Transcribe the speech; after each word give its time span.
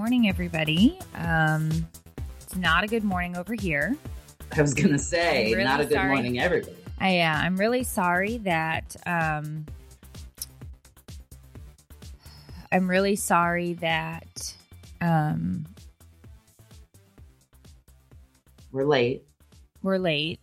morning, 0.00 0.30
everybody. 0.30 0.98
Um, 1.14 1.68
it's 2.40 2.56
not 2.56 2.84
a 2.84 2.86
good 2.86 3.04
morning 3.04 3.36
over 3.36 3.52
here. 3.52 3.94
I 4.56 4.62
was 4.62 4.72
gonna 4.72 4.98
say, 4.98 5.48
I'm 5.48 5.52
really 5.52 5.64
not 5.64 5.80
a 5.82 5.84
good 5.84 5.92
sorry. 5.92 6.08
morning, 6.08 6.38
everybody. 6.40 6.74
I, 6.98 7.20
uh, 7.20 7.34
I'm 7.34 7.58
really 7.58 7.82
sorry 7.82 8.38
that. 8.38 8.96
Um, 9.04 9.66
I'm 12.72 12.88
really 12.88 13.14
sorry 13.14 13.74
that. 13.74 14.54
Um, 15.02 15.66
We're 18.72 18.86
late. 18.86 19.24
we're 19.82 19.98
late. 19.98 20.40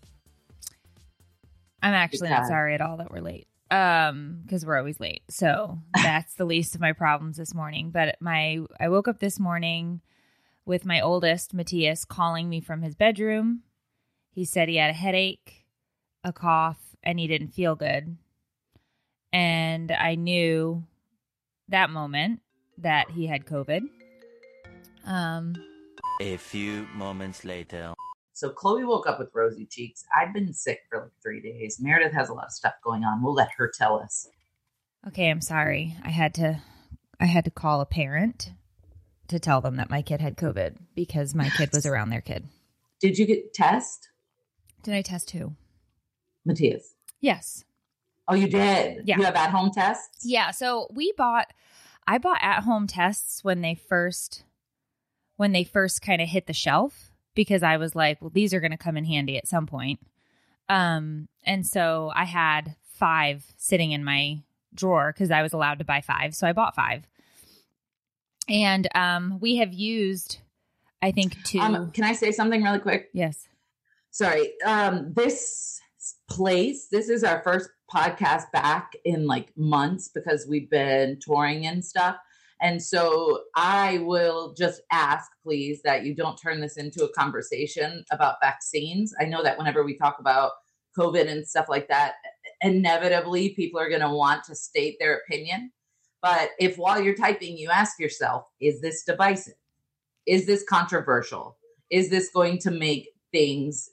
I'm 1.81 1.95
actually 1.95 2.29
not 2.29 2.45
sorry 2.45 2.75
at 2.75 2.81
all 2.81 2.97
that 2.97 3.09
we're 3.11 3.21
late. 3.21 3.47
Um, 3.69 4.41
because 4.43 4.65
we're 4.65 4.77
always 4.77 4.99
late. 4.99 5.23
So 5.29 5.79
that's 5.93 6.35
the 6.35 6.45
least 6.45 6.75
of 6.75 6.81
my 6.81 6.93
problems 6.93 7.37
this 7.37 7.53
morning. 7.53 7.91
But 7.91 8.15
my 8.21 8.59
I 8.79 8.89
woke 8.89 9.07
up 9.07 9.19
this 9.19 9.39
morning 9.39 10.01
with 10.65 10.85
my 10.85 11.01
oldest, 11.01 11.53
Matthias, 11.53 12.05
calling 12.05 12.49
me 12.49 12.61
from 12.61 12.81
his 12.81 12.95
bedroom. 12.95 13.63
He 14.29 14.45
said 14.45 14.69
he 14.69 14.75
had 14.75 14.89
a 14.89 14.93
headache, 14.93 15.65
a 16.23 16.31
cough, 16.31 16.95
and 17.03 17.19
he 17.19 17.27
didn't 17.27 17.53
feel 17.53 17.75
good. 17.75 18.17
And 19.33 19.91
I 19.91 20.15
knew 20.15 20.83
that 21.69 21.89
moment 21.89 22.41
that 22.77 23.11
he 23.11 23.27
had 23.27 23.45
COVID. 23.45 23.81
Um, 25.05 25.55
A 26.21 26.37
few 26.37 26.87
moments 26.93 27.43
later. 27.43 27.93
So 28.37 28.51
Chloe 28.51 28.83
woke 28.83 29.07
up 29.07 29.17
with 29.17 29.31
rosy 29.33 29.65
cheeks. 29.65 30.05
I've 30.15 30.31
been 30.31 30.53
sick 30.53 30.81
for 30.91 30.99
like 31.01 31.11
three 31.23 31.41
days. 31.41 31.79
Meredith 31.81 32.13
has 32.13 32.29
a 32.29 32.35
lot 32.35 32.45
of 32.45 32.51
stuff 32.51 32.75
going 32.83 33.03
on. 33.03 33.23
We'll 33.23 33.33
let 33.33 33.49
her 33.57 33.67
tell 33.67 33.99
us. 33.99 34.27
Okay, 35.07 35.31
I'm 35.31 35.41
sorry. 35.41 35.95
I 36.03 36.11
had 36.11 36.35
to 36.35 36.61
I 37.19 37.25
had 37.25 37.45
to 37.45 37.49
call 37.51 37.81
a 37.81 37.87
parent 37.87 38.51
to 39.29 39.39
tell 39.39 39.59
them 39.59 39.77
that 39.77 39.89
my 39.89 40.03
kid 40.03 40.21
had 40.21 40.37
COVID 40.37 40.75
because 40.93 41.33
my 41.33 41.49
kid 41.49 41.71
was 41.73 41.87
around 41.87 42.11
their 42.11 42.21
kid. 42.21 42.47
Did 43.01 43.17
you 43.17 43.25
get 43.25 43.55
test, 43.55 44.09
Did 44.83 44.93
I 44.93 45.01
test 45.01 45.31
who? 45.31 45.53
Matthias? 46.45 46.93
Yes. 47.19 47.65
Oh, 48.27 48.35
you 48.35 48.47
did. 48.47 49.01
Yeah. 49.07 49.17
You 49.17 49.23
have 49.23 49.35
at 49.35 49.49
home 49.49 49.71
tests. 49.71 50.23
Yeah, 50.23 50.51
so 50.51 50.85
we 50.93 51.11
bought 51.17 51.47
I 52.05 52.19
bought 52.19 52.43
at-home 52.43 52.85
tests 52.85 53.43
when 53.43 53.61
they 53.61 53.73
first 53.73 54.43
when 55.37 55.53
they 55.53 55.63
first 55.63 56.03
kind 56.03 56.21
of 56.21 56.29
hit 56.29 56.45
the 56.45 56.53
shelf 56.53 57.06
because 57.37 57.63
I 57.63 57.77
was 57.77 57.95
like, 57.95 58.21
well 58.21 58.31
these 58.33 58.53
are 58.53 58.59
going 58.59 58.71
to 58.71 58.77
come 58.77 58.97
in 58.97 59.05
handy 59.05 59.37
at 59.37 59.47
some 59.47 59.65
point. 59.65 60.01
Um 60.67 61.29
and 61.45 61.65
so 61.65 62.11
I 62.13 62.25
had 62.25 62.75
5 62.95 63.45
sitting 63.55 63.93
in 63.93 64.03
my 64.03 64.41
drawer 64.73 65.13
cuz 65.13 65.31
I 65.31 65.41
was 65.41 65.53
allowed 65.53 65.79
to 65.79 65.85
buy 65.85 66.01
5, 66.01 66.35
so 66.35 66.45
I 66.45 66.51
bought 66.51 66.75
5. 66.75 67.07
And 68.49 68.89
um 68.93 69.39
we 69.39 69.55
have 69.57 69.73
used 69.73 70.39
I 71.01 71.11
think 71.11 71.41
two 71.43 71.59
Um, 71.59 71.91
can 71.91 72.03
I 72.03 72.13
say 72.13 72.31
something 72.31 72.63
really 72.63 72.79
quick? 72.79 73.09
Yes. 73.13 73.47
Sorry. 74.11 74.59
Um, 74.65 75.13
this 75.13 75.79
place, 76.29 76.87
this 76.87 77.09
is 77.09 77.23
our 77.23 77.41
first 77.43 77.69
podcast 77.93 78.51
back 78.51 78.93
in 79.05 79.27
like 79.27 79.55
months 79.55 80.07
because 80.07 80.47
we've 80.47 80.69
been 80.69 81.19
touring 81.19 81.67
and 81.67 81.85
stuff. 81.85 82.17
And 82.61 82.81
so 82.81 83.43
I 83.55 83.99
will 83.99 84.53
just 84.57 84.81
ask, 84.91 85.29
please, 85.43 85.81
that 85.83 86.05
you 86.05 86.15
don't 86.15 86.37
turn 86.37 86.59
this 86.59 86.77
into 86.77 87.03
a 87.03 87.13
conversation 87.13 88.03
about 88.11 88.37
vaccines. 88.41 89.13
I 89.19 89.25
know 89.25 89.43
that 89.43 89.57
whenever 89.57 89.83
we 89.83 89.97
talk 89.97 90.17
about 90.19 90.51
COVID 90.97 91.29
and 91.29 91.47
stuff 91.47 91.67
like 91.69 91.87
that, 91.89 92.15
inevitably 92.61 93.49
people 93.49 93.79
are 93.79 93.89
going 93.89 94.01
to 94.01 94.09
want 94.09 94.43
to 94.45 94.55
state 94.55 94.97
their 94.99 95.17
opinion. 95.17 95.71
But 96.21 96.49
if 96.59 96.77
while 96.77 96.99
you're 96.99 97.15
typing, 97.15 97.57
you 97.57 97.69
ask 97.69 97.99
yourself, 97.99 98.45
is 98.59 98.81
this 98.81 99.03
divisive? 99.03 99.53
Is 100.25 100.47
this 100.47 100.63
controversial? 100.67 101.57
Is 101.91 102.09
this 102.09 102.29
going 102.33 102.57
to 102.59 102.71
make 102.71 103.09
things 103.31 103.91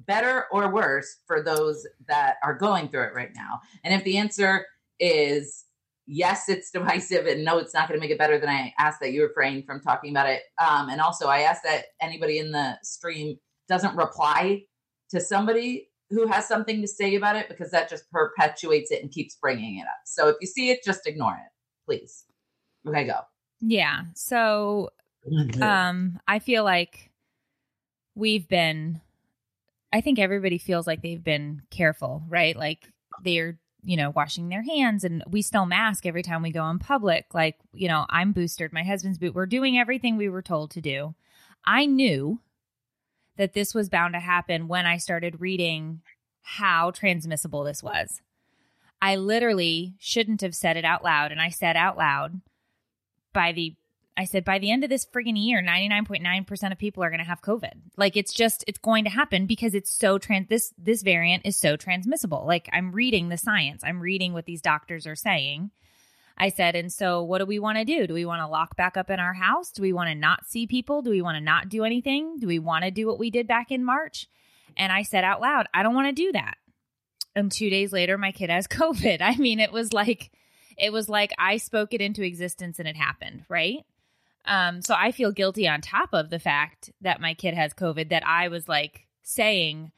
better 0.00 0.46
or 0.50 0.72
worse 0.72 1.18
for 1.26 1.42
those 1.42 1.86
that 2.08 2.36
are 2.42 2.54
going 2.54 2.88
through 2.88 3.04
it 3.04 3.14
right 3.14 3.30
now? 3.36 3.60
And 3.84 3.94
if 3.94 4.02
the 4.02 4.18
answer 4.18 4.66
is 4.98 5.64
yes, 6.06 6.48
it's 6.48 6.70
divisive, 6.70 7.26
and 7.26 7.44
no, 7.44 7.58
it's 7.58 7.74
not 7.74 7.88
going 7.88 7.98
to 7.98 8.04
make 8.04 8.10
it 8.10 8.18
better, 8.18 8.38
than 8.38 8.48
I 8.48 8.72
ask 8.78 9.00
that 9.00 9.12
you 9.12 9.22
refrain 9.22 9.64
from 9.64 9.80
talking 9.80 10.10
about 10.10 10.28
it. 10.28 10.42
Um, 10.58 10.88
and 10.88 11.00
also, 11.00 11.28
I 11.28 11.40
ask 11.40 11.62
that 11.62 11.86
anybody 12.00 12.38
in 12.38 12.52
the 12.52 12.78
stream 12.82 13.38
doesn't 13.68 13.96
reply 13.96 14.62
to 15.10 15.20
somebody 15.20 15.88
who 16.10 16.26
has 16.26 16.46
something 16.46 16.80
to 16.80 16.88
say 16.88 17.14
about 17.14 17.36
it 17.36 17.48
because 17.48 17.70
that 17.70 17.88
just 17.88 18.10
perpetuates 18.10 18.90
it 18.90 19.02
and 19.02 19.12
keeps 19.12 19.36
bringing 19.36 19.78
it 19.78 19.82
up. 19.82 20.00
So 20.04 20.28
if 20.28 20.36
you 20.40 20.46
see 20.46 20.70
it, 20.70 20.80
just 20.84 21.06
ignore 21.06 21.34
it, 21.34 21.52
please. 21.86 22.24
Okay, 22.86 23.04
go. 23.06 23.20
Yeah. 23.60 24.02
So 24.14 24.90
um 25.60 26.18
I 26.26 26.40
feel 26.40 26.64
like 26.64 27.12
we've 28.16 28.48
been 28.48 29.00
I 29.92 30.00
think 30.00 30.18
everybody 30.18 30.58
feels 30.58 30.86
like 30.86 31.02
they've 31.02 31.22
been 31.22 31.62
careful, 31.70 32.22
right? 32.28 32.56
Like 32.56 32.92
they're, 33.24 33.58
you 33.82 33.96
know, 33.96 34.10
washing 34.10 34.48
their 34.48 34.62
hands 34.62 35.04
and 35.04 35.22
we 35.28 35.42
still 35.42 35.66
mask 35.66 36.06
every 36.06 36.22
time 36.22 36.42
we 36.42 36.50
go 36.50 36.68
in 36.68 36.78
public. 36.78 37.26
Like, 37.34 37.56
you 37.72 37.88
know, 37.88 38.06
I'm 38.10 38.32
boosted, 38.32 38.72
my 38.72 38.82
husband's 38.82 39.18
boot. 39.18 39.34
We're 39.34 39.46
doing 39.46 39.78
everything 39.78 40.16
we 40.16 40.28
were 40.28 40.42
told 40.42 40.70
to 40.72 40.80
do. 40.80 41.14
I 41.64 41.86
knew 41.86 42.40
that 43.36 43.54
this 43.54 43.74
was 43.74 43.88
bound 43.88 44.14
to 44.14 44.20
happen 44.20 44.68
when 44.68 44.86
I 44.86 44.96
started 44.96 45.40
reading 45.40 46.02
how 46.42 46.90
transmissible 46.90 47.64
this 47.64 47.82
was. 47.82 48.20
I 49.02 49.16
literally 49.16 49.94
shouldn't 49.98 50.42
have 50.42 50.54
said 50.54 50.76
it 50.76 50.84
out 50.84 51.02
loud. 51.02 51.32
And 51.32 51.40
I 51.40 51.48
said 51.48 51.76
out 51.76 51.96
loud 51.96 52.40
by 53.32 53.52
the, 53.52 53.76
I 54.16 54.24
said, 54.24 54.44
by 54.44 54.58
the 54.58 54.70
end 54.70 54.84
of 54.84 54.90
this 54.90 55.06
friggin' 55.06 55.42
year, 55.42 55.62
99.9% 55.62 56.72
of 56.72 56.78
people 56.78 57.02
are 57.02 57.10
going 57.10 57.20
to 57.20 57.24
have 57.24 57.42
COVID. 57.42 57.72
Like 57.96 58.16
it's 58.16 58.32
just, 58.32 58.64
it's 58.66 58.78
going 58.78 59.04
to 59.04 59.10
happen 59.10 59.46
because 59.46 59.74
it's 59.74 59.90
so 59.90 60.18
trans, 60.18 60.48
this, 60.48 60.74
this 60.76 61.02
variant 61.02 61.46
is 61.46 61.56
so 61.56 61.76
transmissible. 61.76 62.44
Like 62.46 62.68
I'm 62.72 62.92
reading 62.92 63.28
the 63.28 63.38
science, 63.38 63.82
I'm 63.84 64.00
reading 64.00 64.32
what 64.32 64.44
these 64.44 64.60
doctors 64.60 65.06
are 65.06 65.16
saying. 65.16 65.70
I 66.36 66.48
said, 66.48 66.74
and 66.74 66.90
so 66.90 67.22
what 67.22 67.38
do 67.38 67.46
we 67.46 67.58
want 67.58 67.78
to 67.78 67.84
do? 67.84 68.06
Do 68.06 68.14
we 68.14 68.24
want 68.24 68.40
to 68.40 68.46
lock 68.46 68.74
back 68.74 68.96
up 68.96 69.10
in 69.10 69.20
our 69.20 69.34
house? 69.34 69.70
Do 69.72 69.82
we 69.82 69.92
want 69.92 70.08
to 70.08 70.14
not 70.14 70.46
see 70.46 70.66
people? 70.66 71.02
Do 71.02 71.10
we 71.10 71.20
want 71.20 71.36
to 71.36 71.40
not 71.40 71.68
do 71.68 71.84
anything? 71.84 72.38
Do 72.38 72.46
we 72.46 72.58
want 72.58 72.84
to 72.84 72.90
do 72.90 73.06
what 73.06 73.18
we 73.18 73.30
did 73.30 73.46
back 73.46 73.70
in 73.70 73.84
March? 73.84 74.26
And 74.76 74.90
I 74.90 75.02
said 75.02 75.22
out 75.22 75.42
loud, 75.42 75.66
I 75.74 75.82
don't 75.82 75.94
want 75.94 76.08
to 76.08 76.12
do 76.12 76.32
that. 76.32 76.54
And 77.36 77.52
two 77.52 77.68
days 77.68 77.92
later, 77.92 78.16
my 78.16 78.32
kid 78.32 78.50
has 78.50 78.66
COVID. 78.68 79.20
I 79.20 79.36
mean, 79.36 79.60
it 79.60 79.70
was 79.70 79.92
like, 79.92 80.30
it 80.78 80.92
was 80.92 81.08
like 81.08 81.32
I 81.38 81.58
spoke 81.58 81.92
it 81.92 82.00
into 82.00 82.22
existence 82.22 82.78
and 82.78 82.88
it 82.88 82.96
happened, 82.96 83.44
right? 83.48 83.84
Um, 84.44 84.82
so 84.82 84.94
I 84.96 85.12
feel 85.12 85.32
guilty 85.32 85.68
on 85.68 85.80
top 85.80 86.10
of 86.12 86.30
the 86.30 86.38
fact 86.38 86.90
that 87.00 87.20
my 87.20 87.34
kid 87.34 87.54
has 87.54 87.74
COVID 87.74 88.08
that 88.10 88.26
I 88.26 88.48
was 88.48 88.68
like 88.68 89.06
saying, 89.22 89.92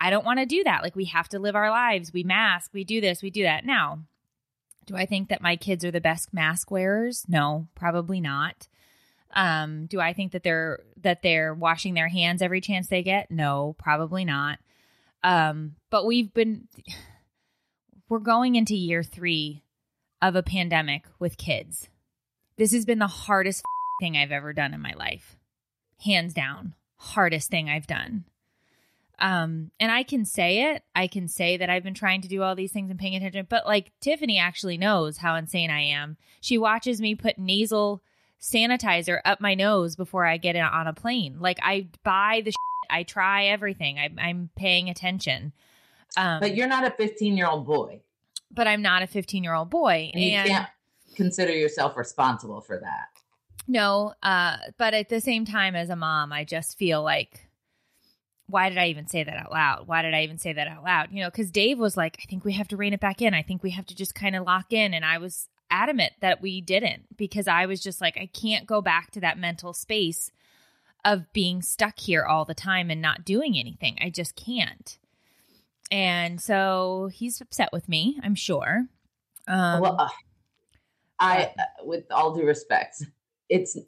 I 0.00 0.10
don't 0.10 0.24
want 0.24 0.38
to 0.40 0.46
do 0.46 0.64
that. 0.64 0.82
Like 0.82 0.96
we 0.96 1.06
have 1.06 1.28
to 1.30 1.38
live 1.38 1.56
our 1.56 1.70
lives. 1.70 2.12
We 2.12 2.22
mask, 2.22 2.70
we 2.72 2.84
do 2.84 3.00
this, 3.00 3.22
we 3.22 3.30
do 3.30 3.42
that. 3.42 3.64
Now, 3.64 4.00
do 4.86 4.96
I 4.96 5.06
think 5.06 5.28
that 5.28 5.42
my 5.42 5.56
kids 5.56 5.84
are 5.84 5.90
the 5.90 6.00
best 6.00 6.32
mask 6.32 6.70
wearers? 6.70 7.24
No, 7.28 7.68
probably 7.74 8.20
not. 8.20 8.68
Um, 9.34 9.86
do 9.86 10.00
I 10.00 10.12
think 10.12 10.32
that 10.32 10.42
they're 10.42 10.80
that 11.02 11.22
they're 11.22 11.52
washing 11.52 11.94
their 11.94 12.08
hands 12.08 12.40
every 12.40 12.60
chance 12.60 12.88
they 12.88 13.02
get? 13.02 13.30
No, 13.30 13.74
probably 13.78 14.24
not. 14.24 14.58
Um, 15.22 15.76
but 15.90 16.06
we've 16.06 16.32
been 16.32 16.68
we're 18.08 18.20
going 18.20 18.54
into 18.54 18.76
year 18.76 19.02
3 19.02 19.62
of 20.22 20.36
a 20.36 20.42
pandemic 20.42 21.04
with 21.18 21.36
kids. 21.36 21.88
This 22.58 22.72
has 22.72 22.84
been 22.84 22.98
the 22.98 23.06
hardest 23.06 23.62
thing 24.00 24.16
I've 24.16 24.32
ever 24.32 24.52
done 24.52 24.74
in 24.74 24.80
my 24.80 24.92
life. 24.94 25.36
Hands 26.04 26.32
down, 26.32 26.74
hardest 26.96 27.50
thing 27.50 27.68
I've 27.68 27.86
done. 27.86 28.24
Um, 29.18 29.70
and 29.80 29.90
I 29.90 30.02
can 30.02 30.26
say 30.26 30.72
it. 30.74 30.82
I 30.94 31.06
can 31.06 31.26
say 31.26 31.56
that 31.56 31.70
I've 31.70 31.82
been 31.82 31.94
trying 31.94 32.20
to 32.20 32.28
do 32.28 32.42
all 32.42 32.54
these 32.54 32.72
things 32.72 32.90
and 32.90 32.98
paying 32.98 33.14
attention, 33.14 33.46
but 33.48 33.64
like 33.66 33.92
Tiffany 34.00 34.38
actually 34.38 34.76
knows 34.76 35.16
how 35.16 35.36
insane 35.36 35.70
I 35.70 35.80
am. 35.80 36.18
She 36.42 36.58
watches 36.58 37.00
me 37.00 37.14
put 37.14 37.38
nasal 37.38 38.02
sanitizer 38.40 39.20
up 39.24 39.40
my 39.40 39.54
nose 39.54 39.96
before 39.96 40.26
I 40.26 40.36
get 40.36 40.54
on 40.54 40.86
a 40.86 40.92
plane. 40.92 41.38
Like 41.40 41.58
I 41.62 41.88
buy 42.04 42.42
the 42.44 42.50
shit, 42.50 42.56
I 42.90 43.04
try 43.04 43.46
everything. 43.46 43.98
I, 43.98 44.10
I'm 44.18 44.50
paying 44.54 44.90
attention. 44.90 45.52
Um, 46.18 46.40
But 46.40 46.54
you're 46.54 46.68
not 46.68 46.86
a 46.86 46.90
15 46.90 47.38
year 47.38 47.46
old 47.46 47.66
boy. 47.66 48.02
but 48.50 48.66
I'm 48.68 48.82
not 48.82 49.02
a 49.02 49.06
15 49.06 49.42
year 49.42 49.54
old 49.54 49.70
boy. 49.70 50.10
And 50.12 50.22
you 50.22 50.30
can't 50.32 50.68
consider 51.16 51.52
yourself 51.52 51.96
responsible 51.96 52.60
for 52.60 52.78
that. 52.78 53.08
No, 53.66 54.14
uh, 54.22 54.58
but 54.78 54.94
at 54.94 55.08
the 55.08 55.20
same 55.20 55.44
time, 55.44 55.74
as 55.74 55.90
a 55.90 55.96
mom, 55.96 56.32
I 56.32 56.44
just 56.44 56.78
feel 56.78 57.02
like, 57.02 57.48
why 58.46 58.68
did 58.68 58.78
I 58.78 58.88
even 58.88 59.08
say 59.08 59.24
that 59.24 59.36
out 59.36 59.50
loud? 59.50 59.88
Why 59.88 60.02
did 60.02 60.14
I 60.14 60.22
even 60.22 60.38
say 60.38 60.52
that 60.52 60.68
out 60.68 60.84
loud? 60.84 61.08
You 61.10 61.22
know, 61.22 61.30
because 61.30 61.50
Dave 61.50 61.78
was 61.78 61.96
like, 61.96 62.16
I 62.22 62.26
think 62.30 62.44
we 62.44 62.52
have 62.52 62.68
to 62.68 62.76
rein 62.76 62.92
it 62.92 63.00
back 63.00 63.20
in. 63.20 63.34
I 63.34 63.42
think 63.42 63.64
we 63.64 63.70
have 63.70 63.86
to 63.86 63.96
just 63.96 64.14
kind 64.14 64.36
of 64.36 64.46
lock 64.46 64.72
in. 64.72 64.94
And 64.94 65.04
I 65.04 65.18
was 65.18 65.48
adamant 65.68 66.12
that 66.20 66.40
we 66.40 66.60
didn't 66.60 67.16
because 67.16 67.48
I 67.48 67.66
was 67.66 67.80
just 67.80 68.00
like, 68.00 68.16
I 68.16 68.26
can't 68.26 68.66
go 68.66 68.80
back 68.80 69.10
to 69.12 69.20
that 69.20 69.36
mental 69.36 69.72
space 69.72 70.30
of 71.04 71.32
being 71.32 71.60
stuck 71.60 71.98
here 71.98 72.24
all 72.24 72.44
the 72.44 72.54
time 72.54 72.88
and 72.88 73.02
not 73.02 73.24
doing 73.24 73.58
anything. 73.58 73.96
I 74.00 74.10
just 74.10 74.36
can't. 74.36 74.96
And 75.90 76.40
so 76.40 77.10
he's 77.12 77.40
upset 77.40 77.70
with 77.72 77.88
me, 77.88 78.18
I'm 78.22 78.34
sure. 78.34 78.86
Um, 79.48 79.80
well, 79.80 79.96
uh, 80.00 80.08
I, 81.18 81.52
uh, 81.58 81.84
with 81.84 82.04
all 82.10 82.34
due 82.34 82.44
respect, 82.44 83.02
it's 83.48 83.78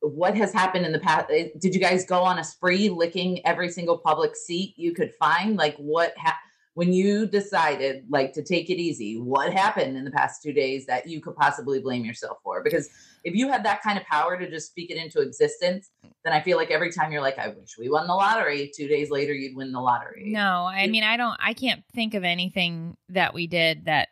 what 0.00 0.36
has 0.36 0.52
happened 0.52 0.84
in 0.84 0.92
the 0.92 0.98
past? 0.98 1.28
Did 1.28 1.74
you 1.74 1.80
guys 1.80 2.04
go 2.04 2.22
on 2.22 2.38
a 2.38 2.44
spree 2.44 2.88
licking 2.88 3.44
every 3.46 3.68
single 3.68 3.98
public 3.98 4.34
seat 4.34 4.74
you 4.76 4.92
could 4.92 5.14
find? 5.14 5.56
Like 5.56 5.76
what 5.76 6.12
ha- 6.18 6.38
when 6.74 6.92
you 6.92 7.26
decided 7.26 8.04
like 8.08 8.32
to 8.32 8.42
take 8.42 8.70
it 8.70 8.80
easy, 8.80 9.18
what 9.18 9.52
happened 9.52 9.96
in 9.96 10.04
the 10.04 10.10
past 10.10 10.42
two 10.42 10.52
days 10.52 10.86
that 10.86 11.06
you 11.06 11.20
could 11.20 11.36
possibly 11.36 11.80
blame 11.80 12.04
yourself 12.04 12.38
for? 12.42 12.62
Because 12.62 12.88
if 13.24 13.34
you 13.34 13.48
had 13.48 13.64
that 13.64 13.82
kind 13.82 13.98
of 13.98 14.04
power 14.04 14.38
to 14.38 14.50
just 14.50 14.68
speak 14.68 14.90
it 14.90 14.96
into 14.96 15.20
existence, 15.20 15.90
then 16.24 16.32
I 16.32 16.40
feel 16.40 16.56
like 16.56 16.70
every 16.70 16.90
time 16.90 17.12
you're 17.12 17.20
like, 17.20 17.38
I 17.38 17.48
wish 17.48 17.76
we 17.78 17.88
won 17.88 18.06
the 18.06 18.14
lottery, 18.14 18.72
two 18.74 18.88
days 18.88 19.10
later 19.10 19.32
you'd 19.32 19.56
win 19.56 19.70
the 19.70 19.80
lottery. 19.80 20.32
No, 20.32 20.66
I 20.66 20.86
mean, 20.86 21.04
I 21.04 21.16
don't, 21.16 21.36
I 21.38 21.54
can't 21.54 21.84
think 21.94 22.14
of 22.14 22.24
anything 22.24 22.96
that 23.10 23.34
we 23.34 23.46
did 23.46 23.84
that, 23.84 24.08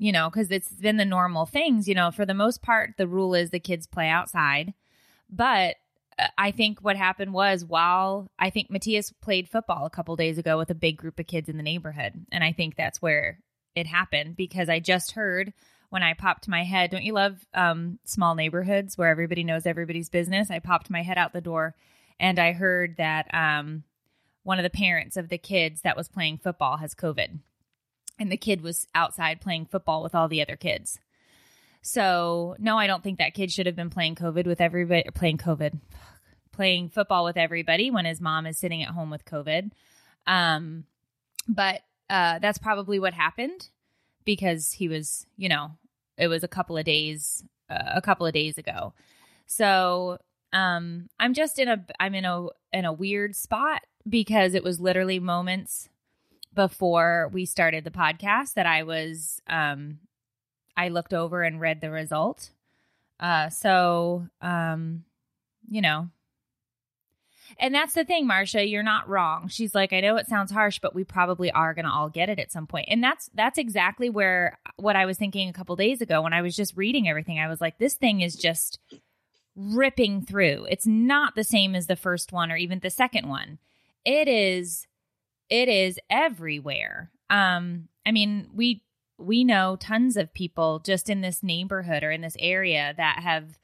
you 0.00 0.12
know, 0.12 0.30
because 0.30 0.50
it's 0.50 0.70
been 0.70 0.96
the 0.96 1.04
normal 1.04 1.44
things. 1.44 1.86
You 1.86 1.94
know, 1.94 2.10
for 2.10 2.24
the 2.24 2.34
most 2.34 2.62
part, 2.62 2.94
the 2.96 3.06
rule 3.06 3.34
is 3.34 3.50
the 3.50 3.60
kids 3.60 3.86
play 3.86 4.08
outside. 4.08 4.72
But 5.28 5.76
uh, 6.18 6.28
I 6.38 6.52
think 6.52 6.80
what 6.80 6.96
happened 6.96 7.34
was 7.34 7.66
while 7.66 8.26
I 8.38 8.48
think 8.48 8.70
Matthias 8.70 9.12
played 9.20 9.50
football 9.50 9.84
a 9.84 9.90
couple 9.90 10.16
days 10.16 10.38
ago 10.38 10.56
with 10.56 10.70
a 10.70 10.74
big 10.74 10.96
group 10.96 11.20
of 11.20 11.26
kids 11.26 11.50
in 11.50 11.58
the 11.58 11.62
neighborhood. 11.62 12.14
And 12.32 12.42
I 12.42 12.52
think 12.52 12.76
that's 12.76 13.02
where 13.02 13.40
it 13.76 13.86
happened 13.86 14.36
because 14.36 14.70
I 14.70 14.80
just 14.80 15.12
heard 15.12 15.52
when 15.90 16.02
I 16.02 16.14
popped 16.14 16.48
my 16.48 16.64
head, 16.64 16.90
don't 16.90 17.04
you 17.04 17.12
love 17.12 17.44
um, 17.52 17.98
small 18.04 18.34
neighborhoods 18.34 18.96
where 18.96 19.10
everybody 19.10 19.44
knows 19.44 19.66
everybody's 19.66 20.08
business? 20.08 20.50
I 20.50 20.60
popped 20.60 20.88
my 20.88 21.02
head 21.02 21.18
out 21.18 21.34
the 21.34 21.42
door 21.42 21.74
and 22.18 22.38
I 22.38 22.52
heard 22.52 22.96
that 22.96 23.32
um, 23.34 23.84
one 24.44 24.58
of 24.58 24.62
the 24.62 24.70
parents 24.70 25.18
of 25.18 25.28
the 25.28 25.36
kids 25.36 25.82
that 25.82 25.96
was 25.96 26.08
playing 26.08 26.38
football 26.38 26.78
has 26.78 26.94
COVID. 26.94 27.40
And 28.20 28.30
the 28.30 28.36
kid 28.36 28.60
was 28.60 28.86
outside 28.94 29.40
playing 29.40 29.66
football 29.66 30.02
with 30.02 30.14
all 30.14 30.28
the 30.28 30.42
other 30.42 30.56
kids. 30.56 31.00
So, 31.82 32.54
no, 32.58 32.76
I 32.76 32.86
don't 32.86 33.02
think 33.02 33.18
that 33.18 33.32
kid 33.32 33.50
should 33.50 33.64
have 33.64 33.74
been 33.74 33.88
playing 33.88 34.14
COVID 34.14 34.46
with 34.46 34.60
everybody, 34.60 35.04
playing 35.14 35.38
COVID, 35.38 35.80
playing 36.52 36.90
football 36.90 37.24
with 37.24 37.38
everybody 37.38 37.90
when 37.90 38.04
his 38.04 38.20
mom 38.20 38.46
is 38.46 38.58
sitting 38.58 38.82
at 38.82 38.90
home 38.90 39.10
with 39.10 39.24
COVID. 39.24 39.70
Um, 40.26 40.84
but 41.48 41.80
uh, 42.10 42.38
that's 42.38 42.58
probably 42.58 42.98
what 42.98 43.14
happened 43.14 43.68
because 44.26 44.72
he 44.72 44.88
was, 44.88 45.26
you 45.38 45.48
know, 45.48 45.70
it 46.18 46.28
was 46.28 46.44
a 46.44 46.48
couple 46.48 46.76
of 46.76 46.84
days, 46.84 47.42
uh, 47.70 47.92
a 47.94 48.02
couple 48.02 48.26
of 48.26 48.34
days 48.34 48.58
ago. 48.58 48.92
So, 49.46 50.18
um, 50.52 51.08
I'm 51.18 51.32
just 51.32 51.58
in 51.58 51.68
a, 51.68 51.84
I'm 51.98 52.14
in 52.14 52.24
a, 52.24 52.48
in 52.72 52.84
a 52.84 52.92
weird 52.92 53.34
spot 53.34 53.82
because 54.08 54.54
it 54.54 54.64
was 54.64 54.80
literally 54.80 55.18
moments 55.18 55.88
before 56.54 57.30
we 57.32 57.46
started 57.46 57.84
the 57.84 57.90
podcast 57.90 58.54
that 58.54 58.66
I 58.66 58.82
was, 58.82 59.40
um, 59.46 59.98
I 60.76 60.88
looked 60.88 61.14
over 61.14 61.42
and 61.42 61.60
read 61.60 61.80
the 61.80 61.90
result. 61.90 62.50
Uh, 63.18 63.50
so, 63.50 64.26
um, 64.40 65.04
you 65.68 65.80
know, 65.80 66.08
and 67.58 67.74
that's 67.74 67.94
the 67.94 68.04
thing, 68.04 68.26
Marcia, 68.26 68.66
you're 68.66 68.82
not 68.82 69.08
wrong. 69.08 69.48
She's 69.48 69.74
like, 69.74 69.92
I 69.92 70.00
know 70.00 70.16
it 70.16 70.28
sounds 70.28 70.52
harsh, 70.52 70.78
but 70.78 70.94
we 70.94 71.04
probably 71.04 71.50
are 71.50 71.74
going 71.74 71.84
to 71.84 71.90
all 71.90 72.08
get 72.08 72.28
it 72.28 72.38
at 72.38 72.52
some 72.52 72.66
point. 72.66 72.86
And 72.88 73.02
that's 73.02 73.28
that's 73.34 73.58
exactly 73.58 74.08
where 74.08 74.58
what 74.76 74.96
I 74.96 75.06
was 75.06 75.18
thinking 75.18 75.48
a 75.48 75.52
couple 75.52 75.74
days 75.76 76.00
ago 76.00 76.22
when 76.22 76.32
I 76.32 76.42
was 76.42 76.54
just 76.54 76.76
reading 76.76 77.08
everything. 77.08 77.38
I 77.38 77.48
was 77.48 77.60
like, 77.60 77.78
this 77.78 77.94
thing 77.94 78.20
is 78.20 78.36
just 78.36 78.78
ripping 79.56 80.22
through. 80.22 80.66
It's 80.70 80.86
not 80.86 81.34
the 81.34 81.44
same 81.44 81.74
as 81.74 81.86
the 81.86 81.96
first 81.96 82.32
one 82.32 82.52
or 82.52 82.56
even 82.56 82.78
the 82.78 82.90
second 82.90 83.28
one. 83.28 83.58
It 84.04 84.28
is 84.28 84.86
it 85.50 85.68
is 85.68 85.98
everywhere. 86.08 87.10
Um 87.28 87.88
I 88.06 88.12
mean, 88.12 88.48
we 88.54 88.82
we 89.18 89.44
know 89.44 89.76
tons 89.76 90.16
of 90.16 90.32
people 90.32 90.78
just 90.78 91.10
in 91.10 91.20
this 91.20 91.42
neighborhood 91.42 92.02
or 92.02 92.10
in 92.10 92.22
this 92.22 92.36
area 92.40 92.94
that 92.96 93.20
have 93.20 93.58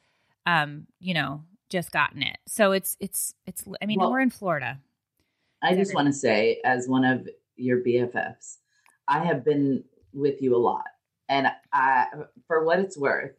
um, 0.47 0.87
you 1.01 1.13
know, 1.13 1.43
just 1.69 1.93
gotten 1.93 2.23
it. 2.23 2.39
So 2.47 2.73
it's 2.73 2.97
it's 3.01 3.35
it's 3.47 3.65
I 3.83 3.87
mean, 3.87 3.99
Well, 3.99 4.13
we're 4.13 4.21
in 4.21 4.31
Florida. 4.31 4.79
I 5.63 5.75
just 5.75 5.95
want 5.95 6.07
to 6.07 6.13
say, 6.13 6.61
as 6.65 6.87
one 6.87 7.05
of 7.05 7.29
your 7.57 7.83
BFFs, 7.83 8.59
I 9.09 9.25
have 9.25 9.45
been 9.45 9.83
with 10.13 10.41
you 10.41 10.55
a 10.55 10.59
lot, 10.59 10.87
and 11.29 11.49
I, 11.73 12.07
for 12.47 12.65
what 12.65 12.79
it's 12.79 12.97
worth, 12.97 13.33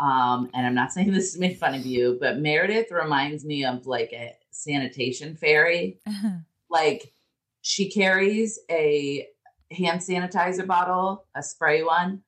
um, 0.00 0.50
and 0.52 0.66
I'm 0.66 0.74
not 0.74 0.92
saying 0.92 1.12
this 1.12 1.34
to 1.34 1.40
make 1.40 1.58
fun 1.58 1.74
of 1.74 1.86
you, 1.86 2.18
but 2.20 2.38
Meredith 2.38 2.90
reminds 2.90 3.44
me 3.44 3.64
of 3.64 3.86
like 3.86 4.12
a 4.12 4.36
sanitation 4.50 5.36
fairy. 5.36 6.00
Like 6.72 7.12
she 7.62 7.90
carries 7.90 8.58
a 8.70 9.26
hand 9.70 10.00
sanitizer 10.00 10.66
bottle, 10.66 11.26
a 11.34 11.42
spray 11.42 11.82
one, 11.82 12.22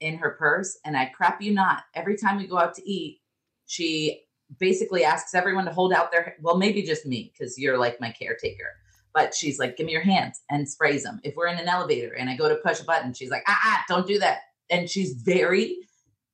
in 0.00 0.16
her 0.18 0.30
purse, 0.30 0.78
and 0.84 0.96
I 0.96 1.06
crap 1.06 1.42
you 1.42 1.52
not. 1.52 1.82
Every 1.94 2.16
time 2.16 2.38
we 2.38 2.46
go 2.46 2.58
out 2.58 2.74
to 2.74 2.88
eat, 2.88 3.20
she 3.66 4.22
basically 4.58 5.04
asks 5.04 5.34
everyone 5.34 5.64
to 5.66 5.72
hold 5.72 5.92
out 5.92 6.10
their 6.10 6.36
well 6.40 6.56
maybe 6.56 6.82
just 6.82 7.04
me 7.04 7.32
because 7.32 7.58
you're 7.58 7.78
like 7.78 8.00
my 8.00 8.10
caretaker. 8.10 8.74
But 9.12 9.34
she's 9.34 9.58
like 9.58 9.76
give 9.76 9.86
me 9.86 9.92
your 9.92 10.02
hands 10.02 10.40
and 10.50 10.68
sprays 10.68 11.02
them 11.02 11.20
if 11.24 11.36
we're 11.36 11.48
in 11.48 11.58
an 11.58 11.68
elevator 11.68 12.14
and 12.14 12.30
i 12.30 12.36
go 12.36 12.48
to 12.48 12.54
push 12.56 12.80
a 12.80 12.84
button 12.84 13.12
she's 13.12 13.30
like 13.30 13.42
ah, 13.46 13.58
ah 13.62 13.84
don't 13.88 14.06
do 14.06 14.18
that. 14.20 14.38
And 14.70 14.88
she's 14.88 15.12
very 15.14 15.76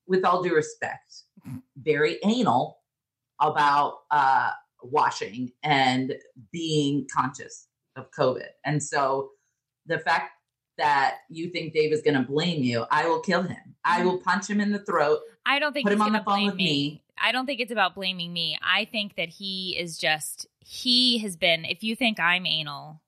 with 0.07 0.25
all 0.25 0.43
due 0.43 0.55
respect 0.55 1.23
very 1.77 2.19
anal 2.25 2.79
about 3.41 4.01
uh 4.11 4.51
washing 4.83 5.51
and 5.63 6.15
being 6.53 7.07
conscious 7.13 7.67
of 7.97 8.11
covid 8.11 8.49
and 8.65 8.83
so 8.83 9.31
the 9.87 9.99
fact 9.99 10.33
that 10.79 11.19
you 11.31 11.51
think 11.51 11.73
dave 11.73 11.93
is 11.93 12.03
going 12.03 12.17
to 12.17 12.23
blame 12.23 12.63
you 12.63 12.85
i 12.91 13.07
will 13.07 13.21
kill 13.21 13.43
him 13.43 13.75
i 13.85 13.99
mm-hmm. 13.99 14.09
will 14.09 14.19
punch 14.19 14.49
him 14.49 14.61
in 14.61 14.73
the 14.73 14.81
throat 14.81 15.21
I 15.47 15.59
don't 15.59 15.73
think 15.73 15.87
Put 15.87 15.93
he's 15.93 16.01
him 16.01 16.07
on 16.07 16.13
the 16.13 16.19
phone 16.21 16.25
blame 16.25 16.47
with 16.47 16.57
me. 16.57 17.03
I 17.19 17.33
don't 17.33 17.47
think 17.47 17.61
it's 17.61 17.73
about 17.73 17.95
blaming 17.95 18.33
me. 18.33 18.59
I 18.63 18.87
think 18.87 19.17
that 19.17 19.29
he 19.29 19.77
is 19.79 19.99
just 19.99 20.47
he 20.59 21.19
has 21.19 21.37
been 21.37 21.65
if 21.65 21.83
you 21.85 21.95
think 21.95 22.19
I'm 22.19 22.47
anal, 22.47 23.03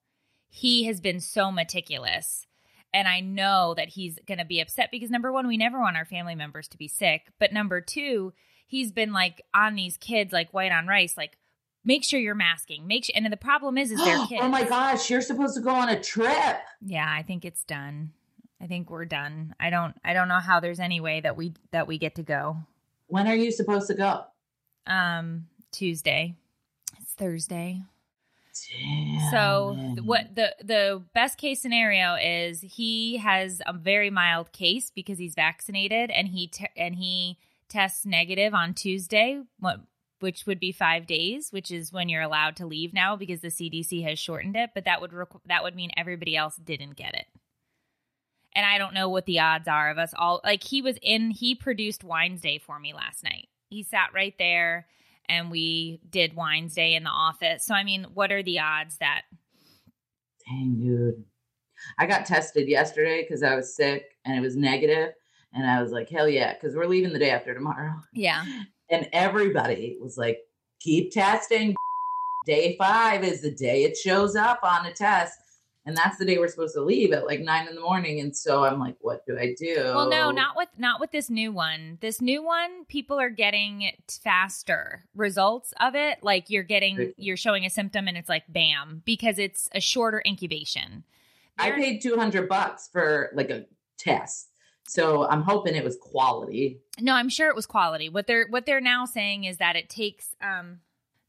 he 0.49 0.85
has 0.85 1.01
been 1.01 1.19
so 1.19 1.51
meticulous. 1.51 2.45
And 2.93 3.07
I 3.07 3.19
know 3.19 3.73
that 3.75 3.89
he's 3.89 4.17
going 4.25 4.37
to 4.37 4.45
be 4.45 4.61
upset 4.61 4.89
because 4.91 5.11
number 5.11 5.31
1, 5.31 5.45
we 5.45 5.57
never 5.57 5.79
want 5.79 5.97
our 5.97 6.05
family 6.05 6.35
members 6.35 6.67
to 6.69 6.77
be 6.77 6.87
sick, 6.87 7.27
but 7.37 7.51
number 7.51 7.81
2, 7.81 8.33
he's 8.65 8.91
been 8.91 9.11
like 9.11 9.41
on 9.53 9.75
these 9.75 9.97
kids 9.97 10.31
like 10.31 10.53
white 10.53 10.71
on 10.71 10.87
rice 10.87 11.17
like 11.17 11.37
make 11.87 12.03
sure 12.03 12.19
you're 12.19 12.35
masking. 12.35 12.85
Make 12.85 13.05
sure 13.05 13.13
and 13.15 13.25
the 13.31 13.37
problem 13.37 13.77
is 13.77 13.91
is 13.91 14.03
they're 14.03 14.25
kids. 14.27 14.41
oh 14.43 14.49
my 14.49 14.63
gosh 14.63 15.09
you're 15.09 15.21
supposed 15.21 15.55
to 15.55 15.61
go 15.61 15.71
on 15.71 15.89
a 15.89 15.99
trip 15.99 16.57
Yeah, 16.85 17.07
I 17.09 17.23
think 17.23 17.45
it's 17.45 17.63
done. 17.63 18.11
I 18.61 18.67
think 18.67 18.89
we're 18.91 19.05
done. 19.05 19.55
I 19.59 19.69
don't 19.71 19.95
I 20.03 20.13
don't 20.13 20.27
know 20.27 20.39
how 20.39 20.59
there's 20.59 20.79
any 20.79 20.99
way 20.99 21.21
that 21.21 21.35
we 21.35 21.53
that 21.71 21.87
we 21.87 21.97
get 21.97 22.15
to 22.15 22.23
go. 22.23 22.57
when 23.07 23.27
are 23.27 23.35
you 23.35 23.51
supposed 23.51 23.87
to 23.87 23.95
go 23.95 24.25
Um 24.85 25.47
Tuesday. 25.71 26.35
It's 26.99 27.13
Thursday. 27.13 27.81
Damn, 28.81 29.31
So 29.31 30.01
what 30.03 30.33
the 30.35 30.55
the 30.63 31.03
best 31.13 31.37
case 31.37 31.61
scenario 31.61 32.15
is 32.15 32.61
he 32.61 33.17
has 33.17 33.61
a 33.67 33.73
very 33.73 34.09
mild 34.09 34.51
case 34.51 34.91
because 34.93 35.19
he's 35.19 35.35
vaccinated 35.35 36.09
and 36.09 36.27
he 36.29 36.47
te- 36.47 36.69
and 36.75 36.95
he 36.95 37.37
tests 37.69 38.05
negative 38.05 38.53
on 38.55 38.73
Tuesday, 38.73 39.41
what 39.59 39.81
which 40.19 40.45
would 40.45 40.59
be 40.59 40.71
5 40.71 41.05
days, 41.05 41.51
which 41.51 41.71
is 41.71 41.93
when 41.93 42.09
you're 42.09 42.21
allowed 42.21 42.55
to 42.57 42.65
leave 42.65 42.93
now 42.93 43.15
because 43.15 43.41
the 43.41 43.49
CDC 43.49 44.03
has 44.03 44.19
shortened 44.19 44.55
it, 44.55 44.71
but 44.73 44.85
that 44.85 45.01
would 45.01 45.11
requ- 45.11 45.41
that 45.45 45.63
would 45.63 45.75
mean 45.75 45.91
everybody 45.95 46.35
else 46.35 46.55
didn't 46.57 46.95
get 46.95 47.15
it. 47.15 47.27
And 48.55 48.65
I 48.65 48.77
don't 48.77 48.93
know 48.93 49.09
what 49.09 49.25
the 49.25 49.39
odds 49.39 49.67
are 49.67 49.89
of 49.89 49.97
us 49.97 50.13
all 50.17 50.41
like 50.43 50.63
he 50.63 50.81
was 50.81 50.97
in 51.01 51.31
he 51.31 51.53
produced 51.55 52.03
Wines 52.03 52.41
Day 52.41 52.57
for 52.57 52.79
me 52.79 52.93
last 52.93 53.23
night. 53.23 53.47
He 53.69 53.83
sat 53.83 54.09
right 54.13 54.33
there 54.39 54.87
and 55.29 55.51
we 55.51 55.99
did 56.09 56.35
Wines 56.35 56.73
Day 56.73 56.95
in 56.95 57.03
the 57.03 57.09
office. 57.09 57.65
So 57.65 57.75
I 57.75 57.83
mean, 57.83 58.07
what 58.13 58.31
are 58.31 58.41
the 58.41 58.59
odds 58.59 58.97
that 58.97 59.23
Dang, 60.47 60.79
dude. 60.79 61.23
I 61.97 62.05
got 62.05 62.25
tested 62.25 62.67
yesterday 62.67 63.21
because 63.21 63.43
I 63.43 63.55
was 63.55 63.75
sick 63.75 64.15
and 64.25 64.35
it 64.37 64.41
was 64.41 64.55
negative, 64.55 65.13
And 65.53 65.69
I 65.69 65.81
was 65.81 65.91
like, 65.91 66.09
hell 66.09 66.27
yeah, 66.27 66.53
because 66.53 66.75
we're 66.75 66.87
leaving 66.87 67.13
the 67.13 67.19
day 67.19 67.29
after 67.29 67.53
tomorrow. 67.53 67.93
Yeah. 68.13 68.43
And 68.89 69.07
everybody 69.11 69.97
was 70.01 70.17
like, 70.17 70.39
keep 70.79 71.11
testing. 71.11 71.75
Day 72.45 72.75
five 72.77 73.23
is 73.23 73.41
the 73.41 73.51
day 73.51 73.83
it 73.83 73.97
shows 73.97 74.35
up 74.35 74.59
on 74.63 74.85
a 74.85 74.93
test. 74.93 75.37
And 75.85 75.95
that's 75.95 76.17
the 76.17 76.25
day 76.25 76.37
we're 76.37 76.49
supposed 76.49 76.75
to 76.75 76.81
leave 76.81 77.13
at 77.13 77.25
like 77.25 77.39
nine 77.39 77.65
in 77.67 77.73
the 77.73 77.79
morning. 77.81 78.19
And 78.19 78.35
so 78.35 78.65
I'm 78.65 78.77
like, 78.77 78.97
what 78.99 79.25
do 79.25 79.37
I 79.39 79.55
do? 79.57 79.75
Well, 79.77 80.09
no, 80.09 80.31
not 80.31 80.57
with 80.57 80.67
not 80.77 80.99
with 80.99 81.11
this 81.11 81.29
new 81.29 81.53
one. 81.53 81.97
This 82.01 82.19
new 82.19 82.43
one, 82.43 82.83
people 82.85 83.17
are 83.17 83.29
getting 83.29 83.91
faster 84.21 85.05
results 85.15 85.73
of 85.79 85.95
it. 85.95 86.21
Like 86.21 86.49
you're 86.49 86.63
getting, 86.63 87.13
you're 87.15 87.37
showing 87.37 87.65
a 87.65 87.69
symptom, 87.69 88.09
and 88.09 88.17
it's 88.17 88.27
like 88.27 88.43
bam, 88.49 89.01
because 89.05 89.39
it's 89.39 89.69
a 89.73 89.79
shorter 89.79 90.21
incubation. 90.27 91.05
I 91.57 91.69
They're- 91.69 91.79
paid 91.79 92.01
200 92.01 92.49
bucks 92.49 92.89
for 92.91 93.31
like 93.33 93.49
a 93.49 93.65
test. 93.97 94.46
So 94.87 95.27
I'm 95.27 95.41
hoping 95.41 95.75
it 95.75 95.83
was 95.83 95.97
quality. 95.97 96.79
No, 96.99 97.13
I'm 97.13 97.29
sure 97.29 97.49
it 97.49 97.55
was 97.55 97.65
quality. 97.65 98.09
What 98.09 98.25
they're 98.27 98.47
what 98.49 98.65
they're 98.65 98.81
now 98.81 99.05
saying 99.05 99.43
is 99.43 99.57
that 99.57 99.75
it 99.75 99.89
takes 99.89 100.35
um 100.41 100.79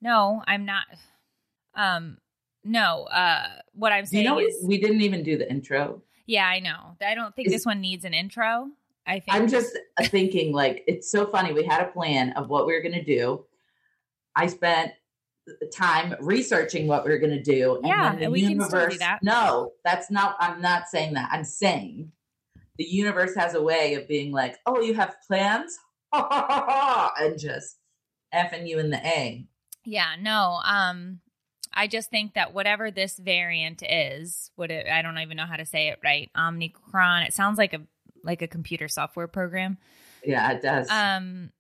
no, 0.01 0.43
I'm 0.47 0.65
not 0.65 0.85
um 1.75 2.19
no, 2.65 3.05
uh 3.05 3.49
what 3.73 3.93
I'm 3.93 4.05
You 4.05 4.07
saying 4.07 4.25
know, 4.25 4.39
is 4.41 4.57
we 4.65 4.79
didn't 4.79 5.01
even 5.01 5.23
do 5.23 5.37
the 5.39 5.51
intro. 5.51 6.03
yeah, 6.27 6.47
I 6.47 6.61
know. 6.61 6.97
I 7.05 7.15
don't 7.15 7.35
think 7.35 7.49
Is- 7.49 7.53
this 7.55 7.67
one 7.67 7.81
needs 7.81 8.05
an 8.05 8.15
intro. 8.15 8.69
I 9.07 9.21
think 9.21 9.35
I'm 9.35 9.49
just 9.49 9.77
thinking 10.03 10.53
like 10.53 10.85
it's 10.87 11.11
so 11.11 11.27
funny. 11.27 11.53
We 11.55 11.65
had 11.65 11.81
a 11.83 11.91
plan 11.91 12.33
of 12.33 12.51
what 12.51 12.67
we 12.67 12.75
were 12.75 12.83
going 12.83 12.95
to 12.95 13.03
do. 13.05 13.45
I 14.37 14.47
spent 14.49 14.93
time 15.75 16.15
researching 16.21 16.87
what 16.87 17.07
we 17.07 17.13
are 17.13 17.19
going 17.19 17.33
to 17.33 17.43
do. 17.43 17.77
And 17.77 17.87
yeah, 17.87 18.15
the 18.17 18.31
we 18.31 18.41
universe, 18.41 18.69
can 18.71 18.81
still 18.81 18.91
do 18.91 18.99
that. 18.99 19.21
No, 19.23 19.73
that's 19.83 20.11
not. 20.11 20.37
I'm 20.39 20.61
not 20.61 20.89
saying 20.89 21.15
that. 21.15 21.31
I'm 21.33 21.43
saying 21.45 22.13
the 22.79 22.85
universe 22.85 23.35
has 23.37 23.55
a 23.55 23.63
way 23.63 23.95
of 23.95 24.09
being 24.09 24.33
like, 24.33 24.59
"Oh, 24.67 24.81
you 24.81 24.95
have 24.95 25.17
plans," 25.27 25.79
and 26.13 27.39
just 27.39 27.77
effing 28.35 28.69
you 28.69 28.79
in 28.79 28.91
the 28.91 29.05
a. 29.05 29.47
Yeah. 29.85 30.15
No. 30.21 30.61
Um. 30.65 31.21
I 31.75 31.87
just 31.87 32.11
think 32.11 32.35
that 32.35 32.55
whatever 32.55 32.91
this 32.91 33.19
variant 33.19 33.83
is, 33.89 34.51
what 34.57 34.71
it, 34.71 34.87
I 34.89 35.03
don't 35.03 35.19
even 35.19 35.37
know 35.37 35.45
how 35.45 35.57
to 35.57 35.67
say 35.67 35.89
it 35.89 35.99
right. 36.03 36.31
Omicron. 36.37 37.25
It 37.25 37.35
sounds 37.35 37.59
like 37.59 37.75
a 37.75 37.83
like 38.25 38.43
a 38.43 38.49
computer 38.49 38.89
software 38.89 39.29
program. 39.29 39.79
Yeah, 40.25 40.51
it 40.53 40.63
does. 40.63 40.89
Um, 40.91 41.51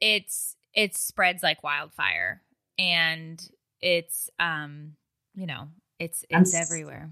it's 0.00 0.56
it 0.74 0.96
spreads 0.96 1.42
like 1.42 1.62
wildfire, 1.62 2.42
and 2.78 3.42
it's 3.80 4.28
um, 4.38 4.92
you 5.34 5.46
know, 5.46 5.68
it's 5.98 6.24
it's 6.28 6.54
I'm, 6.54 6.60
everywhere. 6.60 7.10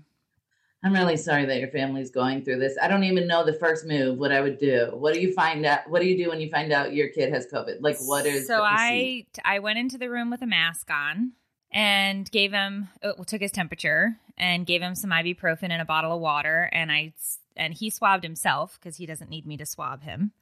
I'm 0.84 0.92
really 0.92 1.16
sorry 1.16 1.46
that 1.46 1.58
your 1.58 1.70
family's 1.70 2.10
going 2.10 2.44
through 2.44 2.58
this. 2.58 2.76
I 2.80 2.88
don't 2.88 3.04
even 3.04 3.26
know 3.26 3.42
the 3.42 3.54
first 3.54 3.86
move. 3.86 4.18
What 4.18 4.30
I 4.30 4.42
would 4.42 4.58
do. 4.58 4.90
What 4.92 5.14
do 5.14 5.20
you 5.20 5.32
find 5.32 5.64
out? 5.64 5.88
What 5.88 6.02
do 6.02 6.06
you 6.06 6.22
do 6.22 6.28
when 6.28 6.42
you 6.42 6.50
find 6.50 6.72
out 6.72 6.92
your 6.92 7.08
kid 7.08 7.32
has 7.32 7.46
COVID? 7.46 7.78
Like, 7.80 7.96
what 8.00 8.26
is? 8.26 8.46
So 8.46 8.60
I 8.62 9.24
I 9.46 9.60
went 9.60 9.78
into 9.78 9.96
the 9.96 10.10
room 10.10 10.30
with 10.30 10.42
a 10.42 10.46
mask 10.46 10.90
on 10.90 11.32
and 11.72 12.30
gave 12.30 12.52
him 12.52 12.90
uh, 13.02 13.12
took 13.24 13.40
his 13.40 13.50
temperature 13.50 14.18
and 14.36 14.66
gave 14.66 14.82
him 14.82 14.94
some 14.94 15.08
ibuprofen 15.08 15.70
and 15.70 15.80
a 15.80 15.86
bottle 15.86 16.12
of 16.12 16.20
water 16.20 16.68
and 16.70 16.92
I 16.92 17.14
and 17.56 17.72
he 17.72 17.88
swabbed 17.88 18.22
himself 18.22 18.78
because 18.78 18.96
he 18.96 19.06
doesn't 19.06 19.30
need 19.30 19.46
me 19.46 19.56
to 19.56 19.64
swab 19.64 20.02
him. 20.02 20.32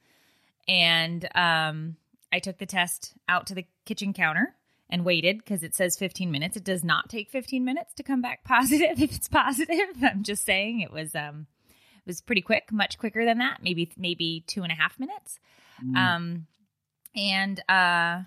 And 0.67 1.25
um, 1.35 1.95
I 2.33 2.39
took 2.39 2.57
the 2.57 2.65
test 2.65 3.13
out 3.29 3.47
to 3.47 3.55
the 3.55 3.65
kitchen 3.85 4.11
counter 4.11 4.55
and 4.93 5.03
waited 5.03 5.39
because 5.39 5.63
it 5.63 5.73
says 5.73 5.97
15 5.97 6.29
minutes. 6.29 6.55
It 6.55 6.63
does 6.63 6.83
not 6.83 7.09
take 7.09 7.31
15 7.31 7.65
minutes 7.65 7.93
to 7.95 8.03
come 8.03 8.21
back 8.21 8.43
positive 8.45 9.01
if 9.01 9.15
it's 9.15 9.27
positive. 9.27 9.87
I'm 10.03 10.23
just 10.23 10.45
saying 10.45 10.79
it 10.79 10.93
was 10.93 11.15
um 11.15 11.47
it 11.69 12.07
was 12.07 12.21
pretty 12.21 12.41
quick, 12.41 12.71
much 12.71 12.97
quicker 12.97 13.25
than 13.25 13.39
that. 13.39 13.63
Maybe 13.63 13.91
maybe 13.97 14.43
two 14.47 14.63
and 14.63 14.71
a 14.71 14.75
half 14.75 14.99
minutes. 14.99 15.39
Mm. 15.83 15.97
Um 15.97 16.47
and 17.15 17.59
uh 17.67 18.21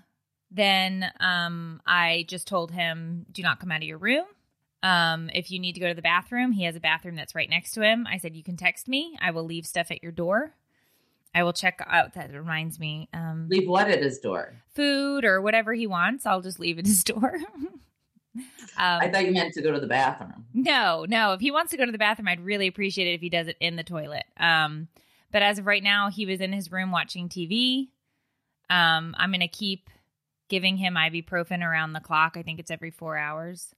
then 0.49 1.11
um, 1.19 1.81
I 1.85 2.25
just 2.29 2.47
told 2.47 2.71
him, 2.71 3.25
do 3.29 3.41
not 3.41 3.59
come 3.59 3.69
out 3.69 3.81
of 3.81 3.87
your 3.87 3.97
room. 3.97 4.23
Um, 4.81 5.29
if 5.33 5.51
you 5.51 5.59
need 5.59 5.73
to 5.73 5.81
go 5.81 5.89
to 5.89 5.93
the 5.93 6.01
bathroom, 6.01 6.53
he 6.53 6.63
has 6.63 6.75
a 6.77 6.79
bathroom 6.79 7.15
that's 7.15 7.35
right 7.35 7.49
next 7.49 7.71
to 7.73 7.81
him. 7.81 8.07
I 8.09 8.17
said, 8.17 8.33
you 8.33 8.43
can 8.43 8.55
text 8.55 8.87
me. 8.87 9.17
I 9.19 9.31
will 9.31 9.43
leave 9.43 9.65
stuff 9.65 9.91
at 9.91 10.01
your 10.01 10.13
door. 10.13 10.53
I 11.37 11.43
will 11.43 11.53
check 11.53 11.85
out. 11.87 12.15
That 12.15 12.33
reminds 12.33 12.79
me. 12.79 13.09
Um, 13.13 13.45
leave 13.47 13.69
what 13.69 13.87
at 13.89 14.01
his 14.01 14.17
door? 14.17 14.55
Food 14.73 15.23
or 15.23 15.39
whatever 15.39 15.71
he 15.75 15.85
wants. 15.85 16.25
I'll 16.25 16.41
just 16.41 16.59
leave 16.59 16.79
at 16.79 16.87
his 16.87 17.03
door. 17.03 17.35
um, 18.35 18.41
I 18.75 19.07
thought 19.09 19.23
you 19.23 19.31
meant 19.31 19.53
to 19.53 19.61
go 19.61 19.71
to 19.71 19.79
the 19.79 19.85
bathroom. 19.85 20.45
No, 20.55 21.05
no. 21.07 21.33
If 21.33 21.41
he 21.41 21.51
wants 21.51 21.69
to 21.71 21.77
go 21.77 21.85
to 21.85 21.91
the 21.91 21.99
bathroom, 21.99 22.27
I'd 22.27 22.43
really 22.43 22.65
appreciate 22.65 23.07
it 23.07 23.13
if 23.13 23.21
he 23.21 23.29
does 23.29 23.45
it 23.47 23.55
in 23.59 23.75
the 23.75 23.83
toilet. 23.83 24.23
Um, 24.37 24.87
but 25.31 25.43
as 25.43 25.59
of 25.59 25.67
right 25.67 25.83
now, 25.83 26.09
he 26.09 26.25
was 26.25 26.41
in 26.41 26.53
his 26.53 26.71
room 26.71 26.89
watching 26.91 27.29
TV. 27.29 27.89
Um, 28.67 29.13
I'm 29.19 29.29
going 29.29 29.41
to 29.41 29.47
keep 29.47 29.91
giving 30.49 30.75
him 30.77 30.95
ibuprofen 30.95 31.63
around 31.63 31.93
the 31.93 31.99
clock. 31.99 32.35
I 32.35 32.41
think 32.41 32.59
it's 32.59 32.71
every 32.71 32.89
four 32.89 33.15
hours. 33.15 33.75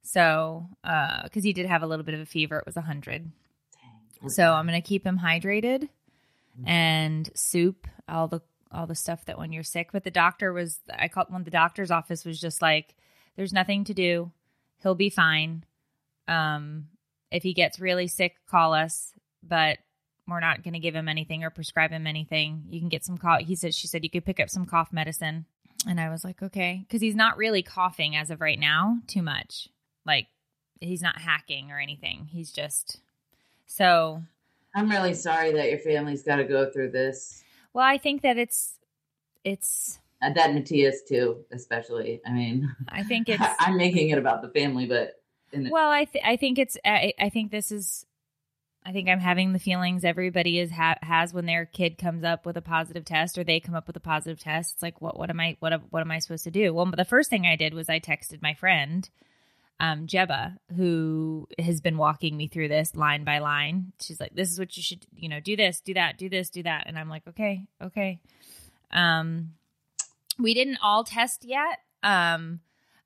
So, 0.00 0.68
because 0.82 1.30
uh, 1.36 1.40
he 1.42 1.52
did 1.52 1.66
have 1.66 1.82
a 1.82 1.86
little 1.86 2.04
bit 2.04 2.14
of 2.14 2.20
a 2.20 2.26
fever, 2.26 2.58
it 2.58 2.64
was 2.66 2.76
100. 2.76 3.30
So 4.28 4.52
I'm 4.52 4.66
going 4.66 4.80
to 4.80 4.86
keep 4.86 5.06
him 5.06 5.18
hydrated. 5.18 5.90
And 6.64 7.30
soup, 7.34 7.86
all 8.08 8.28
the 8.28 8.40
all 8.74 8.86
the 8.86 8.94
stuff 8.94 9.24
that 9.26 9.38
when 9.38 9.52
you're 9.52 9.62
sick. 9.62 9.90
But 9.92 10.04
the 10.04 10.10
doctor 10.10 10.52
was, 10.52 10.80
I 10.92 11.08
called 11.08 11.28
when 11.30 11.44
the 11.44 11.50
doctor's 11.50 11.90
office 11.90 12.24
was 12.24 12.40
just 12.40 12.60
like, 12.60 12.96
there's 13.36 13.52
nothing 13.52 13.84
to 13.84 13.94
do. 13.94 14.32
He'll 14.82 14.94
be 14.96 15.10
fine. 15.10 15.64
Um, 16.26 16.88
if 17.30 17.42
he 17.42 17.54
gets 17.54 17.80
really 17.80 18.08
sick, 18.08 18.34
call 18.48 18.74
us. 18.74 19.12
But 19.42 19.78
we're 20.26 20.40
not 20.40 20.62
going 20.62 20.74
to 20.74 20.80
give 20.80 20.94
him 20.94 21.08
anything 21.08 21.44
or 21.44 21.50
prescribe 21.50 21.90
him 21.90 22.06
anything. 22.06 22.64
You 22.68 22.80
can 22.80 22.88
get 22.88 23.04
some 23.04 23.18
cough. 23.18 23.42
He 23.42 23.54
said, 23.54 23.74
she 23.74 23.86
said 23.86 24.02
you 24.02 24.10
could 24.10 24.24
pick 24.24 24.40
up 24.40 24.50
some 24.50 24.66
cough 24.66 24.92
medicine. 24.92 25.46
And 25.86 26.00
I 26.00 26.08
was 26.08 26.24
like, 26.24 26.42
okay, 26.42 26.84
because 26.86 27.02
he's 27.02 27.14
not 27.14 27.36
really 27.36 27.62
coughing 27.62 28.16
as 28.16 28.30
of 28.30 28.40
right 28.40 28.58
now 28.58 28.98
too 29.06 29.22
much. 29.22 29.68
Like 30.06 30.28
he's 30.80 31.02
not 31.02 31.18
hacking 31.18 31.70
or 31.70 31.78
anything. 31.78 32.28
He's 32.30 32.50
just 32.50 32.98
so. 33.66 34.22
I'm 34.74 34.90
really 34.90 35.14
sorry 35.14 35.52
that 35.52 35.70
your 35.70 35.78
family's 35.78 36.22
got 36.22 36.36
to 36.36 36.44
go 36.44 36.70
through 36.70 36.90
this. 36.90 37.42
Well, 37.72 37.84
I 37.84 37.98
think 37.98 38.22
that 38.22 38.38
it's 38.38 38.78
it's 39.44 39.98
uh, 40.22 40.26
and 40.26 40.36
that 40.36 40.54
Matthias 40.54 41.02
too, 41.08 41.44
especially. 41.52 42.20
I 42.26 42.32
mean, 42.32 42.74
I 42.88 43.02
think 43.02 43.28
it's. 43.28 43.44
I'm 43.60 43.76
making 43.76 44.10
it 44.10 44.18
about 44.18 44.42
the 44.42 44.48
family, 44.48 44.86
but 44.86 45.20
well, 45.52 45.90
I 45.90 46.04
th- 46.04 46.24
I 46.26 46.36
think 46.36 46.58
it's 46.58 46.76
I, 46.84 47.12
I 47.18 47.28
think 47.28 47.50
this 47.50 47.70
is 47.70 48.06
I 48.86 48.92
think 48.92 49.08
I'm 49.08 49.20
having 49.20 49.52
the 49.52 49.58
feelings 49.58 50.04
everybody 50.04 50.58
is 50.58 50.70
ha- 50.70 50.98
has 51.02 51.32
when 51.32 51.46
their 51.46 51.64
kid 51.64 51.96
comes 51.96 52.22
up 52.22 52.44
with 52.44 52.56
a 52.56 52.62
positive 52.62 53.04
test 53.04 53.38
or 53.38 53.44
they 53.44 53.60
come 53.60 53.74
up 53.74 53.86
with 53.86 53.96
a 53.96 54.00
positive 54.00 54.40
test. 54.40 54.74
It's 54.74 54.82
like 54.82 55.00
what 55.00 55.18
what 55.18 55.30
am 55.30 55.40
I 55.40 55.56
what 55.60 55.80
what 55.90 56.00
am 56.00 56.10
I 56.10 56.18
supposed 56.18 56.44
to 56.44 56.50
do? 56.50 56.74
Well, 56.74 56.86
the 56.86 57.04
first 57.04 57.30
thing 57.30 57.46
I 57.46 57.56
did 57.56 57.74
was 57.74 57.88
I 57.88 58.00
texted 58.00 58.42
my 58.42 58.54
friend 58.54 59.08
um 59.80 60.06
Jeba 60.06 60.56
who 60.76 61.48
has 61.58 61.80
been 61.80 61.98
walking 61.98 62.36
me 62.36 62.48
through 62.48 62.68
this 62.68 62.94
line 62.94 63.24
by 63.24 63.38
line. 63.38 63.92
She's 64.00 64.20
like 64.20 64.34
this 64.34 64.50
is 64.50 64.58
what 64.58 64.76
you 64.76 64.82
should, 64.82 65.06
you 65.14 65.28
know, 65.28 65.40
do 65.40 65.56
this, 65.56 65.80
do 65.80 65.94
that, 65.94 66.18
do 66.18 66.28
this, 66.28 66.50
do 66.50 66.62
that. 66.62 66.84
And 66.86 66.98
I'm 66.98 67.08
like, 67.08 67.26
"Okay, 67.28 67.66
okay." 67.82 68.20
Um 68.90 69.54
we 70.38 70.54
didn't 70.54 70.78
all 70.82 71.04
test 71.04 71.44
yet. 71.44 71.80
Um 72.02 72.60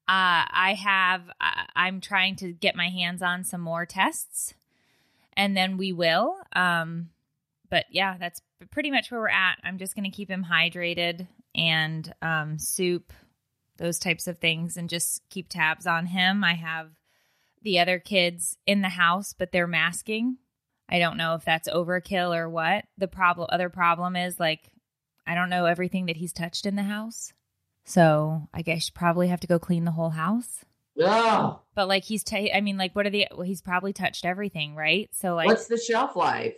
uh, 0.08 0.48
I 0.50 0.72
have, 0.72 1.28
uh, 1.38 1.64
I'm 1.76 2.00
trying 2.00 2.36
to 2.36 2.50
get 2.50 2.74
my 2.74 2.88
hands 2.88 3.20
on 3.20 3.44
some 3.44 3.60
more 3.60 3.84
tests 3.84 4.54
and 5.38 5.56
then 5.56 5.76
we 5.76 5.92
will. 5.92 6.36
Um, 6.54 7.10
but 7.70 7.84
yeah, 7.90 8.16
that's 8.18 8.42
pretty 8.70 8.90
much 8.90 9.10
where 9.10 9.20
we're 9.20 9.28
at. 9.28 9.56
I'm 9.62 9.78
just 9.78 9.94
going 9.94 10.10
to 10.10 10.16
keep 10.16 10.30
him 10.30 10.46
hydrated 10.50 11.28
and 11.54 12.12
um, 12.22 12.58
soup, 12.58 13.12
those 13.78 13.98
types 13.98 14.26
of 14.26 14.38
things, 14.38 14.76
and 14.76 14.90
just 14.90 15.22
keep 15.30 15.48
tabs 15.48 15.86
on 15.86 16.06
him. 16.06 16.44
I 16.44 16.54
have 16.54 16.90
the 17.62 17.78
other 17.78 17.98
kids 17.98 18.56
in 18.66 18.82
the 18.82 18.90
house, 18.90 19.34
but 19.36 19.52
they're 19.52 19.66
masking. 19.66 20.36
I 20.88 20.98
don't 20.98 21.16
know 21.16 21.34
if 21.34 21.44
that's 21.44 21.68
overkill 21.68 22.36
or 22.36 22.48
what. 22.48 22.84
The 22.96 23.08
problem, 23.08 23.48
other 23.50 23.68
problem 23.68 24.16
is 24.16 24.40
like, 24.40 24.70
I 25.26 25.34
don't 25.34 25.50
know 25.50 25.66
everything 25.66 26.06
that 26.06 26.16
he's 26.16 26.32
touched 26.32 26.66
in 26.66 26.76
the 26.76 26.82
house. 26.82 27.32
So 27.84 28.48
I 28.52 28.62
guess 28.62 28.88
you 28.88 28.92
probably 28.94 29.28
have 29.28 29.40
to 29.40 29.46
go 29.46 29.58
clean 29.58 29.84
the 29.84 29.90
whole 29.90 30.10
house. 30.10 30.64
Yeah. 30.94 31.54
But 31.74 31.88
like 31.88 32.04
he's, 32.04 32.24
t- 32.24 32.52
I 32.52 32.60
mean, 32.60 32.76
like 32.76 32.96
what 32.96 33.06
are 33.06 33.10
the? 33.10 33.28
Well, 33.32 33.46
he's 33.46 33.62
probably 33.62 33.92
touched 33.92 34.24
everything, 34.24 34.74
right? 34.74 35.08
So 35.12 35.34
like, 35.34 35.46
what's 35.46 35.66
the 35.66 35.78
shelf 35.78 36.16
life? 36.16 36.56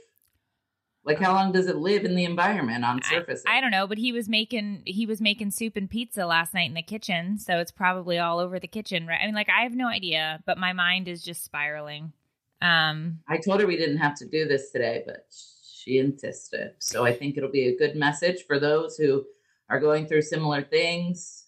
Like 1.04 1.18
how 1.18 1.32
long 1.32 1.52
does 1.52 1.66
it 1.66 1.76
live 1.76 2.04
in 2.04 2.14
the 2.14 2.24
environment 2.24 2.84
on 2.84 3.02
surface? 3.02 3.42
I, 3.46 3.58
I, 3.58 3.60
don't 3.60 3.70
know, 3.70 3.86
but 3.86 3.98
he 3.98 4.12
was 4.12 4.28
making 4.28 4.82
he 4.84 5.06
was 5.06 5.20
making 5.20 5.50
soup 5.50 5.76
and 5.76 5.88
pizza 5.88 6.26
last 6.26 6.52
night 6.52 6.68
in 6.68 6.74
the 6.74 6.82
kitchen, 6.82 7.38
so 7.38 7.58
it's 7.58 7.70
probably 7.70 8.18
all 8.18 8.38
over 8.38 8.58
the 8.58 8.68
kitchen, 8.68 9.06
right? 9.06 9.18
I 9.20 9.26
mean, 9.26 9.34
like 9.34 9.48
I 9.48 9.62
have 9.62 9.74
no 9.74 9.88
idea, 9.88 10.42
but 10.46 10.58
my 10.58 10.72
mind 10.72 11.08
is 11.08 11.24
just 11.24 11.42
spiraling. 11.42 12.12
Um 12.60 13.20
I 13.28 13.38
told 13.38 13.60
her 13.60 13.66
we 13.66 13.76
didn't 13.76 13.98
have 13.98 14.14
to 14.16 14.26
do 14.26 14.46
this 14.46 14.70
today, 14.70 15.02
but 15.06 15.26
she 15.72 15.98
insisted. 15.98 16.72
So 16.78 17.04
I 17.04 17.14
think 17.14 17.36
it'll 17.36 17.50
be 17.50 17.68
a 17.68 17.76
good 17.76 17.96
message 17.96 18.44
for 18.46 18.58
those 18.58 18.96
who 18.96 19.24
are 19.70 19.80
going 19.80 20.06
through 20.06 20.22
similar 20.22 20.62
things 20.62 21.46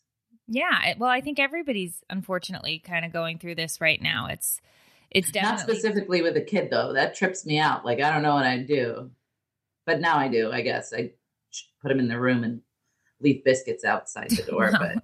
yeah, 0.49 0.95
well, 0.99 1.09
I 1.09 1.21
think 1.21 1.39
everybody's 1.39 2.03
unfortunately 2.11 2.79
kind 2.81 3.05
of 3.05 3.13
going 3.13 3.39
through 3.39 3.55
this 3.55 3.81
right 3.81 4.01
now. 4.01 4.27
It's 4.27 4.61
it's 5.11 5.31
definitely 5.31 5.57
not 5.57 5.61
specifically 5.61 6.23
with 6.23 6.37
a 6.37 6.43
kid 6.43 6.69
though. 6.71 6.93
That 6.93 7.15
trips 7.15 7.47
me 7.47 7.59
out. 7.59 7.85
Like 7.85 8.01
I 8.01 8.13
don't 8.13 8.23
know 8.23 8.35
what 8.35 8.45
I'd 8.45 8.67
do, 8.67 9.11
but 9.87 10.01
now 10.01 10.17
I 10.17 10.29
do. 10.29 10.51
I 10.53 10.63
guess 10.63 10.93
I 10.93 11.13
put 11.81 11.91
him 11.91 11.99
in 11.99 12.09
the 12.09 12.19
room 12.19 12.45
and 12.45 12.61
leave 13.21 13.45
biscuits 13.45 13.85
outside 13.85 14.31
the 14.31 14.43
door. 14.43 14.71
But 14.81 14.97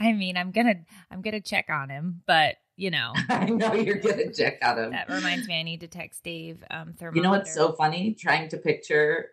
I 0.00 0.12
mean, 0.12 0.36
I'm 0.36 0.50
gonna 0.50 0.74
I'm 1.10 1.22
gonna 1.22 1.40
check 1.40 1.66
on 1.70 1.90
him, 1.90 2.22
but 2.26 2.56
you 2.76 2.90
know, 2.90 3.12
I 3.28 3.44
know 3.46 3.74
you're 3.74 3.98
gonna 3.98 4.32
check 4.32 4.58
on 4.62 4.78
him. 4.78 4.90
That 4.92 5.08
reminds 5.08 5.46
me, 5.46 5.58
I 5.58 5.62
need 5.62 5.80
to 5.80 5.88
text 5.88 6.24
Dave. 6.24 6.62
Um, 6.70 6.94
thermometer. 6.94 7.16
You 7.16 7.22
know 7.22 7.30
what's 7.30 7.54
so 7.54 7.72
funny? 7.72 8.14
Trying 8.14 8.48
to 8.48 8.56
picture 8.56 9.30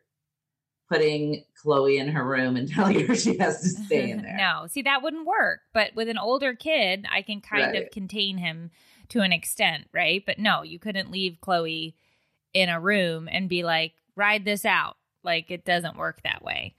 putting 0.89 1.43
Chloe 1.61 1.97
in 1.97 2.07
her 2.09 2.23
room 2.23 2.55
and 2.55 2.69
telling 2.73 3.05
her 3.07 3.15
she 3.15 3.37
has 3.37 3.61
to 3.61 3.69
stay 3.69 4.09
in 4.09 4.21
there. 4.21 4.37
no, 4.37 4.67
see, 4.67 4.83
that 4.83 5.03
wouldn't 5.03 5.25
work. 5.25 5.61
But 5.73 5.95
with 5.95 6.09
an 6.09 6.17
older 6.17 6.53
kid, 6.53 7.05
I 7.11 7.21
can 7.21 7.41
kind 7.41 7.73
right. 7.73 7.83
of 7.83 7.91
contain 7.91 8.37
him 8.37 8.71
to 9.09 9.21
an 9.21 9.33
extent, 9.33 9.87
right? 9.93 10.23
But 10.25 10.39
no, 10.39 10.63
you 10.63 10.79
couldn't 10.79 11.11
leave 11.11 11.39
Chloe 11.41 11.95
in 12.53 12.69
a 12.69 12.79
room 12.79 13.27
and 13.31 13.49
be 13.49 13.63
like, 13.63 13.93
ride 14.17 14.43
this 14.43 14.65
out. 14.65 14.97
Like, 15.23 15.51
it 15.51 15.63
doesn't 15.63 15.97
work 15.97 16.21
that 16.23 16.43
way. 16.43 16.75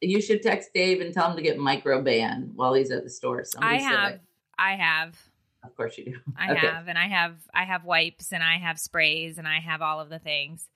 You 0.00 0.20
should 0.20 0.42
text 0.42 0.70
Dave 0.74 1.00
and 1.00 1.12
tell 1.12 1.30
him 1.30 1.36
to 1.36 1.42
get 1.42 1.58
Microban 1.58 2.52
while 2.54 2.74
he's 2.74 2.90
at 2.90 3.04
the 3.04 3.10
store. 3.10 3.44
Somebody 3.44 3.76
I 3.76 3.80
have. 3.80 4.20
I 4.58 4.76
have. 4.76 5.18
Of 5.64 5.74
course 5.76 5.96
you 5.96 6.04
do. 6.04 6.16
I 6.38 6.52
okay. 6.52 6.66
have, 6.66 6.88
and 6.88 6.98
I 6.98 7.08
have 7.08 7.36
I 7.54 7.64
have 7.64 7.84
wipes 7.84 8.32
and 8.32 8.42
I 8.42 8.58
have 8.58 8.78
sprays 8.78 9.38
and 9.38 9.48
I 9.48 9.60
have 9.60 9.82
all 9.82 10.00
of 10.00 10.10
the 10.10 10.18
things. 10.18 10.68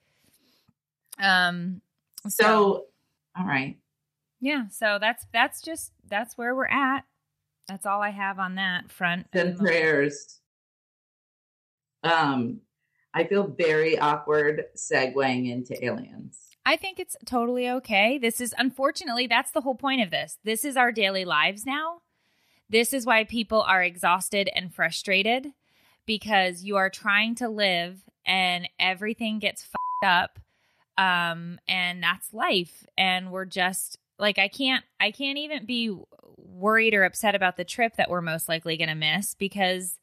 Um, 1.19 1.81
so, 2.27 2.85
all 3.37 3.45
right. 3.45 3.77
Yeah, 4.41 4.67
so 4.69 4.97
that's 4.99 5.25
that's 5.31 5.61
just 5.61 5.91
that's 6.07 6.37
where 6.37 6.55
we're 6.55 6.67
at. 6.67 7.01
That's 7.67 7.85
all 7.85 8.01
I 8.01 8.09
have 8.09 8.39
on 8.39 8.55
that 8.55 8.91
front. 8.91 9.27
the 9.31 9.55
prayers. 9.59 10.39
Um, 12.03 12.61
I 13.13 13.23
feel 13.23 13.47
very 13.47 13.97
awkward 13.97 14.65
segueing 14.75 15.51
into 15.51 15.83
aliens. 15.83 16.39
I 16.65 16.75
think 16.75 16.99
it's 16.99 17.15
totally 17.25 17.69
okay. 17.69 18.17
This 18.17 18.39
is 18.39 18.53
unfortunately 18.57 19.27
that's 19.27 19.51
the 19.51 19.61
whole 19.61 19.75
point 19.75 20.01
of 20.01 20.11
this. 20.11 20.37
This 20.43 20.63
is 20.63 20.77
our 20.77 20.91
daily 20.91 21.25
lives 21.25 21.65
now. 21.65 22.01
This 22.69 22.93
is 22.93 23.05
why 23.05 23.23
people 23.23 23.61
are 23.61 23.81
exhausted 23.81 24.49
and 24.55 24.73
frustrated 24.73 25.47
because 26.05 26.63
you 26.63 26.77
are 26.77 26.89
trying 26.89 27.35
to 27.35 27.49
live 27.49 28.03
and 28.25 28.69
everything 28.79 29.39
gets 29.39 29.67
up. 30.05 30.37
Um 30.97 31.59
and 31.67 32.03
that's 32.03 32.33
life 32.33 32.85
and 32.97 33.31
we're 33.31 33.45
just 33.45 33.97
like 34.19 34.37
I 34.37 34.49
can't 34.49 34.83
I 34.99 35.11
can't 35.11 35.37
even 35.39 35.65
be 35.65 35.97
worried 36.37 36.93
or 36.93 37.03
upset 37.03 37.35
about 37.35 37.57
the 37.57 37.63
trip 37.63 37.95
that 37.95 38.09
we're 38.09 38.21
most 38.21 38.49
likely 38.49 38.77
going 38.77 38.89
to 38.89 38.95
miss 38.95 39.33
because 39.33 39.97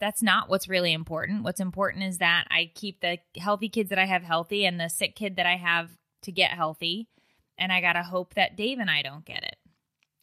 that's 0.00 0.22
not 0.22 0.48
what's 0.48 0.68
really 0.68 0.92
important. 0.92 1.42
What's 1.42 1.60
important 1.60 2.04
is 2.04 2.18
that 2.18 2.46
I 2.50 2.70
keep 2.74 3.00
the 3.00 3.18
healthy 3.36 3.68
kids 3.68 3.90
that 3.90 3.98
I 3.98 4.06
have 4.06 4.22
healthy 4.22 4.64
and 4.64 4.78
the 4.78 4.88
sick 4.88 5.16
kid 5.16 5.36
that 5.36 5.46
I 5.46 5.56
have 5.56 5.90
to 6.22 6.32
get 6.32 6.52
healthy. 6.52 7.08
And 7.56 7.72
I 7.72 7.80
got 7.80 7.94
to 7.94 8.02
hope 8.02 8.34
that 8.34 8.56
Dave 8.56 8.78
and 8.78 8.90
I 8.90 9.02
don't 9.02 9.24
get 9.24 9.42
it. 9.42 9.56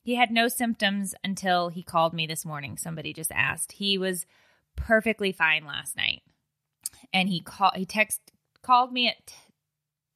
He 0.01 0.15
had 0.15 0.31
no 0.31 0.47
symptoms 0.47 1.15
until 1.23 1.69
he 1.69 1.83
called 1.83 2.13
me 2.13 2.27
this 2.27 2.45
morning. 2.45 2.77
Somebody 2.77 3.11
just 3.11 3.31
asked. 3.31 3.73
He 3.73 3.97
was 3.97 4.25
perfectly 4.75 5.31
fine 5.31 5.65
last 5.65 5.97
night. 5.97 6.21
And 7.11 7.27
he 7.27 7.41
called 7.41 7.73
he 7.75 7.85
text 7.85 8.21
called 8.61 8.93
me 8.93 9.09
at 9.09 9.33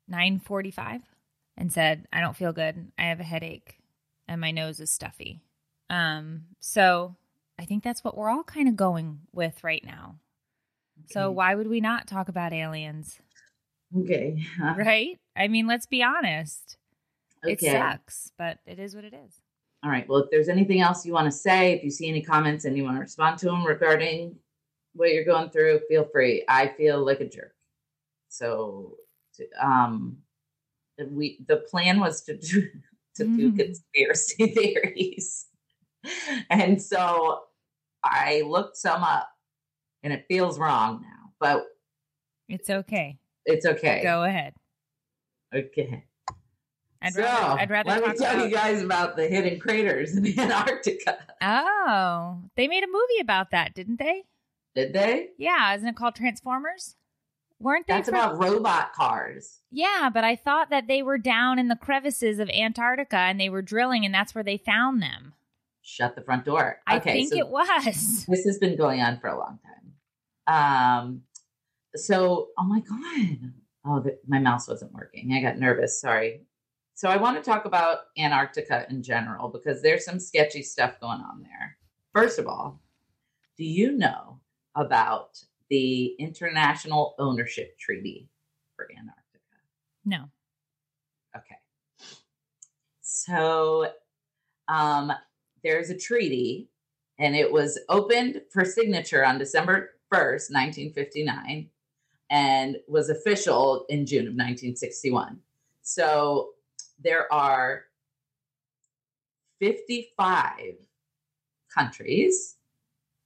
9:45 0.10 1.02
and 1.58 1.74
said, 1.74 2.08
"I 2.14 2.22
don't 2.22 2.38
feel 2.38 2.54
good. 2.54 2.92
I 2.98 3.04
have 3.06 3.20
a 3.20 3.24
headache 3.24 3.80
and 4.28 4.40
my 4.40 4.52
nose 4.52 4.80
is 4.80 4.92
stuffy." 4.92 5.42
Um 5.90 6.46
so 6.60 7.16
I 7.60 7.66
think 7.66 7.84
that's 7.84 8.06
what 8.06 8.16
we're 8.18 8.30
all 8.30 8.44
kind 8.44 8.70
of 8.70 8.78
going 8.78 9.20
with 9.34 9.64
right 9.66 9.84
now. 9.84 10.16
So 11.12 11.30
why 11.30 11.56
would 11.56 11.68
we 11.68 11.82
not 11.82 12.08
talk 12.08 12.30
about 12.30 12.54
aliens, 12.54 13.20
Okay. 13.98 14.42
right? 14.78 15.20
I 15.36 15.50
mean, 15.50 15.68
let's 15.68 15.86
be 15.86 16.02
honest. 16.02 16.78
It 17.44 17.54
Okay. 17.54 17.72
sucks, 17.72 18.32
but 18.38 18.60
it 18.66 18.80
is 18.80 18.96
what 18.96 19.04
it 19.04 19.14
is. 19.14 19.42
All 19.84 19.90
right. 19.92 20.08
Well, 20.08 20.20
if 20.24 20.30
there's 20.30 20.48
anything 20.50 20.80
else 20.80 21.06
you 21.06 21.12
want 21.12 21.26
to 21.26 21.38
say, 21.38 21.74
if 21.74 21.84
you 21.84 21.90
see 21.90 22.08
any 22.08 22.22
comments 22.22 22.64
and 22.66 22.78
you 22.78 22.84
want 22.84 22.96
to 22.96 23.02
respond 23.02 23.40
to 23.40 23.48
them 23.48 23.66
regarding 23.66 24.36
what 24.94 25.12
you're 25.12 25.26
going 25.26 25.50
through, 25.50 25.82
feel 25.90 26.06
free. 26.06 26.46
I 26.48 26.68
feel 26.68 27.04
like 27.06 27.20
a 27.20 27.28
jerk. 27.28 27.56
So, 28.30 28.98
um, 29.62 30.18
we 31.10 31.40
the 31.48 31.58
plan 31.58 32.00
was 32.00 32.22
to 32.24 32.38
do 32.38 32.68
to 33.16 33.24
do 33.26 33.52
Mhm. 33.52 33.58
conspiracy 33.58 34.48
theories, 34.54 35.48
and 36.50 36.82
so 36.82 37.44
I 38.04 38.44
looked 38.46 38.78
some 38.78 39.04
up, 39.04 39.30
and 40.04 40.14
it 40.14 40.26
feels 40.28 40.58
wrong 40.60 41.02
now, 41.02 41.34
but 41.40 41.66
It's 42.48 42.70
okay. 42.70 43.18
it's 43.46 43.66
okay. 43.66 44.02
Go 44.04 44.24
ahead. 44.24 44.54
Okay. 45.54 46.06
I'd 47.02 47.14
so, 47.14 47.22
rather 47.22 47.60
I'd 47.62 47.70
rather 47.70 47.90
let 47.90 48.08
me 48.08 48.14
tell 48.18 48.36
about 48.36 48.50
you 48.50 48.54
guys 48.54 48.82
about 48.84 49.16
the 49.16 49.28
hidden 49.28 49.60
craters 49.60 50.18
in 50.18 50.26
Antarctica. 50.40 51.18
Oh, 51.42 52.40
they 52.56 52.68
made 52.68 52.84
a 52.84 52.88
movie 52.88 53.22
about 53.22 53.52
that, 53.52 53.74
didn't 53.74 54.00
they? 54.00 54.24
Did 54.76 54.94
they? 54.94 55.30
Yeah, 55.38 55.74
isn't 55.76 55.88
it 55.88 55.96
called 55.96 56.16
Transformers? 56.16 56.96
Weren't 57.62 57.88
they? 57.88 57.94
That's 57.94 58.10
from- 58.10 58.18
about 58.20 58.38
robot 58.38 58.94
cars. 58.94 59.60
Yeah, 59.72 60.10
but 60.14 60.24
I 60.24 60.36
thought 60.36 60.70
that 60.70 60.88
they 60.88 61.02
were 61.02 61.18
down 61.18 61.58
in 61.58 61.68
the 61.70 61.76
crevices 61.76 62.40
of 62.40 62.50
Antarctica 62.50 63.18
and 63.18 63.40
they 63.40 63.50
were 63.50 63.62
drilling, 63.62 64.06
and 64.06 64.14
that's 64.14 64.36
where 64.36 64.44
they 64.44 64.58
found 64.58 65.02
them. 65.02 65.34
Shut 65.82 66.16
the 66.16 66.22
front 66.22 66.46
door. 66.46 66.80
I 66.86 66.98
okay, 66.98 67.14
think 67.14 67.34
so 67.34 67.40
it 67.40 67.48
was. 67.48 68.26
this 68.28 68.46
has 68.46 68.58
been 68.58 68.78
going 68.78 69.02
on 69.02 69.20
for 69.20 69.28
a 69.28 69.38
long 69.38 69.60
time. 69.64 69.80
Um, 70.48 71.22
so 71.96 72.50
oh 72.58 72.64
my 72.64 72.82
god, 72.82 73.54
oh 73.86 74.00
the, 74.02 74.20
my 74.28 74.40
mouse 74.40 74.68
wasn't 74.68 74.94
working. 74.94 75.34
I 75.34 75.42
got 75.42 75.58
nervous. 75.58 76.00
Sorry. 76.00 76.42
So 76.96 77.08
I 77.08 77.16
want 77.16 77.38
to 77.38 77.50
talk 77.50 77.64
about 77.64 78.00
Antarctica 78.18 78.86
in 78.90 79.02
general 79.02 79.48
because 79.48 79.82
there's 79.82 80.04
some 80.04 80.20
sketchy 80.20 80.62
stuff 80.62 81.00
going 81.00 81.22
on 81.22 81.42
there. 81.42 81.78
First 82.14 82.40
of 82.40 82.48
all, 82.48 82.82
do 83.58 83.64
you 83.64 83.94
know 83.94 84.42
about 84.76 85.42
the 85.70 86.08
International 86.20 87.16
Ownership 87.18 87.78
Treaty 87.80 88.30
for 88.76 88.90
Antarctica? 88.92 89.16
No. 90.04 90.26
Okay. 91.36 91.56
So 93.02 93.88
um, 94.68 95.14
there's 95.64 95.90
a 95.90 95.98
treaty, 95.98 96.70
and 97.18 97.36
it 97.36 97.52
was 97.52 97.80
opened 97.90 98.42
for 98.52 98.66
signature 98.66 99.26
on 99.26 99.38
December 99.38 99.92
1st, 100.14 100.52
1959, 100.52 101.70
and 102.30 102.78
was 102.88 103.10
official 103.10 103.86
in 103.90 104.06
June 104.06 104.28
of 104.28 104.34
1961. 104.34 105.40
So 105.82 106.50
there 107.02 107.32
are 107.34 107.86
55 109.60 110.76
countries 111.74 112.56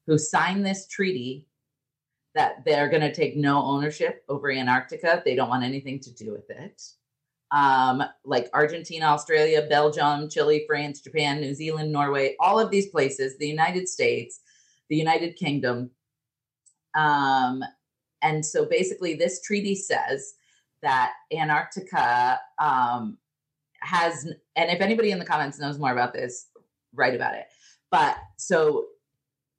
who 0.07 0.17
signed 0.17 0.65
this 0.65 0.87
treaty 0.87 1.47
that 2.35 2.65
they're 2.65 2.89
going 2.89 3.01
to 3.01 3.13
take 3.13 3.37
no 3.37 3.63
ownership 3.63 4.23
over 4.27 4.51
Antarctica. 4.51 5.21
They 5.23 5.35
don't 5.35 5.49
want 5.49 5.63
anything 5.63 5.99
to 5.99 6.11
do 6.11 6.31
with 6.31 6.49
it 6.49 6.81
um, 7.53 8.03
like 8.25 8.49
Argentina, 8.51 9.05
Australia, 9.05 9.67
Belgium, 9.69 10.27
Chile, 10.27 10.65
France, 10.67 11.01
Japan, 11.01 11.39
New 11.39 11.53
Zealand, 11.53 11.91
Norway, 11.91 12.35
all 12.39 12.59
of 12.59 12.71
these 12.71 12.87
places, 12.87 13.37
the 13.37 13.47
United 13.47 13.87
States, 13.87 14.39
the 14.89 14.95
United 14.95 15.35
Kingdom. 15.35 15.91
Um, 16.95 17.63
and 18.23 18.43
so 18.43 18.65
basically, 18.65 19.13
this 19.13 19.39
treaty 19.41 19.75
says 19.75 20.33
that 20.81 21.11
Antarctica 21.31 22.39
um, 22.59 23.19
has, 23.81 24.25
and 24.55 24.71
if 24.71 24.81
anybody 24.81 25.11
in 25.11 25.19
the 25.19 25.25
comments 25.25 25.59
knows 25.59 25.77
more 25.77 25.91
about 25.91 26.11
this, 26.11 26.47
write 26.95 27.13
about 27.13 27.35
it. 27.35 27.45
But 27.91 28.17
so, 28.37 28.87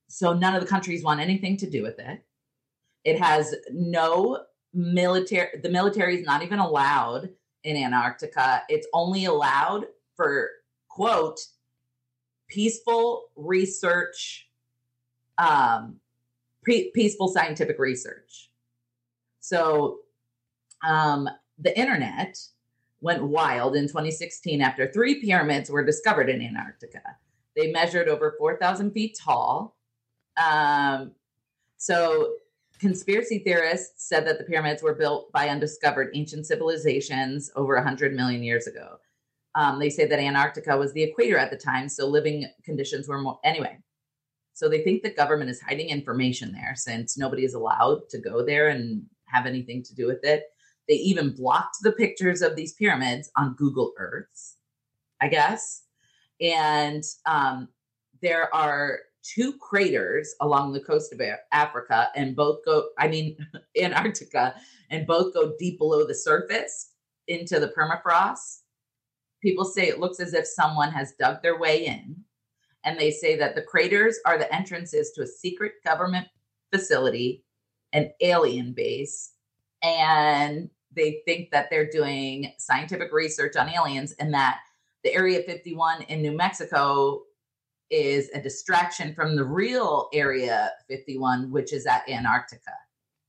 so 0.09 0.33
none 0.33 0.57
of 0.57 0.62
the 0.62 0.68
countries 0.68 1.04
want 1.04 1.20
anything 1.20 1.57
to 1.59 1.70
do 1.70 1.85
with 1.85 2.00
it. 2.00 2.24
It 3.04 3.20
has 3.20 3.54
no 3.70 4.40
military, 4.72 5.61
the 5.62 5.68
military 5.68 6.16
is 6.18 6.26
not 6.26 6.42
even 6.42 6.59
allowed 6.59 7.28
in 7.64 7.77
Antarctica. 7.77 8.62
It's 8.68 8.87
only 8.92 9.24
allowed 9.24 9.87
for 10.16 10.50
quote 10.88 11.40
peaceful 12.48 13.24
research, 13.37 14.48
um, 15.38 15.96
pre- 16.62 16.90
peaceful 16.92 17.29
scientific 17.29 17.79
research. 17.79 18.50
So, 19.40 20.00
um, 20.87 21.29
the 21.59 21.77
internet 21.79 22.38
went 23.00 23.22
wild 23.22 23.77
in 23.77 23.87
2016 23.87 24.61
after 24.61 24.90
three 24.90 25.20
pyramids 25.20 25.70
were 25.70 25.85
discovered 25.85 26.29
in 26.29 26.40
Antarctica. 26.40 27.03
They 27.57 27.70
measured 27.70 28.09
over 28.09 28.35
4,000 28.38 28.92
feet 28.92 29.18
tall. 29.22 29.77
Um, 30.37 31.12
so 31.77 32.35
conspiracy 32.78 33.38
theorists 33.38 34.08
said 34.08 34.26
that 34.26 34.38
the 34.38 34.44
pyramids 34.44 34.82
were 34.82 34.94
built 34.94 35.30
by 35.32 35.48
undiscovered 35.48 36.10
ancient 36.14 36.46
civilizations 36.46 37.50
over 37.56 37.74
100 37.74 38.14
million 38.14 38.42
years 38.42 38.66
ago. 38.66 38.96
Um, 39.54 39.78
they 39.78 39.90
say 39.90 40.06
that 40.06 40.18
Antarctica 40.18 40.76
was 40.76 40.92
the 40.92 41.02
equator 41.02 41.38
at 41.38 41.50
the 41.50 41.56
time, 41.56 41.88
so 41.88 42.06
living 42.06 42.46
conditions 42.64 43.06
were 43.06 43.20
more. 43.20 43.38
Anyway, 43.44 43.78
so 44.52 44.68
they 44.68 44.82
think 44.82 45.02
the 45.02 45.10
government 45.10 45.50
is 45.50 45.60
hiding 45.60 45.88
information 45.88 46.52
there 46.52 46.74
since 46.76 47.16
nobody 47.16 47.44
is 47.44 47.54
allowed 47.54 48.08
to 48.10 48.18
go 48.18 48.44
there 48.44 48.68
and 48.68 49.02
have 49.26 49.46
anything 49.46 49.82
to 49.84 49.94
do 49.94 50.06
with 50.06 50.24
it. 50.24 50.44
They 50.88 50.94
even 50.94 51.34
blocked 51.34 51.78
the 51.82 51.92
pictures 51.92 52.42
of 52.42 52.56
these 52.56 52.74
pyramids 52.74 53.30
on 53.37 53.54
Google 53.54 53.92
Earths, 53.98 54.56
I 55.20 55.28
guess. 55.28 55.82
And 56.40 57.02
um, 57.26 57.68
there 58.22 58.54
are 58.54 59.00
two 59.24 59.54
craters 59.58 60.34
along 60.40 60.72
the 60.72 60.80
coast 60.80 61.12
of 61.12 61.20
Africa, 61.52 62.08
and 62.14 62.37
both 62.37 62.64
go, 62.64 62.88
I 62.98 63.08
mean, 63.08 63.37
Antarctica, 63.80 64.54
and 64.90 65.06
both 65.06 65.34
go 65.34 65.54
deep 65.58 65.78
below 65.78 66.06
the 66.06 66.14
surface 66.14 66.90
into 67.26 67.58
the 67.58 67.68
permafrost. 67.68 68.60
People 69.42 69.64
say 69.64 69.88
it 69.88 70.00
looks 70.00 70.20
as 70.20 70.34
if 70.34 70.46
someone 70.46 70.92
has 70.92 71.14
dug 71.18 71.42
their 71.42 71.58
way 71.58 71.87
in. 71.87 72.16
And 72.84 72.98
they 72.98 73.10
say 73.10 73.37
that 73.37 73.54
the 73.54 73.62
craters 73.62 74.18
are 74.26 74.37
the 74.37 74.52
entrances 74.54 75.12
to 75.12 75.22
a 75.22 75.26
secret 75.26 75.72
government 75.84 76.28
facility, 76.70 77.44
an 77.92 78.10
alien 78.20 78.74
base. 78.74 79.32
And 79.82 80.68
they 80.94 81.22
think 81.24 81.50
that 81.50 81.68
they're 81.70 81.88
doing 81.90 82.52
scientific 82.58 83.12
research 83.12 83.56
on 83.56 83.70
aliens 83.70 84.12
and 84.18 84.32
that 84.34 84.60
the 85.02 85.14
Area 85.14 85.42
51 85.42 86.02
in 86.02 86.22
New 86.22 86.32
Mexico 86.32 87.22
is 87.90 88.31
a 88.35 88.40
distraction 88.40 89.14
from 89.14 89.37
the 89.37 89.44
real 89.44 90.09
Area 90.12 90.73
51, 90.88 91.51
which 91.51 91.73
is 91.73 91.87
at 91.87 92.09
Antarctica. 92.09 92.73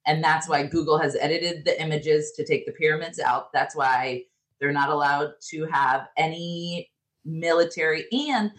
And 0.08 0.24
that's 0.24 0.48
why 0.48 0.66
Google 0.66 0.98
has 1.00 1.16
edited 1.16 1.66
the 1.66 1.80
images 1.82 2.32
to 2.36 2.46
take 2.46 2.66
the 2.66 2.72
pyramids 2.72 3.20
out. 3.20 3.52
That's 3.54 3.76
why 3.76 4.24
they're 4.60 4.72
not 4.72 4.90
allowed 4.90 5.34
to 5.50 5.66
have 5.66 6.08
any 6.18 6.92
military 7.26 8.06
and 8.12 8.52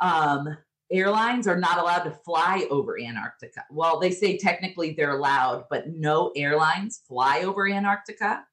um 0.00 0.56
airlines 0.90 1.46
are 1.46 1.58
not 1.58 1.78
allowed 1.78 2.04
to 2.04 2.10
fly 2.10 2.66
over 2.70 2.98
Antarctica. 2.98 3.64
Well, 3.70 3.98
they 3.98 4.10
say 4.10 4.38
technically 4.38 4.92
they're 4.92 5.16
allowed, 5.16 5.64
but 5.68 5.88
no 5.88 6.32
airlines 6.36 7.02
fly 7.08 7.40
over 7.42 7.68
Antarctica. 7.68 8.44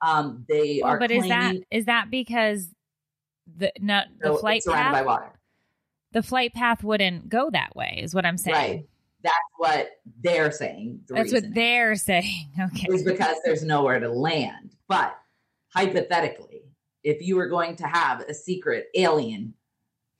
Um, 0.00 0.44
they 0.48 0.80
Well, 0.82 0.92
are 0.92 0.98
but 0.98 1.10
is 1.10 1.28
that 1.28 1.42
claiming 1.42 1.64
is 1.70 1.84
that 1.86 2.10
because 2.10 2.70
the 3.56 3.72
no, 3.80 4.02
the 4.20 4.30
no, 4.30 4.36
flight 4.36 4.58
it's 4.58 4.66
surrounded 4.66 4.92
by 4.92 4.98
path 4.98 5.06
water. 5.06 5.37
The 6.18 6.22
flight 6.26 6.52
path 6.52 6.82
wouldn't 6.82 7.28
go 7.28 7.48
that 7.50 7.76
way? 7.76 8.00
Is 8.02 8.12
what 8.12 8.26
I'm 8.26 8.38
saying. 8.38 8.56
Right. 8.56 8.88
That's 9.22 9.34
what 9.56 9.90
they're 10.20 10.50
saying. 10.50 11.00
the 11.06 11.14
That's 11.14 11.32
what 11.32 11.54
they're 11.54 11.94
saying. 11.94 12.48
Okay. 12.60 12.88
is 12.90 13.04
because 13.04 13.36
there's 13.44 13.62
nowhere 13.62 14.00
to 14.00 14.08
land. 14.10 14.74
But 14.88 15.16
hypothetically, 15.72 16.62
if 17.04 17.22
you 17.22 17.36
were 17.36 17.46
going 17.46 17.76
to 17.76 17.86
have 17.86 18.22
a 18.22 18.34
secret 18.34 18.88
alien 18.96 19.54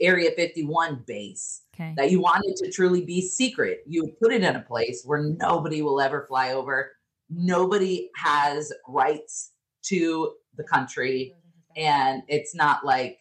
Area 0.00 0.30
51 0.36 1.02
base 1.08 1.62
Okay. 1.74 1.92
that 1.96 2.12
you 2.12 2.20
wanted 2.20 2.54
to 2.58 2.70
truly 2.70 3.04
be 3.04 3.20
secret, 3.20 3.82
you 3.84 4.14
put 4.22 4.32
it 4.32 4.44
in 4.44 4.54
a 4.54 4.60
place 4.60 5.02
where 5.04 5.20
nobody 5.20 5.82
will 5.82 6.00
ever 6.00 6.26
fly 6.28 6.52
over. 6.52 6.92
Nobody 7.28 8.08
has 8.14 8.72
rights 8.86 9.50
to 9.86 10.34
the 10.56 10.62
country, 10.62 11.34
and 11.76 12.22
it's 12.28 12.54
not 12.54 12.84
like 12.84 13.18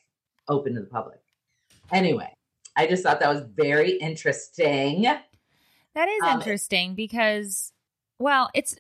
open 0.48 0.76
to 0.76 0.82
the 0.82 0.86
public. 0.88 1.20
Anyway, 1.92 2.32
I 2.78 2.88
just 2.88 3.04
thought 3.04 3.20
that 3.20 3.30
was 3.30 3.44
very 3.56 3.92
interesting. 3.94 5.02
That 5.04 6.08
is 6.08 6.22
Um, 6.24 6.40
interesting 6.40 6.94
because, 6.94 7.74
well, 8.20 8.50
it's 8.54 8.78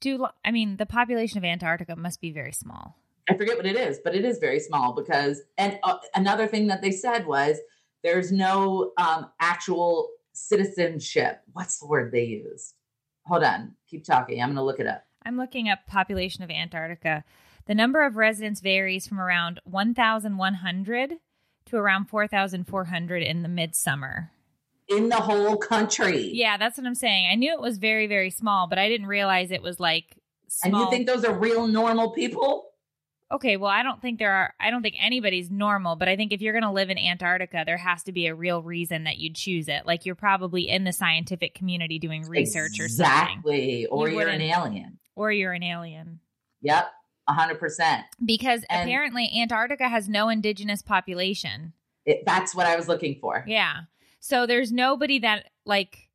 do 0.00 0.26
I 0.44 0.50
mean 0.50 0.76
the 0.76 0.86
population 0.86 1.38
of 1.38 1.44
Antarctica 1.44 1.96
must 1.96 2.20
be 2.20 2.32
very 2.32 2.52
small. 2.52 2.96
I 3.28 3.34
forget 3.34 3.56
what 3.56 3.66
it 3.66 3.76
is, 3.76 4.00
but 4.02 4.14
it 4.14 4.24
is 4.24 4.38
very 4.38 4.58
small 4.58 4.94
because, 4.94 5.42
and 5.58 5.78
uh, 5.84 5.98
another 6.14 6.46
thing 6.46 6.66
that 6.68 6.82
they 6.82 6.90
said 6.90 7.26
was 7.26 7.58
there's 8.02 8.32
no 8.32 8.92
um, 8.96 9.30
actual 9.40 10.10
citizenship. 10.32 11.40
What's 11.52 11.78
the 11.78 11.86
word 11.86 12.10
they 12.10 12.24
used? 12.24 12.74
Hold 13.26 13.44
on, 13.44 13.76
keep 13.88 14.04
talking. 14.04 14.42
I'm 14.42 14.48
going 14.48 14.56
to 14.56 14.64
look 14.64 14.80
it 14.80 14.88
up. 14.88 15.04
I'm 15.24 15.36
looking 15.36 15.68
up 15.68 15.86
population 15.86 16.42
of 16.42 16.50
Antarctica. 16.50 17.24
The 17.66 17.76
number 17.76 18.04
of 18.04 18.16
residents 18.16 18.60
varies 18.60 19.06
from 19.06 19.20
around 19.20 19.60
1,100 19.64 21.12
to 21.66 21.76
around 21.76 22.06
4,400 22.06 23.22
in 23.22 23.42
the 23.42 23.48
midsummer. 23.48 24.30
In 24.88 25.08
the 25.08 25.16
whole 25.16 25.56
country. 25.56 26.30
Yeah, 26.34 26.56
that's 26.58 26.76
what 26.76 26.86
I'm 26.86 26.94
saying. 26.94 27.28
I 27.30 27.34
knew 27.36 27.52
it 27.52 27.60
was 27.60 27.78
very, 27.78 28.06
very 28.06 28.30
small, 28.30 28.66
but 28.68 28.78
I 28.78 28.88
didn't 28.88 29.06
realize 29.06 29.50
it 29.50 29.62
was 29.62 29.80
like 29.80 30.16
And 30.64 30.74
you 30.74 30.90
think 30.90 31.06
those 31.06 31.24
are 31.24 31.32
real 31.36 31.66
normal 31.66 32.10
people? 32.10 32.68
okay, 33.30 33.56
well, 33.56 33.70
I 33.70 33.82
don't 33.82 34.02
think 34.02 34.18
there 34.18 34.30
are, 34.32 34.52
I 34.60 34.70
don't 34.70 34.82
think 34.82 34.96
anybody's 35.00 35.50
normal, 35.50 35.96
but 35.96 36.06
I 36.06 36.16
think 36.16 36.32
if 36.34 36.42
you're 36.42 36.52
going 36.52 36.64
to 36.64 36.70
live 36.70 36.90
in 36.90 36.98
Antarctica, 36.98 37.62
there 37.64 37.78
has 37.78 38.02
to 38.02 38.12
be 38.12 38.26
a 38.26 38.34
real 38.34 38.62
reason 38.62 39.04
that 39.04 39.16
you'd 39.16 39.34
choose 39.36 39.68
it. 39.68 39.86
Like 39.86 40.04
you're 40.04 40.14
probably 40.14 40.68
in 40.68 40.84
the 40.84 40.92
scientific 40.92 41.54
community 41.54 41.98
doing 41.98 42.28
research 42.28 42.78
or 42.78 42.88
something, 42.88 43.06
Exactly. 43.38 43.86
Or 43.86 44.08
You 44.10 44.16
you 44.16 44.20
are 44.20 44.28
an 44.28 44.42
alien. 44.42 44.98
or 45.16 45.32
you're 45.32 45.54
an 45.54 45.62
alien. 45.62 46.20
Yep. 46.60 46.92
100%. 47.32 48.04
Because 48.24 48.64
And- 48.70 48.88
apparently 48.88 49.30
Antarctica 49.40 49.88
has 49.88 50.08
no 50.08 50.28
indigenous 50.28 50.82
population. 50.82 51.72
It, 52.04 52.24
that's 52.26 52.54
what 52.54 52.66
I 52.66 52.76
was 52.76 52.88
looking 52.88 53.16
for. 53.20 53.44
Yeah. 53.46 53.82
So 54.20 54.46
there's 54.46 54.72
nobody 54.72 55.18
that 55.20 55.50
like 55.66 56.08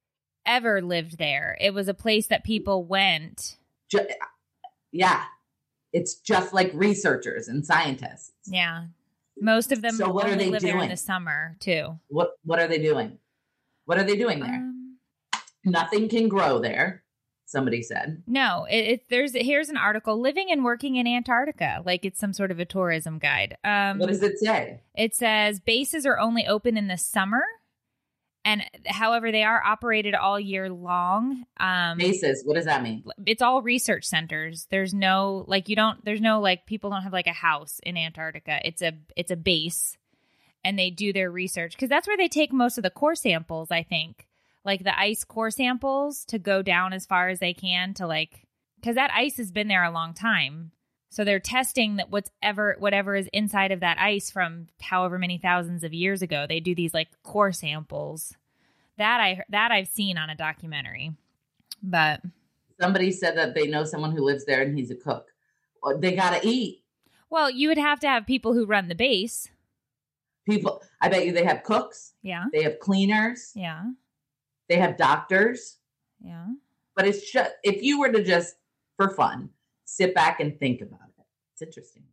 ever 0.45 0.81
lived 0.81 1.17
there. 1.17 1.57
It 1.61 1.73
was 1.73 1.87
a 1.87 1.93
place 1.93 2.27
that 2.27 2.43
people 2.43 2.83
went. 2.83 3.57
Ju- 3.89 4.07
yeah. 4.91 5.23
It's 5.93 6.15
just 6.15 6.53
like 6.53 6.71
researchers 6.73 7.47
and 7.47 7.65
scientists. 7.65 8.31
Yeah. 8.45 8.85
Most 9.39 9.71
of 9.71 9.81
them 9.81 9.93
So 9.95 10.09
what 10.11 10.25
are 10.27 10.35
they 10.35 10.49
live 10.49 10.61
there 10.61 10.71
in 10.71 10.77
doing? 10.77 10.89
the 10.89 10.97
summer 10.97 11.55
too. 11.59 11.97
What 12.07 12.31
what 12.43 12.59
are 12.59 12.67
they 12.67 12.79
doing? 12.79 13.17
What 13.85 13.97
are 13.97 14.03
they 14.03 14.15
doing 14.17 14.39
there? 14.39 14.55
Um, 14.55 14.97
Nothing 15.63 16.07
can 16.09 16.27
grow 16.27 16.59
there. 16.59 17.03
Somebody 17.49 17.81
said. 17.81 18.23
no, 18.27 18.67
it, 18.69 18.75
it 18.75 19.09
there's 19.09 19.31
here's 19.33 19.69
an 19.69 19.77
article 19.77 20.19
living 20.19 20.51
and 20.51 20.65
working 20.65 20.97
in 20.97 21.07
Antarctica, 21.07 21.81
like 21.85 22.03
it's 22.03 22.19
some 22.19 22.33
sort 22.33 22.51
of 22.51 22.59
a 22.59 22.65
tourism 22.65 23.19
guide. 23.19 23.57
Um, 23.63 23.99
What 23.99 24.09
does 24.09 24.21
it 24.21 24.37
say? 24.37 24.81
It 24.95 25.15
says 25.15 25.61
bases 25.61 26.05
are 26.05 26.19
only 26.19 26.45
open 26.45 26.75
in 26.75 26.87
the 26.87 26.97
summer, 26.97 27.43
and 28.43 28.63
however 28.85 29.31
they 29.31 29.43
are 29.43 29.63
operated 29.63 30.13
all 30.13 30.37
year 30.37 30.69
long. 30.69 31.45
Um, 31.57 31.97
Bases. 31.97 32.43
What 32.45 32.55
does 32.55 32.65
that 32.65 32.83
mean? 32.83 33.05
it's 33.25 33.41
all 33.41 33.61
research 33.61 34.03
centers. 34.03 34.67
There's 34.69 34.93
no 34.93 35.45
like 35.47 35.69
you 35.69 35.77
don't 35.77 36.03
there's 36.03 36.21
no 36.21 36.41
like 36.41 36.65
people 36.65 36.89
don't 36.89 37.03
have 37.03 37.13
like 37.13 37.27
a 37.27 37.33
house 37.33 37.79
in 37.83 37.95
Antarctica. 37.95 38.59
It's 38.65 38.81
a 38.81 38.91
it's 39.15 39.31
a 39.31 39.37
base 39.37 39.97
and 40.65 40.77
they 40.77 40.89
do 40.89 41.13
their 41.13 41.31
research 41.31 41.77
cuz 41.77 41.87
that's 41.87 42.07
where 42.07 42.17
they 42.17 42.27
take 42.27 42.51
most 42.51 42.77
of 42.77 42.83
the 42.83 42.89
core 42.89 43.15
samples, 43.15 43.71
I 43.71 43.83
think. 43.83 44.26
Like 44.67 44.83
the 44.83 44.99
ice 44.99 45.23
core 45.23 45.49
samples 45.49 46.25
to 46.25 46.37
go 46.37 46.61
down 46.61 46.93
as 46.93 47.05
far 47.07 47.29
as 47.29 47.39
they 47.39 47.53
can 47.55 47.95
to 47.95 48.05
like 48.05 48.45
cuz 48.83 48.93
that 48.95 49.11
ice 49.13 49.37
has 49.37 49.51
been 49.51 49.67
there 49.69 49.83
a 49.83 49.91
long 49.91 50.13
time. 50.13 50.71
So 51.09 51.23
they're 51.23 51.39
testing 51.39 51.95
that 51.95 52.11
what's 52.11 52.29
ever 52.43 52.75
whatever 52.77 53.15
is 53.15 53.29
inside 53.33 53.71
of 53.71 53.79
that 53.79 53.97
ice 53.99 54.29
from 54.29 54.67
however 54.81 55.17
many 55.17 55.37
thousands 55.37 55.83
of 55.85 55.93
years 55.93 56.21
ago. 56.21 56.45
They 56.47 56.59
do 56.59 56.75
these 56.75 56.93
like 56.93 57.07
core 57.23 57.53
samples. 57.53 58.35
That 58.97 59.19
I 59.21 59.43
that 59.49 59.71
I've 59.71 59.87
seen 59.87 60.17
on 60.17 60.29
a 60.29 60.35
documentary. 60.35 61.13
But 61.81 62.21
Somebody 62.79 63.11
said 63.11 63.37
that 63.37 63.55
they 63.55 63.67
know 63.67 63.85
someone 63.85 64.11
who 64.11 64.23
lives 64.23 64.45
there 64.45 64.61
and 64.61 64.77
he's 64.77 64.91
a 64.91 64.95
cook. 64.95 65.33
They 65.99 66.13
got 66.15 66.39
to 66.39 66.47
eat. 66.47 66.83
Well, 67.29 67.49
you 67.49 67.69
would 67.69 67.77
have 67.77 67.99
to 68.01 68.07
have 68.07 68.27
people 68.27 68.53
who 68.53 68.65
run 68.65 68.87
the 68.87 68.95
base. 68.95 69.49
People, 70.47 70.83
I 71.01 71.09
bet 71.09 71.25
you 71.25 71.31
they 71.31 71.43
have 71.45 71.63
cooks, 71.63 72.13
Yeah. 72.21 72.45
they 72.53 72.63
have 72.63 72.79
cleaners, 72.79 73.51
Yeah. 73.55 73.83
They 74.69 74.77
have 74.77 74.97
doctors. 74.97 75.77
Yeah. 76.21 76.45
But 76.95 77.07
it's 77.07 77.29
just, 77.31 77.51
if 77.63 77.81
you 77.83 77.99
were 77.99 78.11
to 78.11 78.23
just, 78.23 78.55
for 78.97 79.09
fun, 79.09 79.49
sit 79.85 80.13
back 80.15 80.39
and 80.39 80.57
think 80.59 80.81
about 80.81 80.99
it, 81.17 81.23
it's 81.53 81.61
interesting. 81.61 82.03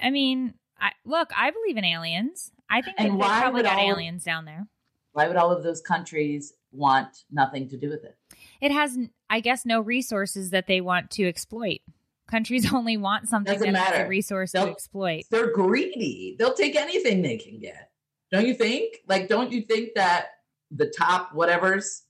I- 0.00 0.10
mean, 0.10 0.54
I 0.80 0.92
look, 1.04 1.30
I 1.36 1.50
believe 1.50 1.76
in 1.76 1.84
aliens. 1.84 2.52
I 2.70 2.80
think 2.82 2.96
And 2.98 3.08
they 3.12 3.16
why 3.16 3.40
probably 3.40 3.62
got 3.62 3.78
all- 3.78 3.90
aliens 3.90 4.24
down 4.24 4.44
there. 4.44 4.66
Why 5.12 5.26
would 5.28 5.36
all 5.36 5.50
of 5.52 5.62
those 5.62 5.80
countries 5.82 6.54
want 6.70 7.24
nothing 7.30 7.68
to 7.68 7.76
do 7.76 7.90
with 7.90 8.02
it? 8.04 8.16
It 8.62 8.72
has, 8.72 8.96
I 9.28 9.40
guess, 9.40 9.66
no 9.66 9.80
resources 9.80 10.50
that 10.50 10.66
they 10.68 10.80
want 10.80 11.10
to 11.12 11.28
exploit. 11.28 11.80
Countries 12.28 12.72
only 12.72 12.96
want 12.96 13.28
something 13.28 13.52
Doesn't 13.52 13.74
that 13.74 13.94
has 13.94 14.06
a 14.06 14.08
resource 14.08 14.52
to 14.52 14.58
They'll- 14.58 14.68
exploit. 14.68 15.24
They're 15.30 15.52
greedy. 15.52 16.36
They'll 16.38 16.54
take 16.54 16.76
anything 16.76 17.20
they 17.20 17.36
can 17.36 17.58
get. 17.58 17.90
Don't 18.30 18.46
you 18.46 18.54
think? 18.54 19.00
Like, 19.06 19.28
don't 19.28 19.52
you 19.52 19.62
think 19.62 19.90
that 19.96 20.28
the 20.74 20.86
top 20.86 21.32
whatevers 21.32 22.02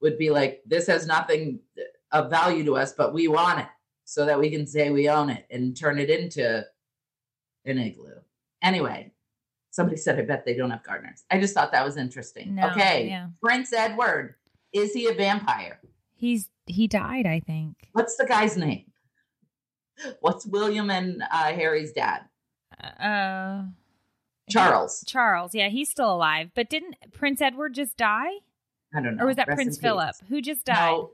would 0.00 0.18
be 0.18 0.30
like, 0.30 0.62
this 0.66 0.86
has 0.86 1.06
nothing 1.06 1.60
of 2.12 2.30
value 2.30 2.64
to 2.64 2.76
us, 2.76 2.92
but 2.92 3.14
we 3.14 3.28
want 3.28 3.60
it 3.60 3.66
so 4.04 4.26
that 4.26 4.38
we 4.38 4.50
can 4.50 4.66
say 4.66 4.90
we 4.90 5.08
own 5.08 5.30
it 5.30 5.46
and 5.50 5.76
turn 5.76 5.98
it 5.98 6.10
into 6.10 6.64
an 7.64 7.78
igloo. 7.78 8.12
Anyway, 8.62 9.12
somebody 9.70 9.96
said, 9.96 10.18
I 10.18 10.22
bet 10.22 10.44
they 10.44 10.54
don't 10.54 10.70
have 10.70 10.84
gardeners. 10.84 11.24
I 11.30 11.40
just 11.40 11.54
thought 11.54 11.72
that 11.72 11.84
was 11.84 11.96
interesting. 11.96 12.54
No, 12.54 12.70
okay. 12.70 13.08
yeah. 13.08 13.28
Prince 13.42 13.72
Edward. 13.72 14.36
Is 14.72 14.92
he 14.92 15.06
a 15.06 15.14
vampire? 15.14 15.80
He's 16.14 16.50
he 16.66 16.86
died, 16.86 17.26
I 17.26 17.40
think. 17.40 17.76
What's 17.92 18.16
the 18.16 18.26
guy's 18.26 18.56
name? 18.56 18.84
What's 20.20 20.46
William 20.46 20.90
and 20.90 21.22
uh, 21.30 21.52
Harry's 21.52 21.92
dad? 21.92 22.22
Uh 22.82 23.64
Charles. 24.50 25.04
Charles. 25.06 25.54
Yeah, 25.54 25.68
he's 25.68 25.88
still 25.90 26.12
alive. 26.14 26.50
But 26.54 26.68
didn't 26.68 26.96
Prince 27.12 27.40
Edward 27.40 27.74
just 27.74 27.96
die? 27.96 28.30
I 28.94 29.00
don't 29.00 29.16
know. 29.16 29.24
Or 29.24 29.26
was 29.26 29.36
that 29.36 29.48
Rest 29.48 29.56
Prince. 29.56 29.78
Philip? 29.78 30.14
Who 30.28 30.40
just 30.40 30.64
died? 30.64 30.92
No, 30.92 31.10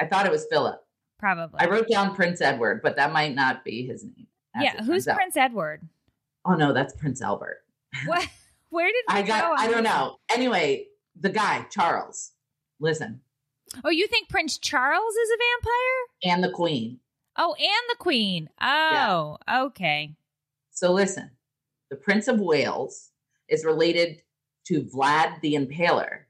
I 0.00 0.06
thought 0.06 0.26
it 0.26 0.32
was 0.32 0.46
Philip. 0.50 0.80
Probably. 1.18 1.58
I 1.60 1.66
wrote 1.66 1.88
down 1.88 2.14
Prince 2.14 2.40
Edward, 2.40 2.80
but 2.82 2.96
that 2.96 3.12
might 3.12 3.34
not 3.34 3.64
be 3.64 3.86
his 3.86 4.04
name. 4.04 4.26
yeah, 4.60 4.82
who's 4.82 5.06
out. 5.08 5.16
Prince 5.16 5.36
Edward? 5.36 5.82
Oh 6.44 6.54
no, 6.54 6.72
that's 6.72 6.94
Prince 6.94 7.22
Albert. 7.22 7.62
What? 8.06 8.28
Where 8.70 8.88
did 8.88 9.04
I 9.08 9.22
go 9.22 9.28
got. 9.28 9.52
on 9.52 9.58
I 9.60 9.70
don't 9.70 9.84
know. 9.84 10.18
Anyway, 10.28 10.86
the 11.18 11.30
guy 11.30 11.62
Charles. 11.70 12.32
Listen, 12.80 13.20
Oh, 13.84 13.88
you 13.90 14.06
think 14.08 14.28
Prince 14.28 14.58
Charles 14.58 15.14
is 15.14 15.30
a 15.30 15.36
vampire? 15.38 16.34
and 16.34 16.44
the 16.44 16.50
Queen. 16.50 16.98
Oh, 17.36 17.54
and 17.54 17.68
the 17.88 17.96
Queen. 17.98 18.50
Oh, 18.60 19.38
okay. 19.48 20.14
So 20.72 20.92
listen, 20.92 21.30
the 21.90 21.96
Prince 21.96 22.28
of 22.28 22.40
Wales 22.40 23.10
is 23.48 23.64
related 23.64 24.22
to 24.66 24.82
Vlad 24.82 25.40
the 25.40 25.54
Impaler, 25.54 26.20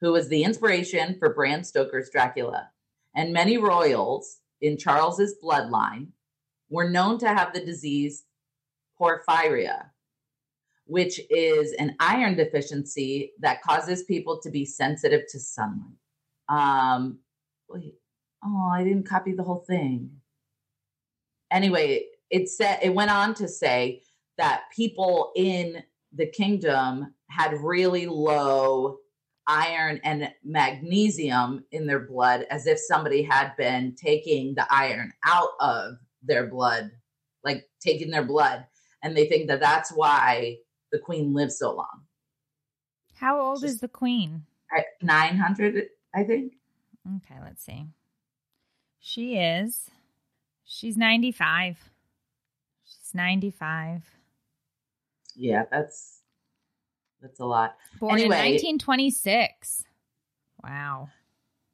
who 0.00 0.12
was 0.12 0.28
the 0.28 0.44
inspiration 0.44 1.16
for 1.18 1.34
Bram 1.34 1.62
Stoker's 1.64 2.10
Dracula. 2.10 2.70
And 3.14 3.32
many 3.32 3.58
royals 3.58 4.38
in 4.60 4.76
Charles's 4.76 5.36
bloodline 5.42 6.08
were 6.68 6.88
known 6.88 7.18
to 7.18 7.28
have 7.28 7.52
the 7.52 7.64
disease 7.64 8.24
porphyria, 9.00 9.86
which 10.86 11.20
is 11.30 11.72
an 11.74 11.96
iron 12.00 12.36
deficiency 12.36 13.32
that 13.40 13.62
causes 13.62 14.02
people 14.04 14.40
to 14.42 14.50
be 14.50 14.64
sensitive 14.64 15.22
to 15.30 15.38
sunlight. 15.38 15.96
Um, 16.48 17.20
wait, 17.68 17.94
oh, 18.44 18.70
I 18.72 18.84
didn't 18.84 19.08
copy 19.08 19.32
the 19.32 19.44
whole 19.44 19.64
thing. 19.66 20.10
Anyway, 21.50 22.06
it 22.30 22.48
said 22.48 22.80
it 22.82 22.94
went 22.94 23.10
on 23.10 23.34
to 23.34 23.48
say 23.48 24.02
that 24.38 24.62
people 24.74 25.32
in 25.36 25.82
the 26.14 26.26
kingdom 26.26 27.14
had 27.28 27.52
really 27.60 28.06
low 28.06 28.98
iron 29.46 30.00
and 30.04 30.30
magnesium 30.44 31.64
in 31.72 31.86
their 31.86 32.00
blood, 32.00 32.46
as 32.50 32.66
if 32.66 32.78
somebody 32.78 33.22
had 33.22 33.54
been 33.56 33.94
taking 33.94 34.54
the 34.54 34.66
iron 34.70 35.12
out 35.26 35.50
of 35.60 35.94
their 36.22 36.46
blood, 36.46 36.90
like 37.44 37.64
taking 37.80 38.10
their 38.10 38.24
blood. 38.24 38.66
And 39.02 39.16
they 39.16 39.26
think 39.26 39.48
that 39.48 39.60
that's 39.60 39.90
why 39.90 40.56
the 40.92 40.98
queen 40.98 41.32
lives 41.34 41.58
so 41.58 41.74
long. 41.74 42.04
How 43.14 43.40
old 43.40 43.60
Just- 43.60 43.74
is 43.74 43.80
the 43.80 43.88
queen? 43.88 44.44
900, 45.02 45.88
I 46.14 46.24
think. 46.24 46.54
Okay, 47.16 47.36
let's 47.42 47.64
see. 47.64 47.86
She 49.00 49.36
is. 49.36 49.90
She's 50.64 50.96
95. 50.96 51.90
She's 52.84 53.14
95. 53.14 54.17
Yeah, 55.38 55.64
that's 55.70 56.20
that's 57.22 57.40
a 57.40 57.44
lot. 57.44 57.76
Born 57.98 58.20
in 58.20 58.28
1926. 58.28 59.84
Wow. 60.62 61.08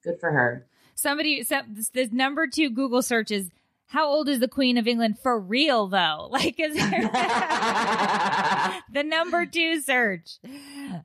Good 0.02 0.20
for 0.20 0.30
her. 0.30 0.66
Somebody, 0.94 1.42
some, 1.42 1.74
this, 1.74 1.88
this 1.88 2.12
number 2.12 2.46
two 2.46 2.70
Google 2.70 3.02
search 3.02 3.30
is 3.30 3.50
how 3.86 4.08
old 4.08 4.28
is 4.28 4.40
the 4.40 4.48
Queen 4.48 4.78
of 4.78 4.86
England 4.86 5.18
for 5.18 5.38
real, 5.38 5.88
though? 5.88 6.28
Like, 6.30 6.58
is 6.58 6.74
the 8.92 9.02
number 9.02 9.46
two 9.46 9.80
search? 9.80 10.38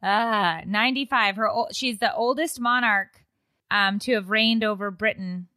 Ah, 0.03 0.61
95. 0.65 1.35
Her, 1.37 1.49
ol- 1.49 1.69
she's 1.71 1.99
the 1.99 2.13
oldest 2.13 2.59
monarch 2.59 3.23
um, 3.71 3.99
to 3.99 4.13
have 4.13 4.29
reigned 4.29 4.63
over 4.63 4.91
Britain. 4.91 5.47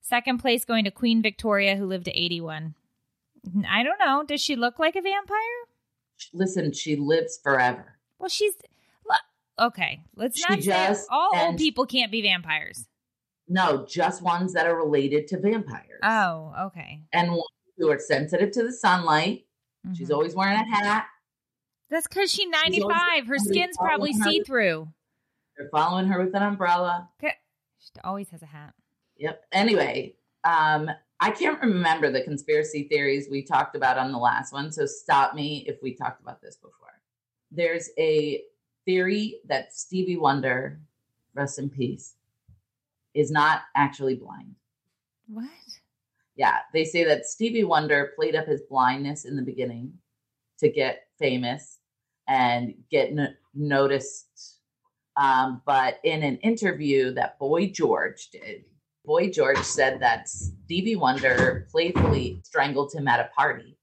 Second 0.00 0.38
place 0.38 0.64
going 0.64 0.84
to 0.84 0.90
Queen 0.90 1.22
Victoria, 1.22 1.76
who 1.76 1.86
lived 1.86 2.06
to 2.06 2.12
81. 2.12 2.74
I 3.68 3.82
don't 3.82 3.98
know. 3.98 4.24
Does 4.26 4.40
she 4.40 4.56
look 4.56 4.78
like 4.78 4.96
a 4.96 5.02
vampire? 5.02 5.36
Listen, 6.32 6.72
she 6.72 6.96
lives 6.96 7.38
forever. 7.42 7.98
Well, 8.18 8.28
she's. 8.28 8.54
Okay, 9.56 10.02
let's 10.16 10.36
She 10.36 10.44
not 10.48 10.58
say 10.58 10.64
just- 10.64 11.06
all 11.12 11.30
old 11.36 11.58
people 11.58 11.86
can't 11.86 12.10
be 12.10 12.22
vampires. 12.22 12.88
No, 13.46 13.86
just 13.86 14.20
ones 14.20 14.52
that 14.54 14.66
are 14.66 14.74
related 14.74 15.28
to 15.28 15.38
vampires. 15.38 16.00
Oh, 16.02 16.52
okay. 16.66 17.02
And 17.12 17.30
ones 17.30 17.44
who 17.78 17.88
are 17.88 17.98
sensitive 18.00 18.50
to 18.52 18.64
the 18.64 18.72
sunlight. 18.72 19.46
She's 19.94 20.08
Mhm. 20.08 20.14
always 20.14 20.34
wearing 20.34 20.56
a 20.58 20.64
hat. 20.64 21.06
That's 21.88 22.08
because 22.08 22.32
she's 22.32 22.46
always 22.52 22.80
95. 22.80 23.26
Her 23.28 23.38
skin's 23.38 23.76
probably 23.76 24.12
see 24.12 24.42
through. 24.42 24.88
They're 25.56 25.68
following 25.68 26.06
her 26.08 26.18
with 26.24 26.34
an 26.34 26.42
umbrella. 26.42 27.10
Okay. 27.22 27.34
She 27.78 27.90
always 28.02 28.30
has 28.30 28.42
a 28.42 28.46
hat. 28.46 28.74
Yep. 29.18 29.44
Anyway, 29.52 30.16
um, 30.42 30.90
I 31.24 31.30
can't 31.30 31.58
remember 31.62 32.10
the 32.10 32.20
conspiracy 32.20 32.82
theories 32.82 33.28
we 33.30 33.42
talked 33.42 33.74
about 33.76 33.96
on 33.96 34.12
the 34.12 34.18
last 34.18 34.52
one, 34.52 34.70
so 34.70 34.84
stop 34.84 35.34
me 35.34 35.64
if 35.66 35.78
we 35.82 35.94
talked 35.94 36.20
about 36.20 36.42
this 36.42 36.56
before. 36.56 37.00
There's 37.50 37.88
a 37.98 38.42
theory 38.84 39.40
that 39.46 39.72
Stevie 39.72 40.18
Wonder, 40.18 40.82
rest 41.32 41.58
in 41.58 41.70
peace, 41.70 42.16
is 43.14 43.30
not 43.30 43.62
actually 43.74 44.16
blind. 44.16 44.54
What? 45.26 45.48
Yeah, 46.36 46.58
they 46.74 46.84
say 46.84 47.04
that 47.04 47.24
Stevie 47.24 47.64
Wonder 47.64 48.12
played 48.16 48.36
up 48.36 48.46
his 48.46 48.60
blindness 48.68 49.24
in 49.24 49.34
the 49.34 49.40
beginning 49.40 49.94
to 50.58 50.68
get 50.68 51.06
famous 51.18 51.78
and 52.28 52.74
get 52.90 53.14
no- 53.14 53.32
noticed. 53.54 54.58
Um, 55.16 55.62
but 55.64 56.00
in 56.04 56.22
an 56.22 56.36
interview 56.38 57.14
that 57.14 57.38
Boy 57.38 57.68
George 57.68 58.28
did, 58.28 58.66
Boy 59.04 59.30
George 59.30 59.58
said 59.58 60.00
that 60.00 60.28
Stevie 60.28 60.96
Wonder 60.96 61.66
playfully 61.70 62.40
strangled 62.44 62.92
him 62.92 63.06
at 63.06 63.20
a 63.20 63.28
party. 63.36 63.76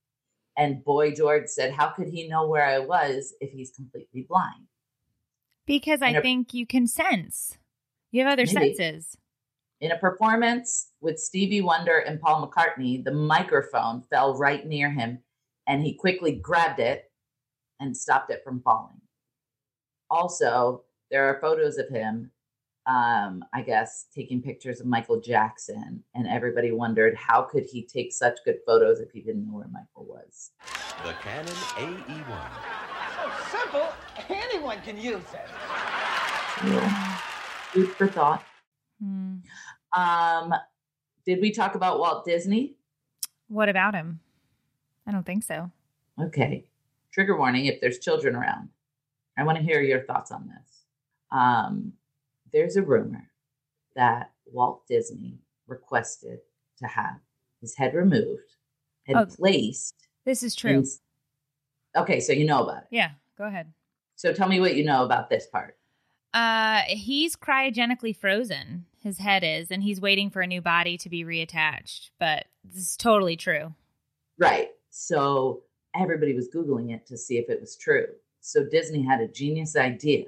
And 0.56 0.84
Boy 0.84 1.12
George 1.12 1.46
said, 1.46 1.72
How 1.72 1.90
could 1.90 2.08
he 2.08 2.28
know 2.28 2.46
where 2.46 2.64
I 2.64 2.80
was 2.80 3.34
if 3.40 3.50
he's 3.52 3.70
completely 3.70 4.26
blind? 4.28 4.66
Because 5.66 6.02
I 6.02 6.08
And 6.08 6.22
think 6.22 6.52
you 6.52 6.66
can 6.66 6.86
sense. 6.86 7.56
You 8.10 8.24
have 8.24 8.32
other 8.32 8.44
Maybe. 8.52 8.74
senses. 8.74 9.16
In 9.80 9.92
a 9.92 9.98
performance 9.98 10.90
with 11.00 11.18
Stevie 11.18 11.62
Wonder 11.62 11.98
and 11.98 12.20
Paul 12.20 12.46
McCartney, 12.46 13.02
the 13.02 13.12
microphone 13.12 14.02
fell 14.02 14.36
right 14.36 14.66
near 14.66 14.90
him 14.90 15.20
and 15.66 15.82
he 15.82 15.94
quickly 15.94 16.32
grabbed 16.32 16.80
it 16.80 17.10
and 17.80 17.96
stopped 17.96 18.30
it 18.30 18.42
from 18.44 18.60
falling. 18.62 19.00
Also, 20.10 20.82
there 21.10 21.24
are 21.26 21.40
photos 21.40 21.78
of 21.78 21.88
him, 21.88 22.30
um, 22.86 23.44
I 23.52 23.62
guess, 23.62 24.06
taking 24.14 24.42
pictures 24.42 24.80
of 24.80 24.86
Michael 24.86 25.20
Jackson, 25.20 26.02
and 26.14 26.26
everybody 26.26 26.72
wondered 26.72 27.16
how 27.16 27.42
could 27.42 27.64
he 27.64 27.82
take 27.82 28.12
such 28.12 28.38
good 28.44 28.58
photos 28.66 29.00
if 29.00 29.10
he 29.12 29.20
didn't 29.20 29.46
know 29.46 29.54
where 29.54 29.68
Michael 29.68 30.04
was. 30.04 30.50
The 31.04 31.12
Canon 31.22 31.46
AE1. 31.46 32.50
So 33.16 33.58
simple, 33.58 33.88
anyone 34.28 34.78
can 34.84 34.98
use 34.98 35.22
it. 35.32 35.48
Food 37.72 37.90
for 37.90 38.08
thought. 38.08 38.42
Hmm. 39.00 39.36
Um, 39.96 40.54
did 41.24 41.40
we 41.40 41.52
talk 41.52 41.74
about 41.74 41.98
Walt 41.98 42.24
Disney? 42.24 42.74
What 43.48 43.68
about 43.68 43.94
him? 43.94 44.20
I 45.06 45.12
don't 45.12 45.26
think 45.26 45.44
so. 45.44 45.70
Okay. 46.20 46.64
Trigger 47.12 47.36
warning 47.36 47.66
if 47.66 47.80
there's 47.80 47.98
children 47.98 48.34
around. 48.34 48.70
I 49.36 49.44
want 49.44 49.58
to 49.58 49.64
hear 49.64 49.80
your 49.80 50.02
thoughts 50.02 50.30
on 50.30 50.48
this. 50.48 50.84
Um, 51.30 51.92
there's 52.52 52.76
a 52.76 52.82
rumor 52.82 53.30
that 53.96 54.30
Walt 54.52 54.86
Disney 54.86 55.38
requested 55.66 56.38
to 56.78 56.86
have 56.86 57.20
his 57.60 57.76
head 57.76 57.94
removed 57.94 58.56
and 59.06 59.16
Oh. 59.16 59.26
placed. 59.26 59.94
This 60.24 60.42
is 60.42 60.54
true. 60.54 60.70
in- 60.70 60.86
okay, 61.96 62.20
so 62.20 62.32
you 62.32 62.44
know 62.44 62.62
about 62.64 62.82
it. 62.84 62.88
yeah, 62.90 63.12
go 63.36 63.44
ahead. 63.44 63.72
So 64.16 64.32
tell 64.32 64.48
me 64.48 64.60
what 64.60 64.76
you 64.76 64.84
know 64.84 65.04
about 65.04 65.30
this 65.30 65.46
part. 65.46 65.76
Uh, 66.34 66.82
he's 66.86 67.36
cryogenically 67.36 68.16
frozen. 68.16 68.86
His 69.02 69.18
head 69.18 69.42
is, 69.44 69.70
and 69.70 69.82
he's 69.82 70.00
waiting 70.00 70.30
for 70.30 70.40
a 70.40 70.46
new 70.46 70.62
body 70.62 70.96
to 70.98 71.08
be 71.10 71.24
reattached. 71.24 72.10
But 72.18 72.46
this 72.64 72.76
is 72.90 72.96
totally 72.96 73.36
true. 73.36 73.74
Right. 74.38 74.70
So 74.90 75.64
everybody 75.94 76.34
was 76.34 76.48
Googling 76.48 76.94
it 76.94 77.06
to 77.06 77.16
see 77.18 77.36
if 77.38 77.50
it 77.50 77.60
was 77.60 77.76
true. 77.76 78.06
So 78.40 78.64
Disney 78.64 79.02
had 79.02 79.20
a 79.20 79.28
genius 79.28 79.76
idea 79.76 80.26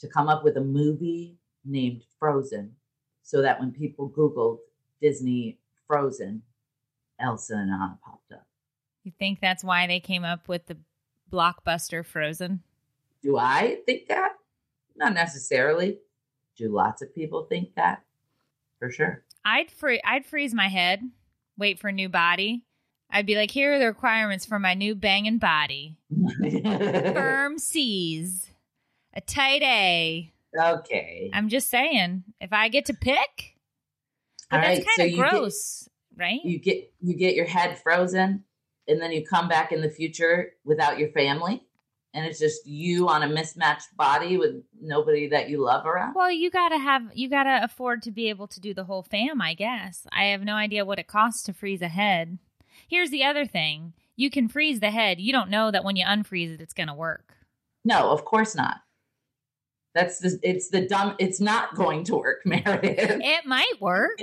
to 0.00 0.08
come 0.08 0.28
up 0.28 0.44
with 0.44 0.56
a 0.56 0.60
movie 0.60 1.36
named 1.64 2.04
Frozen 2.18 2.74
so 3.22 3.40
that 3.42 3.58
when 3.58 3.72
people 3.72 4.10
Googled 4.10 4.58
Disney 5.00 5.58
Frozen, 5.86 6.42
Elsa 7.20 7.54
and 7.54 7.70
Anna 7.70 7.98
popped 8.04 8.32
up. 8.32 8.46
You 9.02 9.12
think 9.18 9.40
that's 9.40 9.64
why 9.64 9.86
they 9.86 10.00
came 10.00 10.24
up 10.24 10.48
with 10.48 10.66
the 10.66 10.76
blockbuster 11.30 12.04
Frozen? 12.04 12.62
Do 13.22 13.38
I 13.38 13.78
think 13.86 14.08
that? 14.08 14.32
Not 14.96 15.14
necessarily. 15.14 15.98
Do 16.56 16.68
lots 16.68 17.02
of 17.02 17.14
people 17.14 17.44
think 17.44 17.74
that? 17.74 18.02
For 18.78 18.90
sure. 18.90 19.24
I'd 19.44 19.70
free 19.70 20.00
I'd 20.04 20.24
freeze 20.24 20.54
my 20.54 20.68
head, 20.68 21.02
wait 21.58 21.78
for 21.78 21.88
a 21.88 21.92
new 21.92 22.08
body. 22.08 22.64
I'd 23.10 23.26
be 23.26 23.36
like, 23.36 23.50
here 23.50 23.74
are 23.74 23.78
the 23.78 23.86
requirements 23.86 24.46
for 24.46 24.58
my 24.58 24.74
new 24.74 24.94
banging 24.94 25.38
body. 25.38 25.98
Firm 26.42 27.58
C's, 27.58 28.50
a 29.14 29.20
tight 29.20 29.62
A. 29.62 30.32
okay. 30.58 31.30
I'm 31.32 31.48
just 31.48 31.70
saying, 31.70 32.24
if 32.40 32.52
I 32.52 32.68
get 32.68 32.86
to 32.86 32.94
pick, 32.94 33.56
but 34.50 34.56
All 34.56 34.62
that's 34.62 34.78
right, 34.78 34.86
kind 34.86 34.96
so 34.96 35.04
of 35.04 35.10
get- 35.10 35.30
gross, 35.30 35.88
right? 36.16 36.40
you 36.44 36.58
get 36.58 36.92
you 37.00 37.16
get 37.16 37.34
your 37.34 37.46
head 37.46 37.78
frozen 37.82 38.44
and 38.86 39.00
then 39.00 39.12
you 39.12 39.24
come 39.24 39.48
back 39.48 39.72
in 39.72 39.80
the 39.80 39.90
future 39.90 40.52
without 40.64 40.98
your 40.98 41.08
family 41.10 41.62
and 42.12 42.24
it's 42.26 42.38
just 42.38 42.66
you 42.66 43.08
on 43.08 43.22
a 43.22 43.28
mismatched 43.28 43.96
body 43.96 44.36
with 44.36 44.62
nobody 44.80 45.26
that 45.28 45.48
you 45.48 45.58
love 45.60 45.84
around 45.86 46.12
well, 46.14 46.30
you 46.30 46.50
gotta 46.50 46.78
have 46.78 47.02
you 47.14 47.28
gotta 47.28 47.60
afford 47.64 48.02
to 48.02 48.10
be 48.12 48.28
able 48.28 48.46
to 48.48 48.60
do 48.60 48.72
the 48.74 48.84
whole 48.84 49.02
fam, 49.02 49.40
I 49.40 49.54
guess. 49.54 50.06
I 50.12 50.24
have 50.26 50.42
no 50.42 50.54
idea 50.54 50.84
what 50.84 50.98
it 51.00 51.08
costs 51.08 51.42
to 51.44 51.52
freeze 51.52 51.82
a 51.82 51.88
head. 51.88 52.38
Here's 52.88 53.10
the 53.10 53.24
other 53.24 53.46
thing: 53.46 53.94
you 54.14 54.30
can 54.30 54.46
freeze 54.48 54.78
the 54.80 54.90
head. 54.92 55.18
You 55.20 55.32
don't 55.32 55.50
know 55.50 55.70
that 55.72 55.82
when 55.84 55.96
you 55.96 56.04
unfreeze 56.04 56.52
it, 56.54 56.60
it's 56.60 56.74
gonna 56.74 56.94
work. 56.94 57.34
no 57.84 58.10
of 58.10 58.24
course 58.24 58.54
not 58.54 58.76
that's 59.94 60.18
the 60.18 60.38
it's 60.42 60.68
the 60.68 60.86
dumb 60.86 61.14
it's 61.18 61.40
not 61.40 61.74
going 61.74 62.04
to 62.04 62.16
work 62.16 62.42
meredith 62.44 63.20
It 63.22 63.46
might 63.46 63.80
work. 63.80 64.20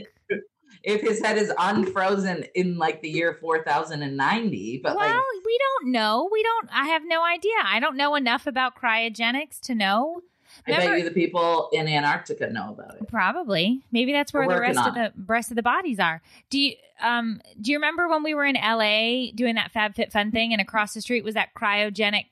if 0.83 1.01
his 1.01 1.21
head 1.21 1.37
is 1.37 1.51
unfrozen 1.57 2.45
in 2.55 2.77
like 2.77 3.01
the 3.01 3.09
year 3.09 3.33
4090 3.39 4.79
but 4.83 4.95
well, 4.95 5.07
like 5.07 5.15
we 5.45 5.57
don't 5.57 5.91
know. 5.91 6.29
We 6.31 6.43
don't. 6.43 6.69
I 6.71 6.87
have 6.87 7.03
no 7.05 7.23
idea. 7.23 7.51
I 7.63 7.79
don't 7.79 7.97
know 7.97 8.15
enough 8.15 8.47
about 8.47 8.75
cryogenics 8.75 9.59
to 9.61 9.75
know. 9.75 10.21
i 10.67 10.71
bet 10.71 10.97
you 10.97 11.03
the 11.03 11.11
people 11.11 11.69
in 11.71 11.87
antarctica 11.87 12.49
know 12.49 12.69
about 12.77 12.95
it 12.95 13.07
Probably. 13.07 13.81
Maybe 13.91 14.11
that's 14.11 14.33
where 14.33 14.47
We're 14.47 14.55
the 14.55 14.61
rest 14.61 14.79
of 14.79 14.93
the 14.93 15.13
rest 15.25 15.51
of 15.51 15.55
the 15.55 15.63
bodies 15.63 15.99
are. 15.99 16.21
Do 16.49 16.59
you 16.59 16.75
um 17.01 17.41
do 17.59 17.71
you 17.71 17.77
remember 17.77 18.07
when 18.07 18.23
we 18.23 18.33
were 18.33 18.45
in 18.45 18.55
LA 18.55 19.31
doing 19.33 19.55
that 19.55 19.71
Fab 19.71 19.95
Fit 19.95 20.11
Fun 20.11 20.31
thing 20.31 20.51
and 20.51 20.61
across 20.61 20.93
the 20.93 21.01
street 21.01 21.23
was 21.23 21.33
that 21.35 21.53
cryogenic 21.53 22.25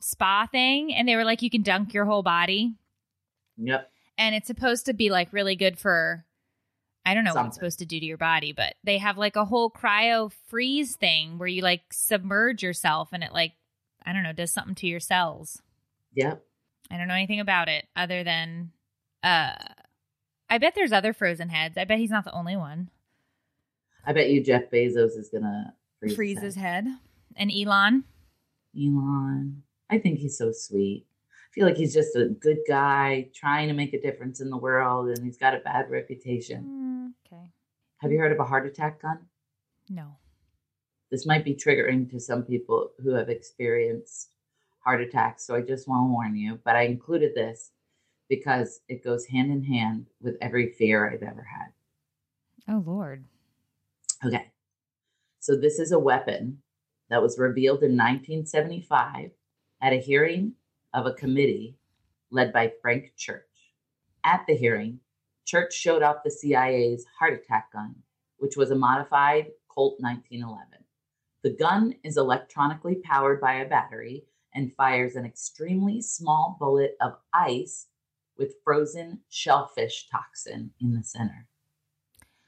spa 0.00 0.46
thing 0.50 0.94
and 0.94 1.08
they 1.08 1.16
were 1.16 1.24
like 1.24 1.42
you 1.42 1.50
can 1.50 1.62
dunk 1.62 1.92
your 1.94 2.04
whole 2.04 2.22
body 2.22 2.74
yep 3.56 3.90
and 4.18 4.34
it's 4.34 4.46
supposed 4.46 4.86
to 4.86 4.92
be 4.92 5.10
like 5.10 5.32
really 5.32 5.56
good 5.56 5.78
for 5.78 6.24
I 7.06 7.14
don't 7.14 7.24
know 7.24 7.32
what 7.32 7.46
it's 7.46 7.54
supposed 7.54 7.78
to 7.78 7.86
do 7.86 7.98
to 7.98 8.04
your 8.04 8.18
body, 8.18 8.52
but 8.52 8.74
they 8.84 8.98
have 8.98 9.16
like 9.16 9.36
a 9.36 9.44
whole 9.46 9.70
cryo 9.70 10.30
freeze 10.48 10.94
thing 10.94 11.38
where 11.38 11.48
you 11.48 11.62
like 11.62 11.80
submerge 11.90 12.62
yourself 12.62 13.08
and 13.12 13.24
it 13.24 13.32
like 13.32 13.52
I 14.04 14.12
don't 14.12 14.22
know, 14.24 14.34
does 14.34 14.50
something 14.50 14.74
to 14.74 14.86
your 14.86 15.00
cells. 15.00 15.62
Yep. 16.14 16.44
I 16.90 16.98
don't 16.98 17.08
know 17.08 17.14
anything 17.14 17.40
about 17.40 17.68
it 17.70 17.86
other 17.96 18.24
than 18.24 18.72
uh 19.22 19.54
I 20.50 20.58
bet 20.58 20.74
there's 20.74 20.92
other 20.92 21.14
frozen 21.14 21.48
heads. 21.48 21.78
I 21.78 21.84
bet 21.84 21.98
he's 21.98 22.10
not 22.10 22.24
the 22.24 22.34
only 22.34 22.56
one. 22.56 22.90
I 24.04 24.12
bet 24.12 24.28
you 24.28 24.44
Jeff 24.44 24.70
Bezos 24.70 25.16
is 25.16 25.30
gonna 25.32 25.74
freeze, 26.00 26.14
Freeze 26.14 26.36
his 26.36 26.54
his 26.54 26.62
head. 26.62 26.84
head. 26.84 26.98
And 27.36 27.50
Elon. 27.50 28.04
Elon. 28.76 29.62
I 29.90 29.98
think 29.98 30.18
he's 30.18 30.36
so 30.36 30.52
sweet. 30.52 31.06
I 31.30 31.54
feel 31.54 31.66
like 31.66 31.76
he's 31.76 31.94
just 31.94 32.14
a 32.14 32.28
good 32.28 32.58
guy 32.68 33.28
trying 33.34 33.68
to 33.68 33.74
make 33.74 33.94
a 33.94 34.00
difference 34.00 34.40
in 34.40 34.50
the 34.50 34.56
world, 34.56 35.08
and 35.08 35.24
he's 35.24 35.38
got 35.38 35.54
a 35.54 35.60
bad 35.60 35.90
reputation. 35.90 37.14
Mm, 37.24 37.32
okay. 37.32 37.50
Have 37.98 38.12
you 38.12 38.18
heard 38.18 38.32
of 38.32 38.40
a 38.40 38.44
heart 38.44 38.66
attack 38.66 39.02
gun? 39.02 39.20
No. 39.88 40.16
This 41.10 41.26
might 41.26 41.44
be 41.44 41.54
triggering 41.54 42.10
to 42.10 42.20
some 42.20 42.42
people 42.42 42.90
who 43.02 43.14
have 43.14 43.30
experienced 43.30 44.30
heart 44.84 45.00
attacks, 45.00 45.46
so 45.46 45.54
I 45.54 45.62
just 45.62 45.88
want 45.88 46.08
to 46.08 46.12
warn 46.12 46.36
you. 46.36 46.58
But 46.64 46.76
I 46.76 46.82
included 46.82 47.34
this 47.34 47.72
because 48.28 48.80
it 48.88 49.02
goes 49.02 49.26
hand 49.26 49.50
in 49.50 49.64
hand 49.64 50.06
with 50.20 50.36
every 50.42 50.72
fear 50.72 51.10
I've 51.10 51.22
ever 51.22 51.44
had. 51.44 52.74
Oh 52.74 52.82
Lord. 52.86 53.24
Okay. 54.24 54.52
So 55.40 55.56
this 55.56 55.78
is 55.78 55.92
a 55.92 55.98
weapon 55.98 56.58
that 57.08 57.22
was 57.22 57.38
revealed 57.38 57.82
in 57.82 57.96
1975 57.96 59.30
at 59.80 59.92
a 59.92 60.00
hearing 60.00 60.54
of 60.94 61.06
a 61.06 61.14
committee 61.14 61.76
led 62.30 62.52
by 62.52 62.72
Frank 62.82 63.12
Church. 63.16 63.44
At 64.24 64.44
the 64.46 64.56
hearing, 64.56 65.00
Church 65.44 65.72
showed 65.72 66.02
off 66.02 66.22
the 66.24 66.30
CIA's 66.30 67.06
heart 67.18 67.34
attack 67.34 67.72
gun, 67.72 67.94
which 68.38 68.56
was 68.56 68.70
a 68.70 68.76
modified 68.76 69.46
Colt 69.68 69.96
1911. 70.00 70.84
The 71.42 71.50
gun 71.50 71.94
is 72.02 72.16
electronically 72.16 72.96
powered 72.96 73.40
by 73.40 73.54
a 73.54 73.68
battery 73.68 74.24
and 74.54 74.74
fires 74.76 75.14
an 75.14 75.24
extremely 75.24 76.02
small 76.02 76.56
bullet 76.58 76.96
of 77.00 77.14
ice 77.32 77.86
with 78.36 78.56
frozen 78.64 79.20
shellfish 79.28 80.08
toxin 80.10 80.72
in 80.80 80.94
the 80.94 81.02
center. 81.02 81.46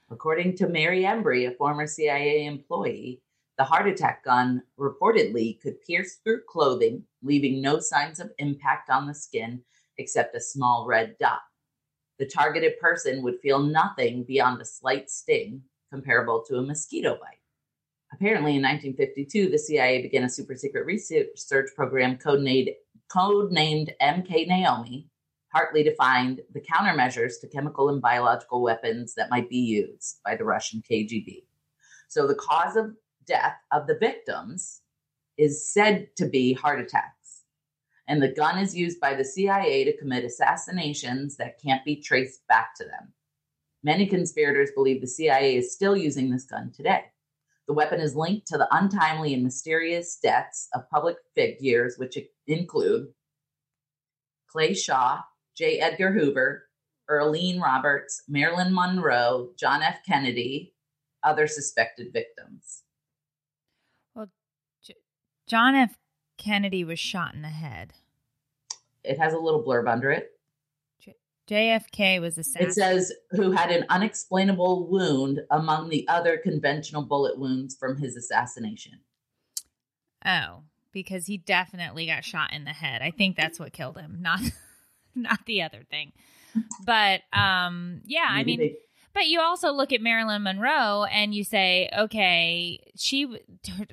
According 0.09 0.57
to 0.57 0.67
Mary 0.67 1.03
Embree, 1.03 1.47
a 1.47 1.55
former 1.55 1.87
CIA 1.87 2.45
employee, 2.45 3.21
the 3.61 3.65
heart 3.65 3.87
attack 3.87 4.23
gun 4.23 4.63
reportedly 4.79 5.61
could 5.61 5.79
pierce 5.83 6.15
through 6.15 6.41
clothing, 6.49 7.03
leaving 7.21 7.61
no 7.61 7.79
signs 7.79 8.19
of 8.19 8.31
impact 8.39 8.89
on 8.89 9.05
the 9.05 9.13
skin 9.13 9.61
except 9.99 10.35
a 10.35 10.41
small 10.41 10.87
red 10.87 11.15
dot. 11.19 11.41
The 12.17 12.25
targeted 12.25 12.79
person 12.79 13.21
would 13.21 13.39
feel 13.39 13.59
nothing 13.59 14.23
beyond 14.23 14.59
a 14.59 14.65
slight 14.65 15.11
sting, 15.11 15.61
comparable 15.91 16.43
to 16.47 16.57
a 16.57 16.63
mosquito 16.63 17.19
bite. 17.21 17.37
Apparently, 18.11 18.55
in 18.55 18.63
1952, 18.63 19.51
the 19.51 19.59
CIA 19.59 20.01
began 20.01 20.23
a 20.23 20.29
super 20.29 20.55
secret 20.55 20.87
research 20.87 21.69
program 21.75 22.17
codenamed, 22.17 22.73
codenamed 23.15 23.91
MK 24.01 24.47
Naomi, 24.47 25.07
partly 25.51 25.83
to 25.83 25.95
find 25.97 26.41
the 26.51 26.61
countermeasures 26.61 27.33
to 27.41 27.47
chemical 27.47 27.89
and 27.89 28.01
biological 28.01 28.63
weapons 28.63 29.13
that 29.13 29.29
might 29.29 29.49
be 29.49 29.57
used 29.57 30.19
by 30.25 30.35
the 30.35 30.45
Russian 30.45 30.81
KGB. 30.81 31.43
So, 32.07 32.25
the 32.25 32.33
cause 32.33 32.75
of 32.75 32.95
death 33.31 33.55
of 33.71 33.87
the 33.87 33.97
victims 33.97 34.81
is 35.37 35.71
said 35.71 36.09
to 36.17 36.25
be 36.25 36.51
heart 36.53 36.81
attacks. 36.81 37.43
And 38.07 38.21
the 38.21 38.27
gun 38.27 38.59
is 38.59 38.75
used 38.75 38.99
by 38.99 39.13
the 39.13 39.23
CIA 39.23 39.85
to 39.85 39.97
commit 39.97 40.25
assassinations 40.25 41.37
that 41.37 41.61
can't 41.63 41.85
be 41.85 42.01
traced 42.01 42.45
back 42.47 42.75
to 42.75 42.83
them. 42.83 43.13
Many 43.83 44.05
conspirators 44.05 44.71
believe 44.75 44.99
the 44.99 45.07
CIA 45.07 45.55
is 45.55 45.73
still 45.73 45.95
using 45.95 46.29
this 46.29 46.43
gun 46.43 46.73
today. 46.75 47.05
The 47.67 47.73
weapon 47.73 48.01
is 48.01 48.17
linked 48.17 48.47
to 48.47 48.57
the 48.57 48.67
untimely 48.75 49.33
and 49.33 49.43
mysterious 49.43 50.17
deaths 50.21 50.67
of 50.75 50.89
public 50.89 51.15
figures, 51.35 51.95
which 51.97 52.17
include 52.47 53.07
Clay 54.49 54.73
Shaw, 54.73 55.21
J. 55.55 55.79
Edgar 55.79 56.11
Hoover, 56.11 56.65
Earlene 57.09 57.61
Roberts, 57.61 58.23
Marilyn 58.27 58.73
Monroe, 58.73 59.51
John 59.57 59.81
F. 59.81 59.99
Kennedy, 60.05 60.73
other 61.23 61.47
suspected 61.47 62.11
victims. 62.11 62.83
John 65.51 65.75
F. 65.75 65.97
Kennedy 66.37 66.85
was 66.85 66.97
shot 66.97 67.33
in 67.33 67.41
the 67.41 67.49
head. 67.49 67.91
It 69.03 69.19
has 69.19 69.33
a 69.33 69.37
little 69.37 69.61
blurb 69.61 69.91
under 69.91 70.09
it. 70.09 70.31
JFK 71.49 72.21
was 72.21 72.37
assassinated. 72.37 72.69
It 72.69 72.73
says, 72.73 73.11
who 73.31 73.51
had 73.51 73.69
an 73.69 73.85
unexplainable 73.89 74.87
wound 74.87 75.41
among 75.51 75.89
the 75.89 76.07
other 76.07 76.37
conventional 76.37 77.01
bullet 77.01 77.37
wounds 77.37 77.75
from 77.75 77.97
his 77.97 78.15
assassination. 78.15 79.01
Oh, 80.25 80.63
because 80.93 81.25
he 81.25 81.37
definitely 81.37 82.05
got 82.05 82.23
shot 82.23 82.53
in 82.53 82.63
the 82.63 82.71
head. 82.71 83.01
I 83.01 83.11
think 83.11 83.35
that's 83.35 83.59
what 83.59 83.73
killed 83.73 83.97
him, 83.97 84.19
not 84.21 84.39
not 85.15 85.45
the 85.45 85.63
other 85.63 85.83
thing. 85.89 86.13
But 86.85 87.23
um 87.33 87.99
yeah, 88.05 88.27
I 88.29 88.45
mean 88.45 88.59
they- 88.59 88.75
but 89.13 89.27
you 89.27 89.41
also 89.41 89.71
look 89.71 89.91
at 89.91 90.01
Marilyn 90.01 90.43
Monroe 90.43 91.05
and 91.11 91.33
you 91.33 91.43
say, 91.43 91.89
okay, 91.97 92.79
she 92.95 93.27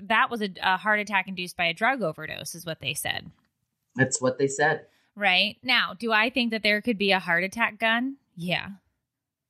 that 0.02 0.30
was 0.30 0.42
a, 0.42 0.50
a 0.62 0.76
heart 0.76 1.00
attack 1.00 1.28
induced 1.28 1.56
by 1.56 1.66
a 1.66 1.74
drug 1.74 2.02
overdose 2.02 2.54
is 2.54 2.64
what 2.66 2.80
they 2.80 2.94
said. 2.94 3.30
that's 3.96 4.20
what 4.20 4.38
they 4.38 4.48
said. 4.48 4.86
Right. 5.16 5.56
Now, 5.62 5.94
do 5.98 6.12
I 6.12 6.30
think 6.30 6.52
that 6.52 6.62
there 6.62 6.80
could 6.80 6.98
be 6.98 7.10
a 7.10 7.18
heart 7.18 7.42
attack 7.42 7.78
gun? 7.80 8.16
Yeah. 8.36 8.68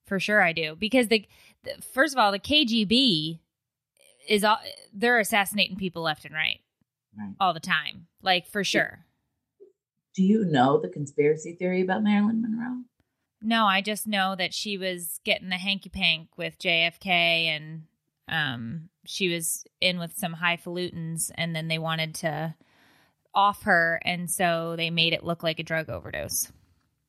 For 0.07 0.19
sure 0.19 0.41
I 0.41 0.51
do. 0.53 0.75
Because 0.75 1.07
the, 1.09 1.27
the 1.63 1.75
first 1.93 2.15
of 2.15 2.19
all, 2.19 2.31
the 2.31 2.39
KGB 2.39 3.39
is 4.27 4.43
all 4.43 4.57
they're 4.93 5.19
assassinating 5.19 5.77
people 5.77 6.01
left 6.01 6.25
and 6.25 6.33
right 6.33 6.59
Right. 7.17 7.33
all 7.39 7.53
the 7.53 7.59
time. 7.59 8.07
Like 8.23 8.47
for 8.47 8.63
sure. 8.63 9.05
Do 10.15 10.23
you 10.23 10.43
know 10.45 10.79
the 10.79 10.89
conspiracy 10.89 11.53
theory 11.53 11.81
about 11.81 12.01
Marilyn 12.03 12.41
Monroe? 12.41 12.81
No, 13.41 13.65
I 13.65 13.81
just 13.81 14.05
know 14.05 14.35
that 14.35 14.53
she 14.53 14.77
was 14.77 15.19
getting 15.23 15.49
the 15.49 15.55
hanky 15.57 15.89
pank 15.89 16.29
with 16.37 16.59
JFK 16.59 17.07
and 17.07 17.83
um 18.27 18.89
she 19.05 19.27
was 19.33 19.65
in 19.81 19.97
with 19.97 20.15
some 20.17 20.35
highfalutins 20.35 21.31
and 21.35 21.55
then 21.55 21.67
they 21.67 21.79
wanted 21.79 22.13
to 22.15 22.53
off 23.33 23.63
her 23.63 23.99
and 24.03 24.29
so 24.29 24.75
they 24.75 24.89
made 24.89 25.13
it 25.13 25.23
look 25.23 25.41
like 25.43 25.59
a 25.59 25.63
drug 25.63 25.89
overdose. 25.89 26.51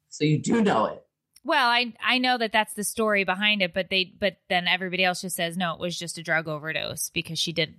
So 0.08 0.24
you 0.24 0.38
do 0.40 0.62
know 0.62 0.86
it. 0.86 1.02
Well, 1.44 1.68
I 1.68 1.94
I 2.02 2.18
know 2.18 2.38
that 2.38 2.52
that's 2.52 2.74
the 2.74 2.84
story 2.84 3.24
behind 3.24 3.62
it, 3.62 3.72
but 3.72 3.88
they 3.90 4.12
but 4.18 4.36
then 4.48 4.68
everybody 4.68 5.04
else 5.04 5.22
just 5.22 5.36
says 5.36 5.56
no, 5.56 5.74
it 5.74 5.80
was 5.80 5.98
just 5.98 6.18
a 6.18 6.22
drug 6.22 6.48
overdose 6.48 7.10
because 7.10 7.38
she 7.38 7.52
did, 7.52 7.74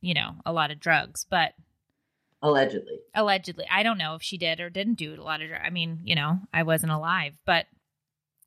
you 0.00 0.14
know, 0.14 0.36
a 0.44 0.52
lot 0.52 0.70
of 0.70 0.80
drugs. 0.80 1.26
But 1.28 1.52
Allegedly. 2.42 2.98
allegedly, 3.14 3.66
I 3.70 3.82
don't 3.82 3.98
know 3.98 4.14
if 4.14 4.22
she 4.22 4.38
did 4.38 4.60
or 4.60 4.70
didn't 4.70 4.94
do 4.98 5.14
a 5.14 5.22
lot 5.22 5.40
of 5.42 5.48
drugs. 5.48 5.64
I 5.66 5.70
mean, 5.70 6.00
you 6.04 6.14
know, 6.14 6.40
I 6.52 6.62
wasn't 6.62 6.92
alive, 6.92 7.34
but 7.44 7.66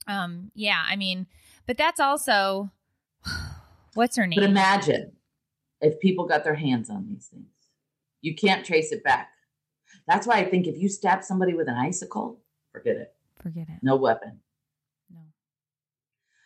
um, 0.09 0.51
yeah, 0.55 0.83
I 0.85 0.95
mean, 0.95 1.27
but 1.65 1.77
that's 1.77 1.99
also 1.99 2.71
what's 3.93 4.17
her 4.17 4.27
name? 4.27 4.39
But 4.39 4.49
imagine 4.49 5.13
if 5.81 5.99
people 5.99 6.25
got 6.25 6.43
their 6.43 6.55
hands 6.55 6.89
on 6.89 7.07
these 7.07 7.27
things. 7.27 7.45
You 8.21 8.35
can't 8.35 8.65
trace 8.65 8.91
it 8.91 9.03
back. 9.03 9.29
That's 10.07 10.27
why 10.27 10.37
I 10.37 10.45
think 10.45 10.67
if 10.67 10.77
you 10.77 10.89
stab 10.89 11.23
somebody 11.23 11.53
with 11.53 11.69
an 11.69 11.75
icicle, 11.75 12.41
forget 12.71 12.97
it. 12.97 13.13
Forget 13.41 13.67
it. 13.69 13.79
No 13.81 13.95
weapon. 13.95 14.39
No. 15.09 15.19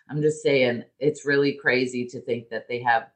I'm 0.09 0.21
just 0.21 0.43
saying 0.43 0.83
it's 0.99 1.25
really 1.25 1.53
crazy 1.53 2.05
to 2.07 2.21
think 2.21 2.49
that 2.49 2.67
they 2.67 2.81
have 2.83 3.07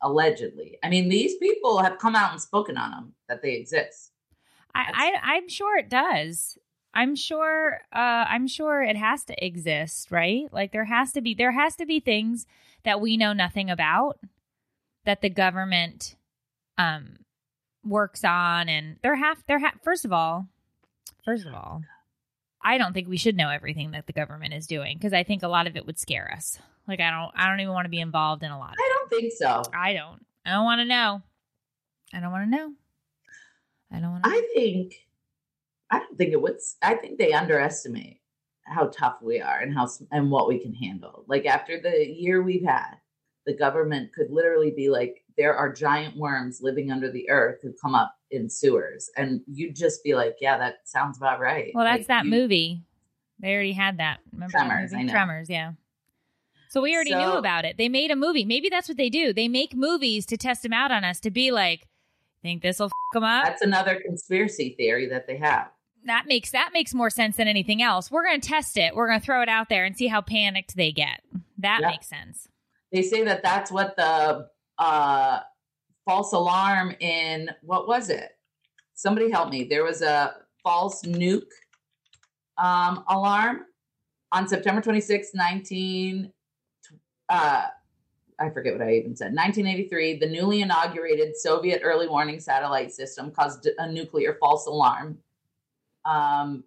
allegedly. 0.00 0.78
I 0.82 0.88
mean, 0.88 1.08
these 1.08 1.36
people 1.36 1.82
have 1.82 1.98
come 1.98 2.16
out 2.16 2.32
and 2.32 2.40
spoken 2.40 2.78
on 2.78 2.90
them 2.90 3.12
that 3.28 3.42
they 3.42 3.54
exist. 3.54 4.12
I, 4.74 5.12
I 5.22 5.34
I'm 5.34 5.48
sure 5.48 5.76
it 5.76 5.90
does. 5.90 6.56
I'm 6.92 7.14
sure 7.14 7.80
uh 7.92 8.24
I'm 8.28 8.46
sure 8.46 8.82
it 8.82 8.96
has 8.96 9.24
to 9.24 9.44
exist, 9.44 10.10
right? 10.10 10.52
Like 10.52 10.72
there 10.72 10.84
has 10.86 11.12
to 11.12 11.20
be 11.20 11.34
there 11.34 11.52
has 11.52 11.76
to 11.76 11.86
be 11.86 12.00
things 12.00 12.46
that 12.84 13.00
we 13.00 13.16
know 13.16 13.32
nothing 13.32 13.70
about 13.70 14.18
that 15.04 15.20
the 15.20 15.30
government 15.30 16.16
um 16.78 17.18
works 17.84 18.24
on 18.24 18.68
and 18.68 18.96
there 19.02 19.16
have 19.16 19.42
there 19.46 19.58
ha- 19.58 19.72
first 19.82 20.04
of 20.04 20.12
all 20.12 20.46
first 21.24 21.46
of 21.46 21.54
all 21.54 21.82
I 22.62 22.76
don't 22.76 22.92
think 22.92 23.08
we 23.08 23.16
should 23.16 23.36
know 23.36 23.48
everything 23.48 23.92
that 23.92 24.06
the 24.06 24.12
government 24.12 24.52
is 24.52 24.66
doing 24.66 24.98
because 24.98 25.14
I 25.14 25.22
think 25.22 25.42
a 25.42 25.48
lot 25.48 25.66
of 25.66 25.76
it 25.76 25.86
would 25.86 25.98
scare 25.98 26.30
us. 26.36 26.58
Like 26.86 27.00
I 27.00 27.10
don't 27.10 27.32
I 27.34 27.48
don't 27.48 27.60
even 27.60 27.72
want 27.72 27.86
to 27.86 27.90
be 27.90 28.00
involved 28.00 28.42
in 28.42 28.50
a 28.50 28.58
lot 28.58 28.72
of 28.72 28.76
I 28.78 28.88
don't 28.98 29.08
think 29.08 29.32
so. 29.32 29.62
I 29.74 29.94
don't. 29.94 30.24
I 30.44 30.50
don't 30.52 30.64
want 30.64 30.80
to 30.80 30.84
know. 30.84 31.22
I 32.12 32.20
don't 32.20 32.32
want 32.32 32.50
to 32.50 32.56
know. 32.56 32.72
I 33.92 34.00
don't 34.00 34.10
want 34.10 34.24
to 34.24 34.30
I 34.30 34.48
think 34.54 35.06
I 35.90 35.98
don't 35.98 36.16
think 36.16 36.32
it 36.32 36.40
would. 36.40 36.56
I 36.82 36.94
think 36.94 37.18
they 37.18 37.32
underestimate 37.32 38.20
how 38.64 38.86
tough 38.88 39.16
we 39.22 39.40
are 39.40 39.58
and 39.60 39.74
how 39.74 39.88
and 40.12 40.30
what 40.30 40.48
we 40.48 40.58
can 40.58 40.74
handle. 40.74 41.24
Like 41.26 41.46
after 41.46 41.80
the 41.80 42.06
year 42.06 42.42
we've 42.42 42.64
had, 42.64 42.94
the 43.46 43.54
government 43.54 44.12
could 44.12 44.30
literally 44.30 44.70
be 44.70 44.88
like, 44.88 45.24
there 45.36 45.56
are 45.56 45.72
giant 45.72 46.16
worms 46.16 46.60
living 46.62 46.92
under 46.92 47.10
the 47.10 47.28
earth 47.30 47.60
who 47.62 47.72
come 47.82 47.94
up 47.94 48.14
in 48.30 48.48
sewers, 48.48 49.10
and 49.16 49.40
you'd 49.46 49.74
just 49.74 50.04
be 50.04 50.14
like, 50.14 50.36
yeah, 50.40 50.56
that 50.58 50.76
sounds 50.84 51.16
about 51.16 51.40
right. 51.40 51.72
Well, 51.74 51.84
that's 51.84 52.00
Like, 52.00 52.06
that 52.08 52.24
you- 52.24 52.30
movie. 52.30 52.82
They 53.40 53.54
already 53.54 53.72
had 53.72 53.96
that. 53.98 54.20
Remember 54.32 54.52
Tremors, 54.52 54.90
that 54.90 54.98
I 54.98 55.02
know. 55.04 55.12
Tremors, 55.12 55.48
yeah. 55.48 55.72
So 56.68 56.82
we 56.82 56.94
already 56.94 57.14
knew 57.14 57.32
about 57.32 57.64
it. 57.64 57.78
They 57.78 57.88
made 57.88 58.10
a 58.10 58.16
movie. 58.16 58.44
Maybe 58.44 58.68
that's 58.68 58.86
what 58.86 58.98
they 58.98 59.08
do. 59.08 59.32
They 59.32 59.48
make 59.48 59.74
movies 59.74 60.26
to 60.26 60.36
test 60.36 60.62
them 60.62 60.74
out 60.74 60.92
on 60.92 61.04
us 61.04 61.18
to 61.20 61.30
be 61.30 61.50
like, 61.50 61.88
Think 62.42 62.62
this 62.62 62.78
will 62.78 62.86
f 62.86 62.92
them 63.12 63.24
up? 63.24 63.44
That's 63.44 63.62
another 63.62 64.00
conspiracy 64.00 64.74
theory 64.78 65.06
that 65.08 65.26
they 65.26 65.36
have. 65.36 65.70
That 66.06 66.24
makes 66.26 66.50
that 66.52 66.70
makes 66.72 66.94
more 66.94 67.10
sense 67.10 67.36
than 67.36 67.48
anything 67.48 67.82
else. 67.82 68.10
We're 68.10 68.24
going 68.24 68.40
to 68.40 68.48
test 68.48 68.76
it. 68.76 68.94
We're 68.94 69.06
going 69.08 69.20
to 69.20 69.24
throw 69.24 69.42
it 69.42 69.48
out 69.48 69.68
there 69.68 69.84
and 69.84 69.96
see 69.96 70.06
how 70.06 70.20
panicked 70.20 70.76
they 70.76 70.92
get. 70.92 71.20
That 71.58 71.80
Yeah. 71.82 71.88
makes 71.88 72.08
sense. 72.08 72.48
They 72.92 73.02
say 73.02 73.22
that 73.24 73.42
that's 73.42 73.70
what 73.70 73.96
the 73.96 74.48
uh, 74.78 75.40
false 76.06 76.32
alarm 76.32 76.94
in 77.00 77.50
what 77.62 77.86
was 77.86 78.10
it? 78.10 78.30
Somebody 78.94 79.30
help 79.30 79.50
me. 79.50 79.64
There 79.64 79.84
was 79.84 80.02
a 80.02 80.34
false 80.62 81.02
nuke 81.02 81.42
um, 82.58 83.04
alarm 83.08 83.66
on 84.32 84.48
September 84.48 84.80
26, 84.80 85.30
19. 85.34 86.32
Uh, 87.28 87.66
I 88.38 88.50
forget 88.50 88.72
what 88.76 88.82
I 88.86 88.94
even 88.94 89.14
said. 89.14 89.34
1983, 89.34 90.18
the 90.18 90.26
newly 90.26 90.62
inaugurated 90.62 91.36
Soviet 91.36 91.80
early 91.84 92.08
warning 92.08 92.40
satellite 92.40 92.92
system 92.92 93.30
caused 93.30 93.68
a 93.78 93.90
nuclear 93.90 94.36
false 94.40 94.66
alarm. 94.66 95.18
Um, 96.10 96.64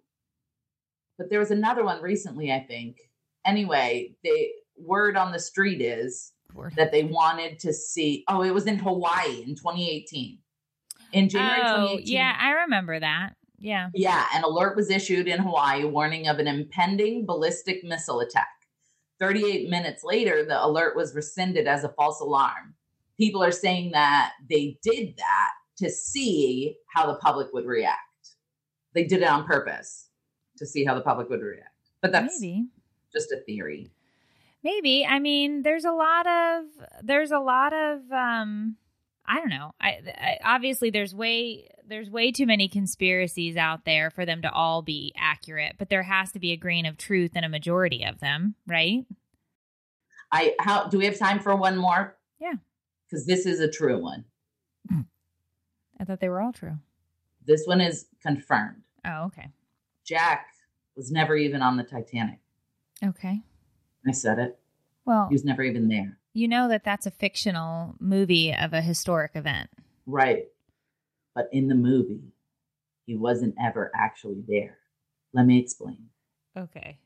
but 1.18 1.30
there 1.30 1.38
was 1.38 1.50
another 1.50 1.84
one 1.84 2.02
recently, 2.02 2.52
I 2.52 2.60
think. 2.60 2.98
Anyway, 3.46 4.16
the 4.24 4.48
word 4.76 5.16
on 5.16 5.32
the 5.32 5.38
street 5.38 5.80
is 5.80 6.32
Word. 6.54 6.74
that 6.76 6.92
they 6.92 7.04
wanted 7.04 7.58
to 7.60 7.72
see. 7.72 8.24
Oh, 8.28 8.42
it 8.42 8.52
was 8.52 8.66
in 8.66 8.78
Hawaii 8.78 9.42
in 9.42 9.54
2018. 9.54 10.38
In 11.12 11.28
January 11.28 11.60
Oh, 11.62 11.76
2018. 11.98 12.14
yeah, 12.14 12.36
I 12.40 12.50
remember 12.50 12.98
that. 12.98 13.34
Yeah. 13.60 13.88
Yeah, 13.94 14.26
an 14.34 14.42
alert 14.44 14.76
was 14.76 14.90
issued 14.90 15.28
in 15.28 15.40
Hawaii 15.40 15.84
warning 15.84 16.26
of 16.26 16.38
an 16.38 16.48
impending 16.48 17.24
ballistic 17.26 17.84
missile 17.84 18.20
attack. 18.20 18.48
38 19.20 19.70
minutes 19.70 20.02
later, 20.02 20.44
the 20.44 20.64
alert 20.64 20.96
was 20.96 21.14
rescinded 21.14 21.68
as 21.68 21.84
a 21.84 21.88
false 21.90 22.20
alarm. 22.20 22.74
People 23.16 23.42
are 23.44 23.52
saying 23.52 23.92
that 23.92 24.32
they 24.50 24.76
did 24.82 25.16
that 25.16 25.50
to 25.78 25.88
see 25.90 26.76
how 26.92 27.06
the 27.06 27.18
public 27.18 27.52
would 27.52 27.64
react. 27.66 28.00
They 28.94 29.04
did 29.04 29.22
it 29.22 29.28
on 29.28 29.44
purpose 29.44 30.08
to 30.58 30.66
see 30.66 30.84
how 30.84 30.94
the 30.94 31.00
public 31.00 31.28
would 31.28 31.42
react. 31.42 31.68
But 32.00 32.12
that's 32.12 32.40
Maybe. 32.40 32.68
just 33.12 33.32
a 33.32 33.38
theory. 33.38 33.90
Maybe. 34.62 35.04
I 35.04 35.18
mean, 35.18 35.62
there's 35.62 35.84
a 35.84 35.92
lot 35.92 36.26
of 36.26 36.64
there's 37.02 37.30
a 37.30 37.38
lot 37.38 37.72
of 37.72 38.00
um 38.10 38.76
I 39.26 39.38
don't 39.38 39.50
know. 39.50 39.72
I, 39.80 39.98
I 40.16 40.38
obviously 40.44 40.90
there's 40.90 41.14
way 41.14 41.68
there's 41.86 42.10
way 42.10 42.32
too 42.32 42.46
many 42.46 42.68
conspiracies 42.68 43.56
out 43.56 43.84
there 43.84 44.10
for 44.10 44.24
them 44.24 44.42
to 44.42 44.50
all 44.50 44.82
be 44.82 45.12
accurate, 45.16 45.76
but 45.78 45.90
there 45.90 46.02
has 46.02 46.32
to 46.32 46.38
be 46.38 46.52
a 46.52 46.56
grain 46.56 46.86
of 46.86 46.96
truth 46.96 47.36
in 47.36 47.44
a 47.44 47.48
majority 47.48 48.04
of 48.04 48.20
them, 48.20 48.54
right? 48.66 49.04
I 50.32 50.54
how 50.60 50.88
do 50.88 50.98
we 50.98 51.04
have 51.06 51.18
time 51.18 51.40
for 51.40 51.54
one 51.54 51.76
more? 51.76 52.16
Yeah. 52.40 52.54
Because 53.08 53.26
this 53.26 53.46
is 53.46 53.60
a 53.60 53.70
true 53.70 54.00
one. 54.00 54.24
I 56.00 56.04
thought 56.04 56.20
they 56.20 56.28
were 56.28 56.40
all 56.40 56.52
true. 56.52 56.78
This 57.46 57.64
one 57.66 57.80
is 57.80 58.06
confirmed. 58.22 58.83
Oh, 59.04 59.24
okay. 59.26 59.48
Jack 60.06 60.46
was 60.96 61.10
never 61.10 61.36
even 61.36 61.62
on 61.62 61.76
the 61.76 61.84
Titanic. 61.84 62.38
Okay. 63.04 63.40
I 64.06 64.12
said 64.12 64.38
it. 64.38 64.58
Well, 65.04 65.28
He 65.28 65.34
was 65.34 65.44
never 65.44 65.62
even 65.62 65.88
there. 65.88 66.18
you 66.32 66.48
know 66.48 66.68
that 66.68 66.84
that's 66.84 67.06
a 67.06 67.10
fictional 67.10 67.94
movie 68.00 68.54
of 68.54 68.72
a 68.72 68.80
historic 68.80 69.32
event. 69.34 69.70
Right. 70.06 70.46
But 71.34 71.48
in 71.52 71.68
the 71.68 71.74
movie, 71.74 72.22
he 73.06 73.16
wasn't 73.16 73.54
ever 73.62 73.90
actually 73.94 74.42
there. 74.48 74.78
Let 75.32 75.46
me 75.46 75.58
explain. 75.58 76.06
Okay. 76.56 76.98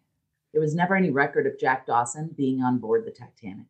There 0.53 0.61
was 0.61 0.74
never 0.74 0.94
any 0.96 1.11
record 1.11 1.46
of 1.46 1.59
Jack 1.59 1.86
Dawson 1.86 2.34
being 2.36 2.62
on 2.62 2.78
board 2.78 3.05
the 3.07 3.11
Titanic. 3.11 3.66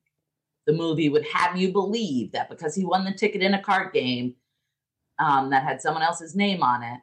The 0.67 0.73
movie 0.75 1.09
would 1.09 1.27
have 1.33 1.57
you 1.57 1.73
believe 1.73 2.33
that 2.33 2.49
because 2.51 2.75
he 2.75 2.85
won 2.85 3.05
the 3.05 3.13
ticket 3.13 3.43
in 3.43 3.55
a 3.55 3.63
card 3.63 3.93
game 3.93 4.35
um, 5.19 5.51
that 5.51 5.63
had 5.65 5.81
someone 5.81 6.03
else's 6.03 6.37
name 6.37 6.63
on 6.63 6.83
it, 6.83 6.99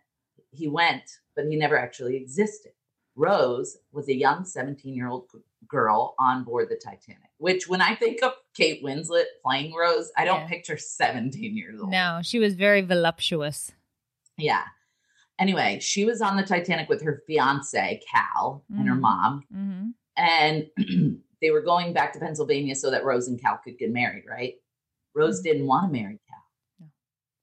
he 0.56 0.68
went, 0.68 1.04
but 1.36 1.46
he 1.46 1.56
never 1.56 1.78
actually 1.78 2.16
existed. 2.16 2.72
Rose 3.16 3.78
was 3.92 4.10
a 4.10 4.14
young 4.16 4.44
17 4.46 4.94
year 4.94 5.08
old 5.08 5.30
girl 5.68 6.16
on 6.20 6.44
board 6.44 6.70
the 6.70 6.76
Titanic, 6.76 7.30
which 7.38 7.68
when 7.68 7.82
I 7.82 7.96
think 7.96 8.22
of 8.24 8.34
Kate 8.54 8.84
Winslet 8.84 9.26
playing 9.44 9.74
Rose, 9.74 10.12
I 10.18 10.26
don't 10.26 10.42
Yeah. 10.42 10.48
picture 10.48 10.78
17 10.78 11.56
years 11.58 11.80
old. 11.80 11.92
No, 11.92 12.20
she 12.24 12.40
was 12.40 12.56
very 12.56 12.82
voluptuous. 12.82 13.72
Yeah. 14.38 14.64
Anyway, 15.40 15.80
she 15.82 16.06
was 16.06 16.22
on 16.22 16.38
the 16.38 16.44
Titanic 16.44 16.88
with 16.90 17.02
her 17.04 17.22
fiance, 17.28 18.02
Cal, 18.10 18.64
and 18.70 18.88
her 18.88 18.96
Mhm. 18.96 19.00
mom. 19.02 19.44
Mm-hmm. 19.54 19.90
And 20.18 21.22
they 21.42 21.52
were 21.52 21.62
going 21.62 21.94
back 21.94 22.14
to 22.14 22.20
Pennsylvania 22.20 22.76
so 22.76 22.92
that 22.92 23.04
Rose 23.04 23.28
and 23.28 23.42
Cal 23.42 23.58
could 23.64 23.78
get 23.78 23.92
married, 23.92 24.24
right? 24.30 24.56
Rose 25.14 25.42
didn't 25.42 25.68
want 25.68 25.88
to 25.88 25.92
marry. 26.02 26.20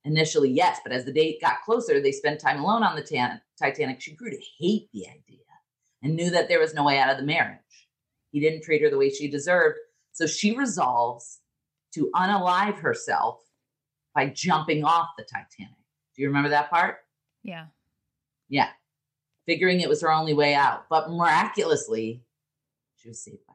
Initially, 0.04 0.50
yes, 0.50 0.80
but 0.82 0.92
as 0.92 1.04
the 1.04 1.12
date 1.12 1.40
got 1.40 1.62
closer, 1.64 2.00
they 2.00 2.10
spent 2.10 2.40
time 2.40 2.60
alone 2.60 2.82
on 2.82 2.96
the 2.96 3.02
tan- 3.02 3.40
Titanic. 3.58 4.00
She 4.00 4.14
grew 4.14 4.30
to 4.30 4.42
hate 4.58 4.88
the 4.92 5.06
idea 5.06 5.38
and 6.02 6.16
knew 6.16 6.30
that 6.30 6.48
there 6.48 6.58
was 6.58 6.74
no 6.74 6.84
way 6.84 6.98
out 6.98 7.10
of 7.10 7.18
the 7.18 7.22
marriage. 7.22 7.58
He 8.32 8.40
didn't 8.40 8.62
treat 8.62 8.82
her 8.82 8.90
the 8.90 8.98
way 8.98 9.10
she 9.10 9.30
deserved. 9.30 9.78
So 10.12 10.26
she 10.26 10.56
resolves 10.56 11.40
to 11.94 12.10
unalive 12.16 12.78
herself 12.78 13.40
by 14.14 14.26
jumping 14.28 14.84
off 14.84 15.08
the 15.16 15.24
Titanic. 15.24 15.76
Do 16.16 16.22
you 16.22 16.28
remember 16.28 16.48
that 16.48 16.70
part? 16.70 16.96
Yeah. 17.44 17.66
Yeah. 18.48 18.68
Figuring 19.46 19.80
it 19.80 19.88
was 19.88 20.02
her 20.02 20.10
only 20.12 20.34
way 20.34 20.54
out. 20.54 20.86
But 20.90 21.10
miraculously, 21.10 22.22
she 22.96 23.08
was 23.08 23.22
saved 23.22 23.46
by. 23.46 23.51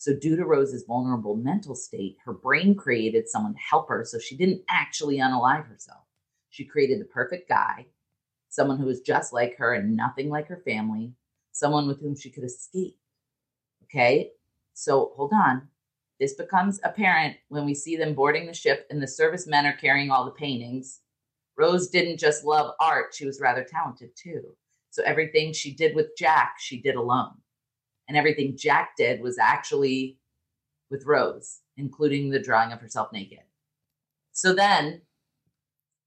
So, 0.00 0.14
due 0.14 0.34
to 0.34 0.46
Rose's 0.46 0.84
vulnerable 0.84 1.36
mental 1.36 1.74
state, 1.74 2.16
her 2.24 2.32
brain 2.32 2.74
created 2.74 3.28
someone 3.28 3.52
to 3.52 3.60
help 3.60 3.86
her. 3.90 4.02
So, 4.02 4.18
she 4.18 4.34
didn't 4.34 4.62
actually 4.70 5.18
unalive 5.18 5.68
herself. 5.68 6.04
She 6.48 6.64
created 6.64 7.02
the 7.02 7.04
perfect 7.04 7.50
guy, 7.50 7.84
someone 8.48 8.78
who 8.78 8.86
was 8.86 9.02
just 9.02 9.34
like 9.34 9.58
her 9.58 9.74
and 9.74 9.94
nothing 9.94 10.30
like 10.30 10.46
her 10.48 10.62
family, 10.64 11.12
someone 11.52 11.86
with 11.86 12.00
whom 12.00 12.16
she 12.16 12.30
could 12.30 12.44
escape. 12.44 12.96
Okay. 13.84 14.30
So, 14.72 15.12
hold 15.16 15.34
on. 15.34 15.68
This 16.18 16.32
becomes 16.32 16.80
apparent 16.82 17.36
when 17.50 17.66
we 17.66 17.74
see 17.74 17.94
them 17.94 18.14
boarding 18.14 18.46
the 18.46 18.54
ship 18.54 18.86
and 18.88 19.02
the 19.02 19.06
servicemen 19.06 19.66
are 19.66 19.76
carrying 19.76 20.10
all 20.10 20.24
the 20.24 20.30
paintings. 20.30 21.00
Rose 21.58 21.88
didn't 21.88 22.20
just 22.20 22.46
love 22.46 22.72
art, 22.80 23.14
she 23.14 23.26
was 23.26 23.38
rather 23.38 23.64
talented 23.70 24.16
too. 24.16 24.56
So 24.88 25.02
everything 25.02 25.52
she 25.52 25.74
did 25.74 25.94
with 25.94 26.16
Jack, 26.16 26.54
she 26.58 26.80
did 26.80 26.94
alone. 26.94 27.32
And 28.10 28.16
everything 28.16 28.56
Jack 28.56 28.96
did 28.96 29.20
was 29.20 29.38
actually 29.38 30.18
with 30.90 31.06
Rose, 31.06 31.60
including 31.76 32.28
the 32.28 32.42
drawing 32.42 32.72
of 32.72 32.80
herself 32.80 33.12
naked. 33.12 33.38
So 34.32 34.52
then 34.52 35.02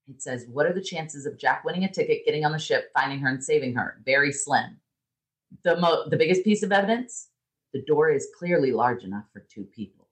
it 0.09 0.21
says, 0.21 0.45
What 0.51 0.65
are 0.65 0.73
the 0.73 0.81
chances 0.81 1.25
of 1.25 1.39
Jack 1.39 1.63
winning 1.63 1.85
a 1.85 1.89
ticket, 1.89 2.25
getting 2.25 2.43
on 2.43 2.51
the 2.51 2.59
ship, 2.59 2.91
finding 2.93 3.19
her, 3.19 3.29
and 3.29 3.41
saving 3.41 3.75
her? 3.75 4.01
Very 4.03 4.33
slim. 4.33 4.81
The, 5.63 5.77
mo- 5.77 6.09
the 6.09 6.17
biggest 6.17 6.43
piece 6.43 6.61
of 6.61 6.73
evidence 6.73 7.29
the 7.73 7.81
door 7.83 8.11
is 8.11 8.27
clearly 8.37 8.73
large 8.73 9.05
enough 9.05 9.27
for 9.31 9.39
two 9.49 9.63
people. 9.63 10.09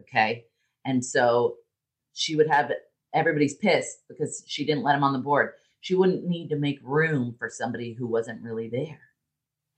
Okay. 0.00 0.44
And 0.84 1.04
so 1.04 1.56
she 2.12 2.36
would 2.36 2.48
have 2.48 2.70
everybody's 3.12 3.56
pissed 3.56 4.04
because 4.08 4.44
she 4.46 4.64
didn't 4.64 4.84
let 4.84 4.94
him 4.94 5.02
on 5.02 5.14
the 5.14 5.18
board. 5.18 5.54
She 5.80 5.96
wouldn't 5.96 6.26
need 6.26 6.48
to 6.50 6.56
make 6.56 6.78
room 6.84 7.34
for 7.40 7.50
somebody 7.50 7.92
who 7.92 8.06
wasn't 8.06 8.40
really 8.40 8.68
there. 8.68 9.00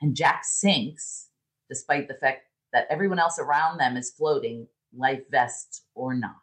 And 0.03 0.15
Jack 0.15 0.45
sinks 0.45 1.30
despite 1.71 2.09
the 2.09 2.15
fact 2.15 2.43
that 2.75 2.87
everyone 2.91 3.19
else 3.19 3.39
around 3.39 3.79
them 3.79 3.97
is 3.97 4.11
floating, 4.11 4.67
life 4.95 5.23
vests 5.31 5.85
or 5.95 6.15
not. 6.15 6.35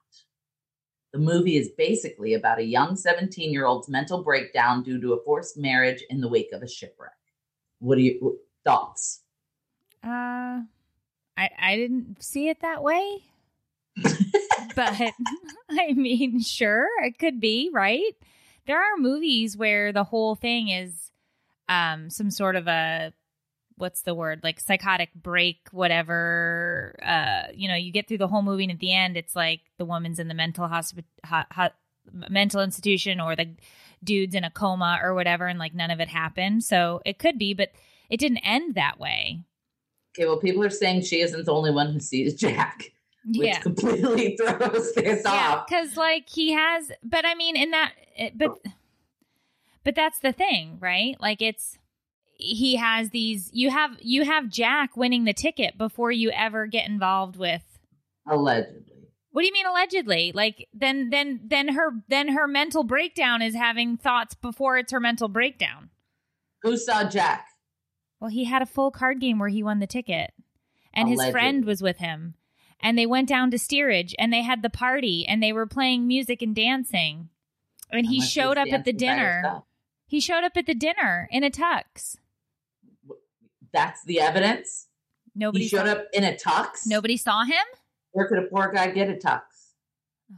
The 1.14 1.20
movie 1.20 1.58
is 1.58 1.70
basically 1.78 2.34
about 2.34 2.60
a 2.60 2.64
young 2.64 2.96
17 2.96 3.52
year 3.52 3.66
old's 3.66 3.88
mental 3.88 4.24
breakdown 4.24 4.84
due 4.84 5.00
to 5.02 5.14
a 5.14 5.24
forced 5.24 5.58
marriage 5.58 6.04
in 6.10 6.22
the 6.22 6.28
wake 6.28 6.52
of 6.52 6.64
a 6.64 6.68
shipwreck. 6.68 7.12
What 7.80 7.98
are 7.98 8.02
your 8.02 8.34
thoughts? 8.66 9.22
Uh, 10.04 10.62
I 11.38 11.50
I 11.60 11.76
didn't 11.76 12.22
see 12.22 12.50
it 12.50 12.62
that 12.62 12.84
way, 12.84 13.24
but 14.76 15.02
I 15.70 15.94
mean, 15.94 16.42
sure, 16.42 16.88
it 17.04 17.18
could 17.20 17.40
be 17.40 17.70
right. 17.72 18.16
There 18.66 18.82
are 18.82 18.98
movies 18.98 19.56
where 19.56 19.94
the 19.94 20.04
whole 20.04 20.36
thing 20.36 20.70
is 20.70 21.12
um 21.70 22.10
some 22.10 22.32
sort 22.32 22.56
of 22.56 22.68
a 22.68 23.14
what's 23.78 24.02
the 24.02 24.14
word? 24.16 24.42
Like 24.44 24.60
psychotic 24.60 25.10
break 25.16 25.68
whatever 25.72 26.98
uh 27.06 27.52
you 27.54 27.68
know 27.68 27.76
you 27.76 27.92
get 27.92 28.08
through 28.08 28.18
the 28.18 28.28
whole 28.28 28.42
movie 28.42 28.64
and 28.64 28.72
at 28.72 28.80
the 28.80 28.94
end 28.94 29.16
it's 29.18 29.36
like 29.36 29.62
the 29.78 29.86
woman's 29.86 30.20
in 30.20 30.28
the 30.28 30.34
mental 30.34 30.68
hospital 30.68 31.06
ho- 31.26 31.44
ho- 31.52 31.70
mental 32.30 32.62
institution 32.62 33.20
or 33.20 33.36
the 33.36 33.50
dude's 34.04 34.34
in 34.36 34.44
a 34.44 34.50
coma 34.50 35.00
or 35.04 35.14
whatever 35.14 35.48
and 35.48 35.60
like 35.60 35.74
none 35.74 35.92
of 35.92 36.00
it 36.00 36.08
happened. 36.10 36.64
So 36.64 37.02
it 37.06 37.20
could 37.20 37.38
be 37.38 37.54
but 37.54 37.72
it 38.10 38.20
didn't 38.20 38.40
end 38.40 38.76
that 38.76 39.00
way. 39.00 39.42
Okay, 40.18 40.26
well, 40.26 40.40
people 40.40 40.64
are 40.64 40.70
saying 40.70 41.02
she 41.04 41.22
isn't 41.22 41.46
the 41.46 41.54
only 41.54 41.70
one 41.72 41.94
who 41.94 42.00
sees 42.00 42.34
Jack, 42.34 42.92
which 43.26 43.48
yeah. 43.50 43.60
completely 43.60 44.36
throws 44.42 44.94
this 44.96 45.22
yeah 45.26 45.56
off. 45.58 45.68
because 45.68 45.96
like 45.98 46.28
he 46.30 46.54
has 46.54 46.92
but 47.04 47.26
i 47.26 47.36
mean 47.36 47.56
in 47.56 47.72
that 47.72 47.92
it- 48.16 48.38
but 48.38 48.58
but 49.84 49.96
that's 49.96 50.20
the 50.20 50.32
thing 50.34 50.78
right? 50.82 51.16
Like 51.22 51.42
it's 51.42 51.78
he 52.38 52.76
has 52.76 53.10
these 53.10 53.50
you 53.52 53.72
have 53.72 53.92
you 54.00 54.24
have 54.24 54.50
jack 54.50 54.96
winning 54.96 55.24
the 55.24 55.34
ticket 55.34 55.78
before 55.78 56.12
you 56.12 56.30
ever 56.32 56.68
get 56.68 56.88
involved 56.88 57.36
with 57.36 57.78
Allegedly. 58.30 58.84
What 59.32 59.42
do 59.42 59.48
you 59.48 59.54
mean 59.54 59.68
allegedly? 59.68 60.32
Like 60.34 60.68
then 60.74 61.10
then 61.10 61.42
then 61.46 61.70
her 61.70 61.92
then 62.08 62.30
her 62.30 62.48
mental 62.48 62.84
breakdown 62.84 63.42
is 63.42 63.56
having 63.56 63.98
thoughts 63.98 64.36
before 64.36 64.78
it's 64.78 64.92
her 64.92 65.00
mental 65.00 65.28
breakdown. 65.28 65.90
Who 66.64 66.76
saw 66.76 67.04
Jack? 67.04 67.48
Well, 68.20 68.32
he 68.32 68.46
had 68.46 68.62
a 68.62 68.66
full 68.66 68.92
card 68.92 69.22
game 69.22 69.38
where 69.40 69.50
he 69.50 69.64
won 69.64 69.80
the 69.80 69.88
ticket. 69.88 70.34
And 70.94 71.08
his 71.08 71.24
friend 71.30 71.64
was 71.64 71.84
with 71.84 71.98
him. 72.00 72.34
And 72.80 72.98
they 72.98 73.06
went 73.06 73.30
down 73.30 73.52
to 73.52 73.60
steerage 73.60 74.16
and 74.18 74.34
they 74.34 74.42
had 74.42 74.64
the 74.64 74.70
party 74.70 75.26
and 75.28 75.42
they 75.42 75.54
were 75.54 75.68
playing 75.68 76.08
music 76.08 76.42
and 76.42 76.56
dancing. 76.56 77.30
And 77.92 78.08
he 78.08 78.18
Unless 78.18 78.30
showed 78.30 78.58
up 78.58 78.68
at 78.72 78.86
the 78.86 78.94
dinner. 78.94 79.62
He 80.08 80.20
showed 80.20 80.44
up 80.44 80.58
at 80.58 80.66
the 80.66 80.74
dinner 80.74 81.30
in 81.32 81.44
a 81.44 81.52
tux. 81.52 82.18
That's 83.74 84.03
the 84.05 84.20
evidence. 84.20 84.88
Nobody 85.36 85.65
he 85.65 85.70
showed 85.70 85.86
saw, 85.86 85.93
up 85.93 86.05
in 86.13 86.24
a 86.24 86.34
tux. 86.34 86.86
Nobody 86.88 87.18
saw 87.18 87.43
him? 87.43 87.63
Where 88.11 88.28
could 88.28 88.39
a 88.39 88.43
poor 88.47 88.72
guy 88.74 88.89
get 88.91 89.09
a 89.09 89.13
tux? 89.13 89.41
Oh, 90.32 90.36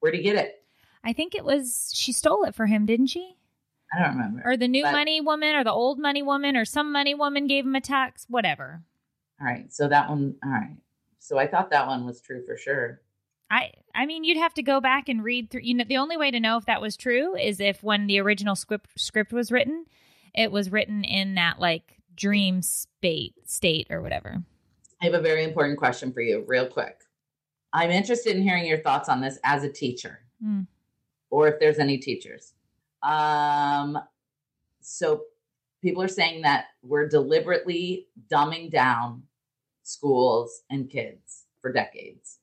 Where'd 0.00 0.14
he 0.14 0.22
get 0.22 0.36
it? 0.36 0.62
I 1.04 1.12
think 1.12 1.34
it 1.34 1.44
was 1.44 1.90
she 1.94 2.12
stole 2.12 2.44
it 2.44 2.54
for 2.54 2.66
him, 2.66 2.84
didn't 2.86 3.06
she? 3.08 3.36
I 3.94 4.02
don't 4.02 4.16
remember. 4.16 4.42
Or 4.44 4.56
the 4.56 4.68
new 4.68 4.82
But- 4.82 4.92
money 4.92 5.20
woman 5.20 5.54
or 5.54 5.64
the 5.64 5.72
old 5.72 5.98
money 5.98 6.22
woman 6.22 6.56
or 6.56 6.64
some 6.64 6.92
money 6.92 7.14
woman 7.14 7.46
gave 7.46 7.64
him 7.64 7.76
a 7.76 7.80
tux, 7.80 8.26
whatever. 8.28 8.82
All 9.40 9.46
right. 9.46 9.72
So 9.72 9.88
that 9.88 10.10
one. 10.10 10.34
All 10.44 10.50
right. 10.50 10.76
So 11.20 11.38
I 11.38 11.46
thought 11.46 11.70
that 11.70 11.86
one 11.86 12.04
was 12.04 12.20
true 12.20 12.44
for 12.44 12.56
sure. 12.56 13.00
I 13.50 13.70
I 13.94 14.04
mean 14.04 14.24
you'd 14.24 14.36
have 14.38 14.54
to 14.54 14.62
go 14.62 14.80
back 14.80 15.08
and 15.08 15.22
read 15.24 15.50
through 15.50 15.62
you 15.62 15.74
know 15.74 15.84
the 15.84 15.96
only 15.96 16.16
way 16.16 16.30
to 16.30 16.40
know 16.40 16.56
if 16.58 16.66
that 16.66 16.82
was 16.82 16.96
true 16.96 17.34
is 17.36 17.60
if 17.60 17.82
when 17.82 18.06
the 18.06 18.18
original 18.20 18.54
script 18.56 18.90
script 19.00 19.32
was 19.32 19.50
written 19.50 19.86
it 20.34 20.52
was 20.52 20.70
written 20.70 21.02
in 21.02 21.34
that 21.36 21.58
like 21.58 21.97
dream 22.18 22.60
state 22.60 23.34
state 23.46 23.86
or 23.90 24.02
whatever. 24.02 24.42
I 25.00 25.04
have 25.04 25.14
a 25.14 25.20
very 25.20 25.44
important 25.44 25.78
question 25.78 26.12
for 26.12 26.20
you, 26.20 26.44
real 26.46 26.66
quick. 26.66 27.02
I'm 27.72 27.90
interested 27.90 28.34
in 28.36 28.42
hearing 28.42 28.66
your 28.66 28.80
thoughts 28.80 29.08
on 29.08 29.20
this 29.20 29.38
as 29.44 29.62
a 29.62 29.70
teacher, 29.72 30.20
Hmm. 30.42 30.62
or 31.30 31.46
if 31.48 31.60
there's 31.60 31.78
any 31.78 31.98
teachers. 31.98 32.54
Um, 33.02 33.98
so 34.80 35.22
people 35.82 36.02
are 36.02 36.08
saying 36.08 36.42
that 36.42 36.66
we're 36.82 37.08
deliberately 37.08 38.08
dumbing 38.28 38.70
down 38.70 39.22
schools 39.84 40.62
and 40.70 40.90
kids 40.90 41.44
for 41.60 41.72
decades. 41.72 42.40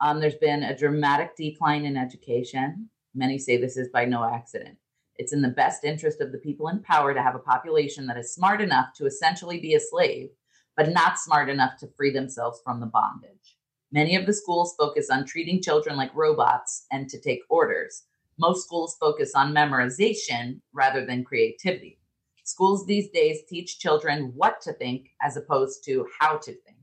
Um, 0.00 0.20
there's 0.20 0.36
been 0.36 0.62
a 0.62 0.76
dramatic 0.76 1.34
decline 1.36 1.84
in 1.84 1.96
education. 1.96 2.88
Many 3.14 3.38
say 3.38 3.56
this 3.56 3.76
is 3.76 3.88
by 3.88 4.04
no 4.04 4.24
accident. 4.24 4.78
It's 5.22 5.32
in 5.32 5.40
the 5.40 5.50
best 5.50 5.84
interest 5.84 6.20
of 6.20 6.32
the 6.32 6.38
people 6.38 6.66
in 6.66 6.82
power 6.82 7.14
to 7.14 7.22
have 7.22 7.36
a 7.36 7.38
population 7.38 8.08
that 8.08 8.18
is 8.18 8.34
smart 8.34 8.60
enough 8.60 8.92
to 8.96 9.06
essentially 9.06 9.60
be 9.60 9.74
a 9.74 9.80
slave 9.80 10.30
but 10.76 10.88
not 10.88 11.16
smart 11.16 11.48
enough 11.48 11.76
to 11.78 11.86
free 11.96 12.10
themselves 12.10 12.60
from 12.64 12.80
the 12.80 12.86
bondage. 12.86 13.56
Many 13.92 14.16
of 14.16 14.26
the 14.26 14.32
schools 14.32 14.74
focus 14.76 15.10
on 15.10 15.24
treating 15.24 15.62
children 15.62 15.96
like 15.96 16.12
robots 16.12 16.86
and 16.90 17.08
to 17.08 17.20
take 17.20 17.42
orders. 17.48 18.02
Most 18.36 18.64
schools 18.64 18.96
focus 18.98 19.30
on 19.36 19.54
memorization 19.54 20.60
rather 20.72 21.06
than 21.06 21.22
creativity. 21.22 22.00
Schools 22.42 22.84
these 22.84 23.08
days 23.10 23.42
teach 23.48 23.78
children 23.78 24.32
what 24.34 24.60
to 24.62 24.72
think 24.72 25.10
as 25.22 25.36
opposed 25.36 25.84
to 25.84 26.04
how 26.18 26.36
to 26.38 26.52
think. 26.52 26.78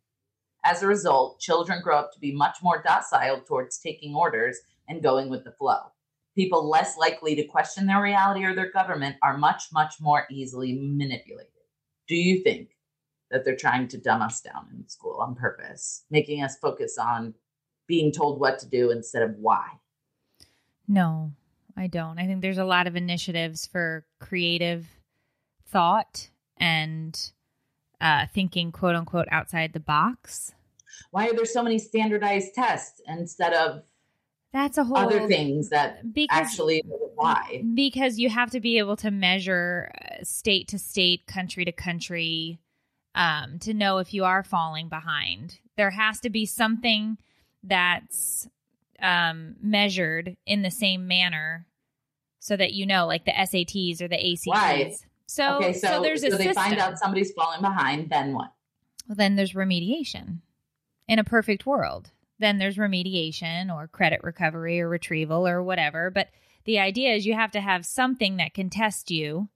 As 0.64 0.82
a 0.82 0.88
result, 0.88 1.42
children 1.42 1.82
grow 1.84 1.98
up 1.98 2.14
to 2.14 2.20
be 2.22 2.32
much 2.32 2.60
more 2.64 2.82
docile 2.88 3.42
towards 3.42 3.80
taking 3.80 4.16
orders 4.16 4.60
and 4.88 5.04
going 5.04 5.30
with 5.30 5.44
the 5.44 5.52
flow. 5.52 5.92
People 6.40 6.70
less 6.70 6.98
likely 6.98 7.36
to 7.36 7.44
question 7.44 7.86
their 7.86 8.02
reality 8.02 8.46
or 8.46 8.56
their 8.56 8.72
government 8.72 9.18
are 9.22 9.38
much, 9.38 9.64
much 9.74 9.96
more 10.00 10.26
easily 10.32 10.74
manipulated. 10.74 11.52
Do 12.08 12.16
you 12.16 12.42
think 12.42 12.70
that 13.30 13.44
they're 13.44 13.56
trying 13.56 13.88
to 13.90 13.98
dumb 13.98 14.22
us 14.22 14.40
down 14.42 14.68
in 14.74 14.88
school 14.88 15.20
on 15.20 15.36
purpose, 15.36 16.06
making 16.10 16.44
us 16.44 16.58
focus 16.58 16.98
on 16.98 17.34
being 17.90 18.12
told 18.12 18.40
what 18.40 18.60
to 18.60 18.70
do 18.70 18.92
instead 18.92 19.24
of 19.24 19.36
why. 19.38 19.68
No, 20.88 21.34
I 21.76 21.88
don't. 21.88 22.20
I 22.20 22.28
think 22.28 22.42
there's 22.42 22.58
a 22.58 22.64
lot 22.64 22.88
of 22.88 22.96
initiatives 22.96 23.66
for 23.66 24.06
creative 24.20 24.88
thought 25.68 26.30
and 26.58 27.20
uh, 28.00 28.28
thinking, 28.34 28.72
quote 28.72 28.96
unquote, 28.96 29.28
outside 29.32 29.74
the 29.74 29.80
box. 29.80 30.54
Why 31.12 31.28
are 31.28 31.34
there 31.34 31.46
so 31.46 31.64
many 31.64 31.80
standardized 31.80 32.54
tests 32.54 33.02
instead 33.08 33.54
of 33.54 33.84
That's 34.52 34.78
a 34.78 34.84
whole 34.84 34.98
other 34.98 35.28
things 35.28 35.70
that 35.70 36.12
because 36.12 36.38
actually 36.38 36.84
why 37.16 37.64
because 37.76 38.18
you 38.18 38.30
have 38.30 38.52
to 38.52 38.60
be 38.60 38.80
able 38.80 38.96
to 38.98 39.12
measure 39.12 39.92
uh, 40.02 40.24
state 40.24 40.70
to 40.70 40.80
state, 40.80 41.28
country 41.28 41.66
to 41.66 41.72
country, 41.72 42.60
um, 43.14 43.60
to 43.60 43.74
know 43.74 44.00
if 44.00 44.14
you 44.14 44.24
are 44.24 44.44
falling 44.44 44.90
behind. 44.90 45.60
There 45.78 45.92
has 45.92 46.20
to 46.22 46.30
be 46.30 46.46
something 46.46 47.18
that's 47.64 48.48
um, 49.02 49.56
measured 49.62 50.36
in 50.46 50.64
the 50.64 50.72
same 50.72 51.08
manner, 51.08 51.68
so 52.40 52.58
that 52.58 52.74
you 52.74 52.86
know, 52.86 53.06
like 53.06 53.26
the 53.26 53.32
SATs 53.32 54.02
or 54.02 54.08
the 54.08 54.34
ACTs. 54.34 54.48
Right. 54.48 54.96
So, 55.28 55.58
okay, 55.58 55.74
so, 55.74 55.88
so, 55.88 56.02
there's 56.02 56.24
a 56.24 56.32
so 56.32 56.38
they 56.38 56.46
system. 56.46 56.64
find 56.64 56.80
out 56.80 56.98
somebody's 56.98 57.32
falling 57.34 57.62
behind, 57.62 58.10
then 58.10 58.34
what? 58.34 58.52
Well, 59.08 59.16
then 59.16 59.36
there's 59.36 59.54
remediation. 59.54 60.40
In 61.08 61.20
a 61.20 61.24
perfect 61.24 61.66
world, 61.66 62.12
then 62.40 62.58
there's 62.58 62.78
remediation 62.78 63.74
or 63.74 63.88
credit 63.88 64.22
recovery 64.24 64.82
or 64.82 64.90
retrieval 64.90 65.48
or 65.48 65.62
whatever. 65.62 66.10
But 66.10 66.30
the 66.66 66.80
idea 66.80 67.14
is 67.14 67.26
you 67.26 67.34
have 67.34 67.52
to 67.52 67.62
have 67.62 67.86
something 67.86 68.38
that 68.38 68.54
can 68.54 68.70
test 68.70 69.12
you 69.12 69.50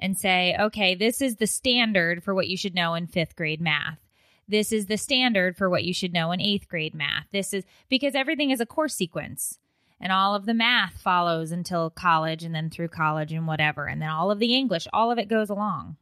and 0.00 0.18
say, 0.18 0.56
okay, 0.58 0.94
this 0.94 1.22
is 1.22 1.36
the 1.36 1.46
standard 1.46 2.22
for 2.22 2.34
what 2.34 2.48
you 2.48 2.56
should 2.56 2.74
know 2.74 2.94
in 2.94 3.06
fifth 3.06 3.36
grade 3.36 3.60
math. 3.60 3.98
This 4.46 4.72
is 4.72 4.86
the 4.86 4.98
standard 4.98 5.56
for 5.56 5.70
what 5.70 5.84
you 5.84 5.94
should 5.94 6.12
know 6.12 6.32
in 6.32 6.40
eighth 6.40 6.68
grade 6.68 6.94
math. 6.94 7.26
This 7.32 7.54
is 7.54 7.64
because 7.88 8.14
everything 8.14 8.50
is 8.50 8.60
a 8.60 8.66
course 8.66 8.94
sequence 8.94 9.58
and 10.00 10.12
all 10.12 10.34
of 10.34 10.44
the 10.44 10.54
math 10.54 11.00
follows 11.00 11.50
until 11.50 11.88
college 11.88 12.44
and 12.44 12.54
then 12.54 12.68
through 12.68 12.88
college 12.88 13.32
and 13.32 13.46
whatever. 13.46 13.86
And 13.86 14.02
then 14.02 14.10
all 14.10 14.30
of 14.30 14.38
the 14.38 14.54
English, 14.54 14.86
all 14.92 15.10
of 15.10 15.18
it 15.18 15.28
goes 15.28 15.48
along. 15.48 15.96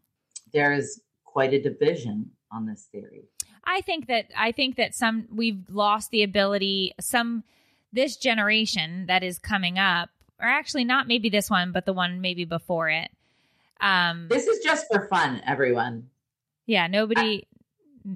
There 0.53 0.73
is 0.73 1.01
quite 1.25 1.55
a 1.55 1.63
division 1.63 2.31
on 2.51 2.67
this 2.67 2.89
theory. 2.91 3.29
I 3.65 3.81
think 3.81 4.07
that 4.09 4.27
I 4.37 4.53
think 4.53 4.77
that 4.77 4.95
some 4.95 5.27
we've 5.35 5.63
lost 5.71 6.11
the 6.11 6.23
ability 6.23 6.95
some 7.01 7.45
this 7.93 8.17
generation 8.17 9.07
that 9.07 9.23
is 9.23 9.39
coming 9.39 9.79
up 9.79 10.11
or 10.41 10.47
actually 10.49 10.85
not 10.85 11.07
maybe 11.07 11.29
this 11.29 11.49
one 11.51 11.73
but 11.73 11.85
the 11.87 11.93
one 11.93 12.21
maybe 12.21 12.45
before 12.45 12.89
it. 12.91 13.11
Um 13.81 14.27
This 14.29 14.47
is 14.47 14.63
just 14.65 14.87
for 14.91 15.07
fun, 15.09 15.43
everyone. 15.47 16.09
yeah, 16.67 16.87
nobody 16.87 17.47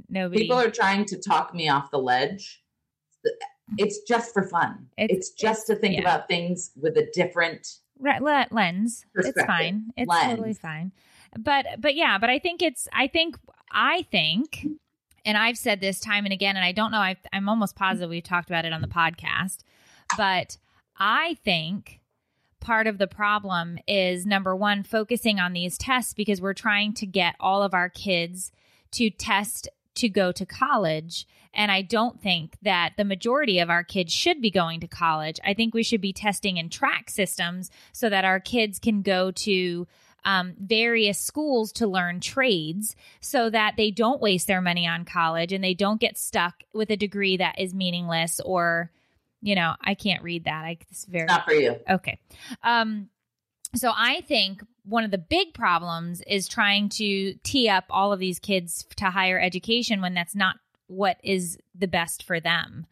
nobody 0.09 0.43
People 0.43 0.59
are 0.59 0.71
trying 0.71 1.05
to 1.07 1.19
talk 1.19 1.55
me 1.55 1.69
off 1.69 1.91
the 1.91 1.99
ledge. 1.99 2.63
It's 3.79 4.01
just 4.03 4.33
for 4.33 4.45
fun. 4.49 4.89
It's- 4.97 5.17
It's, 5.19 5.31
just 5.31 5.67
to 5.67 5.75
think 5.75 5.95
yeah. 5.95 6.01
about 6.03 6.29
things 6.29 6.71
with 6.81 6.97
a 6.97 7.11
different 7.13 7.67
Re- 7.99 8.21
le- 8.21 8.47
lens. 8.51 9.05
It's 9.15 9.43
fine. 9.45 9.91
It's 9.97 10.09
Lens. 10.09 10.25
totally 10.31 10.55
fine. 10.55 10.93
But 11.39 11.67
but 11.81 11.95
yeah, 11.97 12.19
but 12.19 12.31
I 12.31 12.39
think 12.39 12.63
it's 12.63 12.87
I 12.93 13.07
think 13.09 13.37
I 13.73 14.03
think 14.11 14.67
and 15.27 15.37
I've 15.37 15.59
said 15.59 15.81
this 15.81 16.01
time 16.01 16.25
and 16.25 16.33
again 16.33 16.57
and 16.57 16.65
I 16.65 16.73
don't 16.73 16.93
know 16.93 16.99
I 16.99 17.17
I'm 17.33 17.51
almost 17.51 17.77
positive 17.77 18.09
we've 18.09 18.23
talked 18.23 18.49
about 18.49 18.65
it 18.65 18.73
on 18.73 18.81
the 18.81 18.89
podcast, 18.89 19.59
but 20.17 20.57
I 20.99 21.37
think 21.45 22.01
part 22.61 22.87
of 22.87 22.97
the 22.99 23.07
problem 23.07 23.79
is 23.87 24.25
number 24.25 24.57
1 24.57 24.85
focusing 24.85 25.39
on 25.39 25.53
these 25.53 25.77
tests 25.77 26.15
because 26.15 26.41
we're 26.41 26.55
trying 26.55 26.95
to 26.95 27.07
get 27.07 27.37
all 27.39 27.63
of 27.63 27.75
our 27.75 27.91
kids 27.91 28.51
to 28.93 29.11
test 29.11 29.69
to 29.97 30.09
go 30.09 30.33
to 30.33 30.47
college. 30.47 31.27
And 31.53 31.73
I 31.73 31.83
don't 31.83 32.21
think 32.21 32.57
that 32.63 32.93
the 32.97 33.05
majority 33.05 33.59
of 33.59 33.71
our 33.71 33.83
kids 33.83 34.13
should 34.13 34.43
be 34.43 34.51
going 34.51 34.81
to 34.81 34.89
college. 34.89 35.41
I 35.45 35.55
think 35.55 35.75
we 35.75 35.83
should 35.83 36.03
be 36.03 36.13
testing 36.13 36.59
in 36.59 36.69
track 36.69 37.09
systems 37.09 37.71
so 37.93 38.09
that 38.11 38.25
our 38.25 38.41
kids 38.41 38.79
can 38.79 39.03
go 39.03 39.31
to 39.31 39.87
um, 40.27 40.55
various 40.59 41.21
schools 41.21 41.71
to 41.73 41.87
learn 41.87 42.19
trades 42.19 42.97
so 43.21 43.49
that 43.49 43.75
they 43.77 43.93
don't 43.93 44.21
waste 44.21 44.49
their 44.49 44.61
money 44.61 44.87
on 44.87 45.05
college 45.05 45.53
and 45.53 45.63
they 45.63 45.73
don't 45.73 46.01
get 46.01 46.19
stuck 46.19 46.65
with 46.75 46.91
a 46.91 46.97
degree 46.97 47.37
that 47.37 47.61
is 47.61 47.73
meaningless 47.73 48.41
or, 48.41 48.91
you 49.41 49.55
know, 49.55 49.75
I 49.81 49.95
can't 49.95 50.25
read 50.25 50.45
that. 50.45 50.65
I, 50.65 50.79
it's 50.91 51.05
very 51.05 51.27
not 51.27 51.45
for 51.45 51.55
you. 51.55 51.77
Okay. 51.89 52.19
Um, 52.65 53.09
so 53.77 53.93
I 53.95 54.23
think 54.23 54.65
one 54.85 55.05
of 55.05 55.13
the 55.13 55.19
big 55.19 55.55
problems 55.55 56.23
is 56.27 56.49
trying 56.49 56.89
to 56.91 57.35
tee 57.45 57.69
up 57.69 57.85
all 57.89 58.13
of 58.13 58.19
these 58.19 58.41
kids 58.41 58.85
to 58.97 59.11
higher 59.11 59.41
education 59.41 60.01
when 60.01 60.15
that's 60.15 60.35
not 60.35 60.57
what 60.89 61.19
is 61.23 61.57
the 61.73 61.89
best 61.89 62.25
for 62.25 62.41
them. 62.41 62.87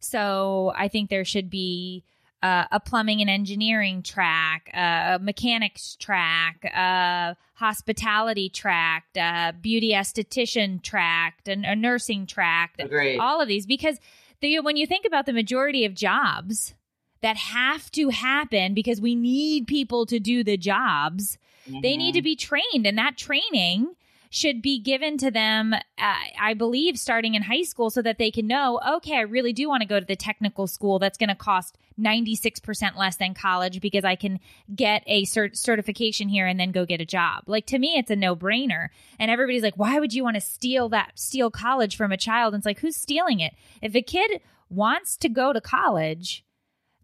So 0.00 0.70
I 0.76 0.88
think 0.88 1.08
there 1.08 1.24
should 1.24 1.48
be 1.48 2.04
uh, 2.44 2.66
a 2.70 2.78
plumbing 2.78 3.22
and 3.22 3.30
engineering 3.30 4.02
track, 4.02 4.70
uh, 4.74 5.14
a 5.14 5.18
mechanics 5.18 5.96
track, 5.96 6.62
a 6.64 7.34
hospitality 7.54 8.50
track, 8.50 9.04
a 9.16 9.54
beauty 9.58 9.92
esthetician 9.92 10.82
track, 10.82 11.40
and 11.46 11.64
a 11.64 11.74
nursing 11.74 12.26
track, 12.26 12.74
Agreed. 12.78 13.18
all 13.18 13.40
of 13.40 13.48
these. 13.48 13.64
Because 13.64 13.98
the, 14.40 14.60
when 14.60 14.76
you 14.76 14.86
think 14.86 15.06
about 15.06 15.24
the 15.24 15.32
majority 15.32 15.86
of 15.86 15.94
jobs 15.94 16.74
that 17.22 17.38
have 17.38 17.90
to 17.92 18.10
happen 18.10 18.74
because 18.74 19.00
we 19.00 19.14
need 19.14 19.66
people 19.66 20.04
to 20.04 20.20
do 20.20 20.44
the 20.44 20.58
jobs, 20.58 21.38
they 21.80 21.96
need 21.96 22.12
to 22.12 22.20
be 22.20 22.36
trained. 22.36 22.86
And 22.86 22.98
that 22.98 23.16
training 23.16 23.94
should 24.28 24.60
be 24.60 24.78
given 24.78 25.16
to 25.16 25.30
them, 25.30 25.72
uh, 25.72 26.14
I 26.38 26.52
believe, 26.52 26.98
starting 26.98 27.34
in 27.34 27.42
high 27.42 27.62
school 27.62 27.88
so 27.88 28.02
that 28.02 28.18
they 28.18 28.30
can 28.30 28.46
know, 28.46 28.80
okay, 28.96 29.16
I 29.16 29.22
really 29.22 29.54
do 29.54 29.66
want 29.68 29.80
to 29.80 29.88
go 29.88 29.98
to 29.98 30.04
the 30.04 30.16
technical 30.16 30.66
school 30.66 30.98
that's 30.98 31.16
going 31.16 31.30
to 31.30 31.34
cost 31.34 31.78
96% 31.98 32.96
less 32.96 33.16
than 33.16 33.34
college 33.34 33.80
because 33.80 34.04
I 34.04 34.16
can 34.16 34.40
get 34.74 35.02
a 35.06 35.24
cert- 35.24 35.56
certification 35.56 36.28
here 36.28 36.46
and 36.46 36.58
then 36.58 36.72
go 36.72 36.84
get 36.84 37.00
a 37.00 37.06
job. 37.06 37.44
Like 37.46 37.66
to 37.66 37.78
me, 37.78 37.94
it's 37.96 38.10
a 38.10 38.16
no 38.16 38.34
brainer. 38.34 38.88
And 39.18 39.30
everybody's 39.30 39.62
like, 39.62 39.76
why 39.76 40.00
would 40.00 40.12
you 40.12 40.24
want 40.24 40.34
to 40.34 40.40
steal 40.40 40.88
that, 40.90 41.12
steal 41.14 41.50
college 41.50 41.96
from 41.96 42.12
a 42.12 42.16
child? 42.16 42.54
And 42.54 42.60
it's 42.60 42.66
like, 42.66 42.80
who's 42.80 42.96
stealing 42.96 43.40
it? 43.40 43.54
If 43.80 43.94
a 43.94 44.02
kid 44.02 44.40
wants 44.68 45.16
to 45.18 45.28
go 45.28 45.52
to 45.52 45.60
college, 45.60 46.44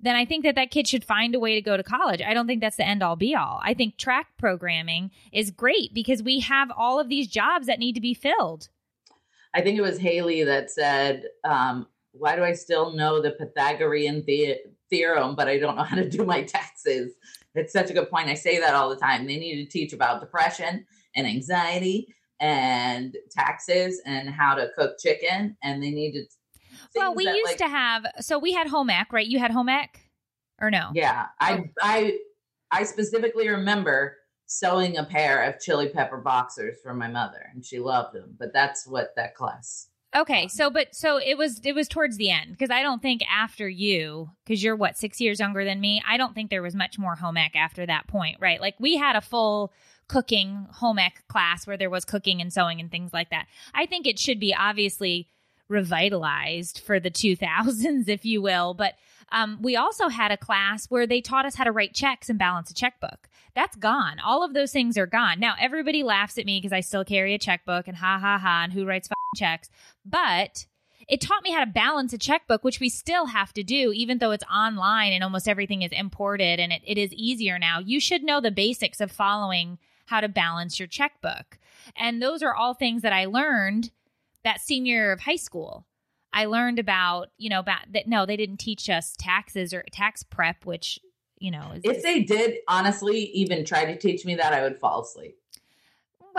then 0.00 0.16
I 0.16 0.24
think 0.24 0.44
that 0.44 0.54
that 0.54 0.70
kid 0.70 0.88
should 0.88 1.04
find 1.04 1.34
a 1.34 1.40
way 1.40 1.54
to 1.54 1.60
go 1.60 1.76
to 1.76 1.82
college. 1.82 2.22
I 2.22 2.34
don't 2.34 2.46
think 2.46 2.60
that's 2.60 2.76
the 2.76 2.86
end 2.86 3.02
all 3.02 3.16
be 3.16 3.34
all. 3.34 3.60
I 3.62 3.74
think 3.74 3.96
track 3.96 4.28
programming 4.38 5.10
is 5.30 5.50
great 5.50 5.92
because 5.92 6.22
we 6.22 6.40
have 6.40 6.70
all 6.76 6.98
of 6.98 7.08
these 7.08 7.28
jobs 7.28 7.66
that 7.66 7.78
need 7.78 7.94
to 7.94 8.00
be 8.00 8.14
filled. 8.14 8.68
I 9.52 9.60
think 9.60 9.76
it 9.78 9.82
was 9.82 9.98
Haley 9.98 10.44
that 10.44 10.70
said, 10.70 11.24
um, 11.44 11.86
"Why 12.12 12.36
do 12.36 12.42
I 12.42 12.52
still 12.52 12.92
know 12.92 13.20
the 13.20 13.32
Pythagorean 13.32 14.24
the- 14.24 14.60
theorem, 14.90 15.34
but 15.36 15.48
I 15.48 15.58
don't 15.58 15.76
know 15.76 15.82
how 15.84 15.96
to 15.96 16.08
do 16.08 16.24
my 16.24 16.42
taxes?" 16.56 17.14
It's 17.54 17.72
such 17.72 17.90
a 17.90 17.92
good 17.94 18.10
point. 18.10 18.28
I 18.28 18.34
say 18.34 18.60
that 18.60 18.74
all 18.74 18.88
the 18.90 18.96
time. 18.96 19.26
They 19.26 19.36
need 19.36 19.64
to 19.64 19.70
teach 19.70 19.92
about 19.92 20.20
depression 20.20 20.86
and 21.16 21.26
anxiety 21.26 22.14
and 22.38 23.16
taxes 23.30 24.00
and 24.06 24.28
how 24.30 24.54
to 24.54 24.70
cook 24.76 24.96
chicken, 24.98 25.56
and 25.62 25.82
they 25.82 25.90
need 25.90 26.12
to 26.12 26.24
Well, 26.94 27.14
we 27.14 27.24
that, 27.26 27.36
used 27.36 27.48
like- 27.50 27.58
to 27.58 27.68
have, 27.68 28.06
so 28.20 28.38
we 28.38 28.52
had 28.52 28.68
home 28.68 28.88
ec, 28.90 29.12
right? 29.12 29.26
You 29.26 29.38
had 29.38 29.50
home 29.50 29.68
ec 29.68 30.00
or 30.60 30.70
no? 30.70 30.90
Yeah, 30.94 31.26
I 31.40 31.58
Oh. 31.58 31.64
I 31.82 32.18
I 32.70 32.84
specifically 32.84 33.48
remember 33.48 34.16
sewing 34.46 34.96
a 34.96 35.04
pair 35.04 35.42
of 35.42 35.60
chili 35.60 35.88
pepper 35.88 36.18
boxers 36.18 36.76
for 36.82 36.94
my 36.94 37.08
mother, 37.08 37.50
and 37.52 37.64
she 37.64 37.78
loved 37.80 38.14
them. 38.14 38.36
But 38.38 38.52
that's 38.52 38.86
what 38.86 39.10
that 39.16 39.34
class. 39.34 39.88
Okay, 40.14 40.48
so 40.48 40.70
but 40.70 40.94
so 40.94 41.18
it 41.18 41.38
was 41.38 41.60
it 41.64 41.72
was 41.72 41.86
towards 41.86 42.16
the 42.16 42.30
end 42.30 42.50
because 42.50 42.70
I 42.70 42.82
don't 42.82 43.00
think 43.00 43.22
after 43.30 43.68
you 43.68 44.30
because 44.44 44.62
you're 44.62 44.74
what 44.74 44.98
six 44.98 45.20
years 45.20 45.38
younger 45.38 45.64
than 45.64 45.80
me. 45.80 46.02
I 46.06 46.16
don't 46.16 46.34
think 46.34 46.50
there 46.50 46.62
was 46.62 46.74
much 46.74 46.98
more 46.98 47.14
home 47.14 47.36
ec 47.36 47.54
after 47.54 47.86
that 47.86 48.08
point, 48.08 48.38
right? 48.40 48.60
Like 48.60 48.74
we 48.80 48.96
had 48.96 49.14
a 49.14 49.20
full 49.20 49.72
cooking 50.08 50.66
home 50.72 50.98
ec 50.98 51.22
class 51.28 51.64
where 51.64 51.76
there 51.76 51.90
was 51.90 52.04
cooking 52.04 52.40
and 52.40 52.52
sewing 52.52 52.80
and 52.80 52.90
things 52.90 53.12
like 53.12 53.30
that. 53.30 53.46
I 53.72 53.86
think 53.86 54.04
it 54.04 54.18
should 54.18 54.40
be 54.40 54.52
obviously 54.52 55.28
revitalized 55.68 56.80
for 56.80 56.98
the 56.98 57.10
2000s, 57.12 58.04
if 58.08 58.24
you 58.24 58.42
will, 58.42 58.74
but. 58.74 58.94
Um, 59.32 59.58
we 59.62 59.76
also 59.76 60.08
had 60.08 60.32
a 60.32 60.36
class 60.36 60.86
where 60.88 61.06
they 61.06 61.20
taught 61.20 61.46
us 61.46 61.54
how 61.54 61.62
to 61.62 61.70
write 61.70 61.94
checks 61.94 62.28
and 62.28 62.36
balance 62.36 62.68
a 62.68 62.74
checkbook. 62.74 63.28
That's 63.54 63.76
gone. 63.76 64.18
All 64.18 64.42
of 64.42 64.54
those 64.54 64.72
things 64.72 64.98
are 64.98 65.06
gone. 65.06 65.38
Now, 65.38 65.54
everybody 65.60 66.02
laughs 66.02 66.36
at 66.36 66.46
me 66.46 66.58
because 66.58 66.72
I 66.72 66.80
still 66.80 67.04
carry 67.04 67.32
a 67.32 67.38
checkbook 67.38 67.86
and 67.86 67.96
ha 67.96 68.18
ha 68.20 68.38
ha, 68.38 68.62
and 68.64 68.72
who 68.72 68.84
writes 68.84 69.08
checks. 69.34 69.70
But 70.04 70.66
it 71.08 71.20
taught 71.20 71.42
me 71.42 71.52
how 71.52 71.64
to 71.64 71.70
balance 71.70 72.12
a 72.12 72.18
checkbook, 72.18 72.62
which 72.62 72.80
we 72.80 72.88
still 72.88 73.26
have 73.26 73.52
to 73.54 73.62
do, 73.62 73.92
even 73.94 74.18
though 74.18 74.30
it's 74.30 74.44
online 74.44 75.12
and 75.12 75.24
almost 75.24 75.48
everything 75.48 75.82
is 75.82 75.92
imported 75.92 76.60
and 76.60 76.72
it, 76.72 76.82
it 76.86 76.98
is 76.98 77.12
easier 77.12 77.58
now. 77.58 77.78
You 77.78 78.00
should 78.00 78.22
know 78.22 78.40
the 78.40 78.50
basics 78.50 79.00
of 79.00 79.10
following 79.10 79.78
how 80.06 80.20
to 80.20 80.28
balance 80.28 80.78
your 80.78 80.88
checkbook. 80.88 81.58
And 81.96 82.20
those 82.20 82.42
are 82.42 82.54
all 82.54 82.74
things 82.74 83.02
that 83.02 83.12
I 83.12 83.26
learned 83.26 83.90
that 84.44 84.60
senior 84.60 84.94
year 84.94 85.12
of 85.12 85.20
high 85.20 85.36
school. 85.36 85.86
I 86.32 86.44
learned 86.44 86.78
about, 86.78 87.30
you 87.38 87.50
know, 87.50 87.60
about 87.60 87.92
that. 87.92 88.06
No, 88.06 88.24
they 88.24 88.36
didn't 88.36 88.58
teach 88.58 88.88
us 88.88 89.14
taxes 89.18 89.74
or 89.74 89.84
tax 89.92 90.22
prep, 90.22 90.64
which, 90.64 91.00
you 91.38 91.50
know, 91.50 91.72
is, 91.74 91.82
If 91.84 92.02
they 92.02 92.22
did 92.22 92.58
honestly 92.68 93.24
even 93.32 93.64
try 93.64 93.84
to 93.84 93.98
teach 93.98 94.24
me 94.24 94.36
that, 94.36 94.52
I 94.52 94.62
would 94.62 94.78
fall 94.78 95.02
asleep. 95.02 95.39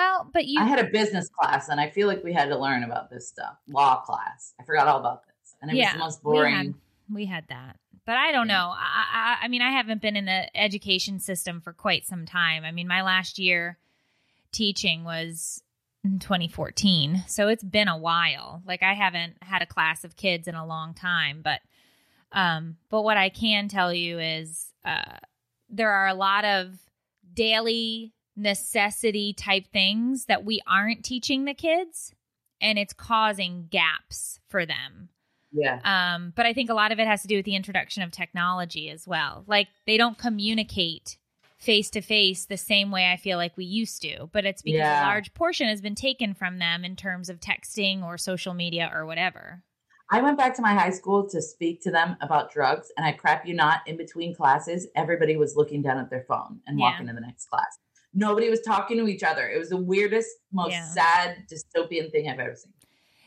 Well, 0.01 0.29
but 0.33 0.45
you, 0.45 0.59
I 0.59 0.65
had 0.65 0.79
a 0.79 0.89
business 0.89 1.29
class, 1.29 1.69
and 1.69 1.79
I 1.79 1.89
feel 1.89 2.07
like 2.07 2.23
we 2.23 2.33
had 2.33 2.49
to 2.49 2.57
learn 2.57 2.83
about 2.83 3.09
this 3.09 3.27
stuff. 3.27 3.55
Law 3.67 4.01
class. 4.01 4.53
I 4.59 4.63
forgot 4.63 4.87
all 4.87 4.99
about 4.99 5.23
this, 5.25 5.55
and 5.61 5.69
it 5.71 5.77
Yeah, 5.77 5.87
was 5.87 5.93
the 5.93 5.99
most 5.99 6.25
we 6.25 6.37
had- 6.37 6.41
boring. 6.43 6.75
we 7.11 7.25
had 7.25 7.45
that 7.49 7.77
but 8.05 8.15
i 8.15 8.31
don't 8.31 8.47
Yeah. 8.47 8.55
know 8.57 8.69
I, 8.75 9.37
I 9.41 9.45
i 9.45 9.47
mean 9.47 9.61
i 9.61 9.71
haven't 9.71 10.01
been 10.01 10.15
in 10.15 10.25
the 10.25 10.57
education 10.57 11.19
system 11.19 11.59
for 11.61 11.71
quite 11.73 12.05
some 12.07 12.25
time 12.25 12.63
i 12.63 12.71
mean 12.71 12.87
my 12.87 13.01
last 13.03 13.37
year 13.37 13.77
teaching 14.51 15.03
was 15.03 15.61
in 16.05 16.19
2014 16.19 17.23
so 17.27 17.47
it's 17.49 17.63
been 17.65 17.87
a 17.89 17.97
while 17.97 18.61
like 18.65 18.81
i 18.81 18.93
haven't 18.93 19.33
had 19.43 19.61
a 19.61 19.65
class 19.67 20.03
of 20.05 20.15
kids 20.15 20.47
in 20.47 20.55
a 20.55 20.65
long 20.65 20.93
time 20.93 21.41
but 21.43 21.59
um 22.31 22.77
but 22.89 23.01
what 23.03 23.17
i 23.17 23.29
can 23.29 23.67
tell 23.67 23.93
you 23.93 24.17
is 24.19 24.71
uh 24.85 25.17
there 25.69 25.91
are 25.91 26.07
a 26.07 26.13
lot 26.15 26.43
of 26.45 26.73
daily 27.33 28.13
necessity 28.35 29.33
type 29.33 29.65
things 29.71 30.25
that 30.25 30.43
we 30.45 30.61
aren't 30.67 31.03
teaching 31.03 31.45
the 31.45 31.53
kids 31.53 32.13
and 32.61 32.77
it's 32.79 32.93
causing 32.93 33.67
gaps 33.69 34.39
for 34.47 34.65
them 34.65 35.09
Yeah, 35.51 35.79
um, 35.83 36.31
but 36.35 36.45
I 36.45 36.53
think 36.53 36.69
a 36.69 36.73
lot 36.73 36.91
of 36.91 36.99
it 36.99 37.07
has 37.07 37.21
to 37.23 37.27
do 37.27 37.37
with 37.37 37.45
the 37.45 37.55
introduction 37.55 38.03
of 38.03 38.11
technology 38.11 38.89
as 38.89 39.05
well. 39.07 39.43
Like 39.47 39.67
they 39.85 39.97
don't 39.97 40.17
communicate 40.17 41.17
face 41.57 41.89
to 41.91 42.01
face 42.01 42.45
the 42.45 42.57
same 42.57 42.89
way 42.89 43.11
I 43.11 43.17
feel 43.17 43.37
like 43.37 43.55
we 43.57 43.65
used 43.65 44.01
to, 44.03 44.29
but 44.31 44.45
it's 44.45 44.61
because 44.63 44.79
Yeah. 44.79 45.01
a 45.03 45.07
large 45.07 45.33
portion 45.33 45.67
has 45.67 45.81
been 45.81 45.93
taken 45.95 46.33
from 46.33 46.57
them 46.59 46.83
in 46.83 46.95
terms 46.95 47.29
of 47.29 47.39
texting 47.39 48.03
or 48.03 48.17
social 48.17 48.53
media 48.53 48.89
or 48.93 49.05
whatever. 49.05 49.61
I 50.09 50.21
went 50.21 50.37
back 50.37 50.55
to 50.55 50.61
my 50.61 50.73
high 50.73 50.89
school 50.89 51.29
to 51.29 51.41
speak 51.41 51.81
to 51.83 51.91
them 51.91 52.17
about 52.19 52.51
drugs, 52.51 52.91
and 52.97 53.05
I 53.05 53.11
crap 53.13 53.45
you 53.45 53.53
not, 53.53 53.81
in 53.87 53.95
between 53.95 54.35
classes, 54.35 54.87
everybody 54.95 55.37
was 55.37 55.55
looking 55.55 55.81
down 55.81 55.99
at 55.99 56.09
their 56.09 56.25
phone 56.27 56.61
and 56.67 56.77
Yeah. 56.79 56.85
walking 56.91 57.07
to 57.07 57.13
the 57.13 57.21
next 57.21 57.45
class. 57.45 57.77
Nobody 58.13 58.49
was 58.49 58.61
talking 58.61 58.97
to 58.97 59.07
each 59.07 59.23
other. 59.23 59.47
It 59.47 59.57
was 59.57 59.69
the 59.69 59.77
weirdest, 59.77 60.29
most 60.51 60.71
Yeah. 60.71 60.85
sad 60.87 61.45
dystopian 61.49 62.11
thing 62.11 62.29
I've 62.29 62.39
ever 62.39 62.55
seen. 62.55 62.73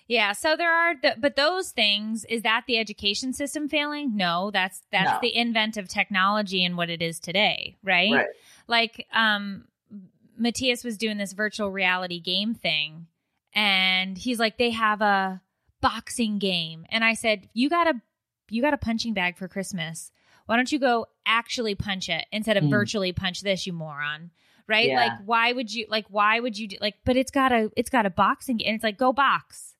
Yeah, 0.06 0.32
so 0.32 0.54
there 0.54 0.70
are, 0.70 0.94
the, 1.00 1.14
but 1.18 1.34
those 1.36 1.70
things 1.70 2.26
is 2.26 2.42
that 2.42 2.64
the 2.66 2.76
education 2.78 3.32
system 3.32 3.68
failing? 3.70 4.14
No, 4.16 4.50
that's 4.50 4.82
that's 4.92 5.12
No. 5.12 5.18
the 5.22 5.34
invent 5.34 5.78
of 5.78 5.88
technology 5.88 6.62
and 6.62 6.76
what 6.76 6.90
it 6.90 7.00
is 7.00 7.18
today, 7.18 7.76
right? 7.82 8.12
Right. 8.12 8.26
like 8.66 9.06
um 9.12 9.66
Matthias 10.36 10.82
was 10.84 10.98
doing 10.98 11.16
this 11.16 11.32
virtual 11.32 11.70
reality 11.70 12.20
game 12.20 12.54
thing 12.54 13.06
and 13.54 14.18
he's 14.18 14.38
like 14.38 14.58
they 14.58 14.70
have 14.70 15.00
a 15.00 15.40
boxing 15.80 16.38
game 16.38 16.84
and 16.90 17.04
I 17.04 17.14
said 17.14 17.48
you 17.54 17.70
got 17.70 17.86
a 17.86 18.00
you 18.50 18.60
got 18.60 18.74
a 18.74 18.78
punching 18.78 19.14
bag 19.14 19.36
for 19.36 19.48
Christmas 19.48 20.10
why 20.46 20.56
don't 20.56 20.72
you 20.72 20.78
go 20.78 21.06
actually 21.24 21.74
punch 21.74 22.08
it 22.08 22.26
instead 22.32 22.56
of 22.56 22.64
Hmm. 22.64 22.70
virtually 22.70 23.12
punch 23.12 23.40
this 23.42 23.66
you 23.66 23.72
moron 23.72 24.30
right 24.68 24.88
Yeah. 24.88 24.96
like 24.96 25.12
why 25.26 25.52
would 25.52 25.72
you 25.72 25.86
like 25.90 26.06
why 26.08 26.40
would 26.40 26.58
you 26.58 26.68
do 26.68 26.76
like 26.80 26.94
but 27.04 27.16
it's 27.16 27.30
got 27.30 27.52
a 27.52 27.70
it's 27.76 27.90
got 27.90 28.06
a 28.06 28.10
boxing 28.10 28.64
and 28.64 28.74
it's 28.74 28.84
like 28.84 28.96
go 28.98 29.12
box 29.12 29.74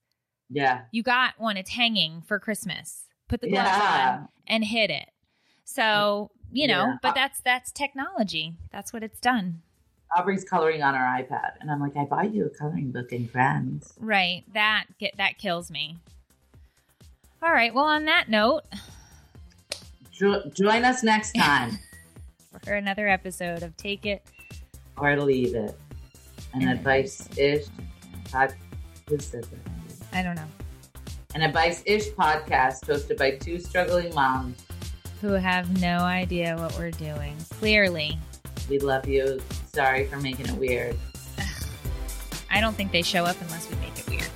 Yeah. 0.51 0.82
you 0.93 1.03
got 1.03 1.35
one 1.39 1.57
it's 1.57 1.70
hanging 1.70 2.22
for 2.22 2.39
Christmas 2.39 3.05
put 3.28 3.41
the 3.41 3.49
gloves 3.51 3.68
Yeah. 3.68 4.16
on 4.20 4.28
and 4.47 4.64
hit 4.64 4.91
it 4.91 5.09
so 5.64 6.30
you 6.53 6.66
know 6.66 6.85
Yeah. 6.87 6.97
but 7.03 7.14
that's 7.14 7.41
that's 7.41 7.72
technology 7.72 8.55
that's 8.70 8.93
what 8.93 9.03
it's 9.03 9.20
done 9.20 9.62
Aubrey's 10.16 10.45
coloring 10.45 10.80
on 10.80 10.95
her 10.95 11.01
iPad, 11.03 11.55
and 11.61 11.68
I'm 11.72 11.80
like, 11.80 11.97
I 11.97 12.05
bought 12.05 12.32
you 12.32 12.47
a 12.47 12.49
coloring 12.49 12.93
book 12.93 13.11
and 13.11 13.28
crayons. 13.32 13.95
Right. 13.99 14.45
That 14.53 14.85
get 15.01 15.16
that 15.16 15.39
kills 15.39 15.72
me. 15.72 15.97
All 17.43 17.51
right. 17.51 17.74
Well, 17.74 17.87
on 17.87 18.05
that 18.05 18.28
note, 18.28 18.62
Jo- 20.12 20.49
join 20.55 20.85
us 20.85 21.03
next 21.03 21.32
time, 21.32 21.80
for 22.64 22.74
another 22.74 23.09
episode 23.09 23.64
of 23.64 23.76
Take 23.76 24.07
It. 24.07 24.22
Or 24.99 25.17
leave 25.21 25.55
it. 25.55 25.77
An 26.53 26.63
And 26.63 26.63
mm-hmm. 26.63 26.71
advice 26.71 27.29
ish 27.37 27.67
pod. 28.31 28.55
Who 29.09 29.19
said 29.19 29.45
that? 29.45 30.19
I 30.19 30.23
don't 30.23 30.37
know. 30.37 30.47
An 31.35 31.43
advice 31.43 31.83
ish 31.85 32.09
podcast 32.11 32.85
hosted 32.85 33.19
by 33.19 33.33
two 33.33 33.59
struggling 33.59 34.15
moms. 34.15 34.65
Who 35.21 35.33
have 35.33 35.81
no 35.81 35.99
idea 35.99 36.57
what 36.57 36.79
we're 36.79 36.91
doing. 36.93 37.37
Clearly, 37.59 38.19
We 38.69 38.79
love 38.79 39.09
you. 39.09 39.41
Sorry 39.73 40.07
for 40.07 40.17
making 40.19 40.47
it 40.47 40.55
weird. 40.57 40.97
I 42.51 42.61
don't 42.61 42.75
think 42.77 42.93
they 42.93 43.03
show 43.03 43.25
up 43.25 43.37
unless 43.41 43.69
we 43.69 43.77
make 43.77 43.99
it 43.99 44.09
weird. 44.09 44.29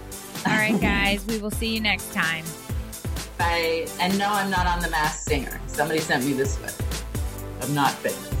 All 0.46 0.52
right, 0.52 0.80
guys. 0.80 1.26
we 1.26 1.38
will 1.38 1.50
see 1.50 1.74
you 1.74 1.80
next 1.80 2.12
time. 2.14 2.44
Bye. 3.36 3.86
And 4.00 4.18
no, 4.18 4.28
I'm 4.30 4.50
not 4.50 4.66
on 4.66 4.80
The 4.80 4.88
Masked 4.88 5.24
Singer. 5.24 5.60
Somebody 5.66 6.00
sent 6.00 6.24
me 6.24 6.32
this 6.32 6.56
one. 6.56 6.72
I'm 7.60 7.74
not 7.74 7.90
fake. 7.92 8.35